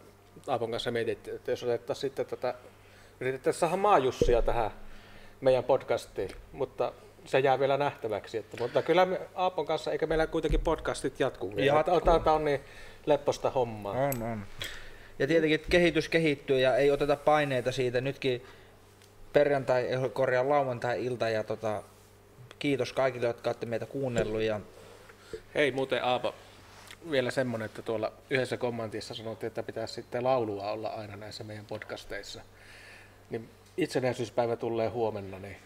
[0.46, 2.54] Aapon kanssa mietittiin, että jos otettaisiin sitten tätä,
[3.20, 4.70] yritettäisiin saada maajussia tähän
[5.40, 6.92] meidän podcastiin, mutta
[7.24, 8.38] se jää vielä nähtäväksi.
[8.38, 11.76] Että, mutta kyllä me Aapon kanssa, eikä meillä kuitenkin podcastit jatkuu vielä.
[11.76, 12.00] Jatkuu.
[12.00, 12.60] Tämä on, on niin
[13.06, 13.92] lepposta hommaa.
[13.92, 14.46] On, on.
[15.18, 18.00] Ja tietenkin että kehitys kehittyy ja ei oteta paineita siitä.
[18.00, 18.42] Nytkin
[19.32, 21.82] perjantai, korjaa lauantai-ilta ja tota,
[22.58, 24.42] kiitos kaikille, jotka olette meitä kuunnellut.
[24.42, 24.60] Ja
[25.54, 26.34] Hei muuten Aapo,
[27.10, 31.66] vielä semmonen, että tuolla yhdessä kommentissa sanottiin, että pitäisi sitten laulua olla aina näissä meidän
[31.66, 32.40] podcasteissa.
[33.30, 35.56] Niin itsenäisyyspäivä tulee huomenna, niin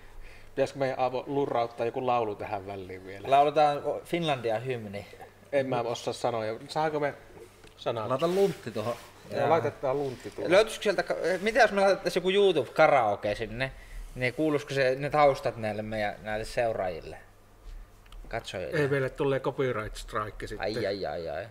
[0.54, 3.30] pitäisikö meidän Aavo lurrauttaa joku laulu tähän väliin vielä?
[3.30, 5.06] lauletaan Finlandia hymni.
[5.52, 6.42] En mä osaa sanoa.
[6.68, 7.14] Saanko me
[7.78, 8.08] sanaa?
[8.08, 8.96] Laita luntti tuohon.
[9.30, 10.50] Ja laitetaan luntti tuolla.
[10.50, 11.04] Löytyisikö sieltä,
[11.40, 13.72] mitä jos me laitettaisiin joku YouTube karaoke sinne,
[14.14, 17.18] niin kuuluisiko se, ne taustat näille meidän näille seuraajille?
[18.28, 18.80] Katsojille.
[18.80, 20.64] Ei meille tulee copyright strike sitten.
[20.64, 21.46] Ai ai ai ai.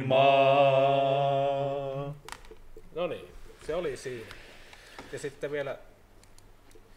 [0.00, 1.66] maa.
[2.94, 3.28] No niin,
[3.66, 4.26] se oli siinä.
[5.12, 5.78] Ja sitten vielä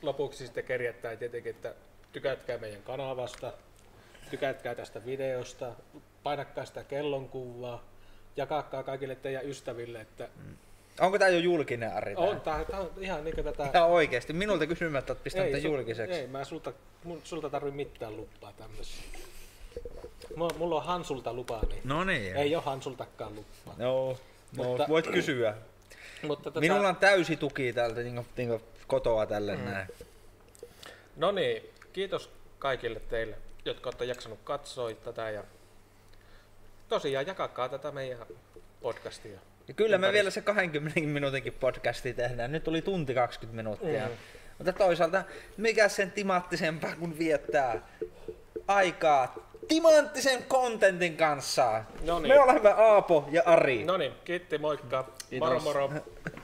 [0.02, 1.74] lopuksi sitten kerjättää tietenkin, että
[2.12, 3.54] tykätkää meidän kanavasta,
[4.30, 5.74] tykätkää tästä videosta,
[6.24, 7.84] painakkaa sitä kellonkuvaa,
[8.36, 10.30] jakakaa kaikille teidän ystäville, että
[11.00, 12.16] Onko tää jo julkinen Ari?
[12.16, 12.24] tää?
[12.24, 13.70] on, tää on ihan niin tätä...
[13.74, 14.34] Ihan oikeesti.
[14.34, 16.20] Minulta kysymättä oot pistänyt tämän su- julkiseksi.
[16.20, 16.74] Ei, mä sulta,
[17.04, 19.04] mun, sulta tarvi mitään lupaa tämmössä.
[20.36, 22.36] Mulla, on Hansulta lupa, niin No niin.
[22.36, 23.76] ei ole Hansultakaan lupaa.
[23.78, 24.18] No,
[24.58, 25.56] no Mutta- voit kysyä.
[26.24, 29.64] Mutta tota, Minulla on täysi tuki täältä niin niin kotoa tälle mm.
[29.64, 29.88] näin.
[31.16, 31.64] No niin,
[31.94, 35.44] kiitos kaikille teille, jotka olette jaksanut katsoa tätä ja
[36.90, 38.20] tosiaan jakakaa tätä meidän
[38.82, 39.40] podcastia.
[39.68, 42.52] Ja kyllä me vielä se 20 minuutinkin podcasti tehdään.
[42.52, 44.06] Nyt oli tunti 20 minuuttia.
[44.08, 44.14] Mm.
[44.58, 45.24] Mutta toisaalta,
[45.58, 47.88] mikä sen timanttisempaa kuin viettää
[48.68, 51.84] aikaa timanttisen kontentin kanssa.
[52.06, 52.34] No niin.
[52.34, 53.84] Me olemme Aapo ja Ari.
[53.84, 55.06] No niin, kiitti, moikka.
[55.30, 55.50] Kiitos.
[55.50, 55.92] Moro moro.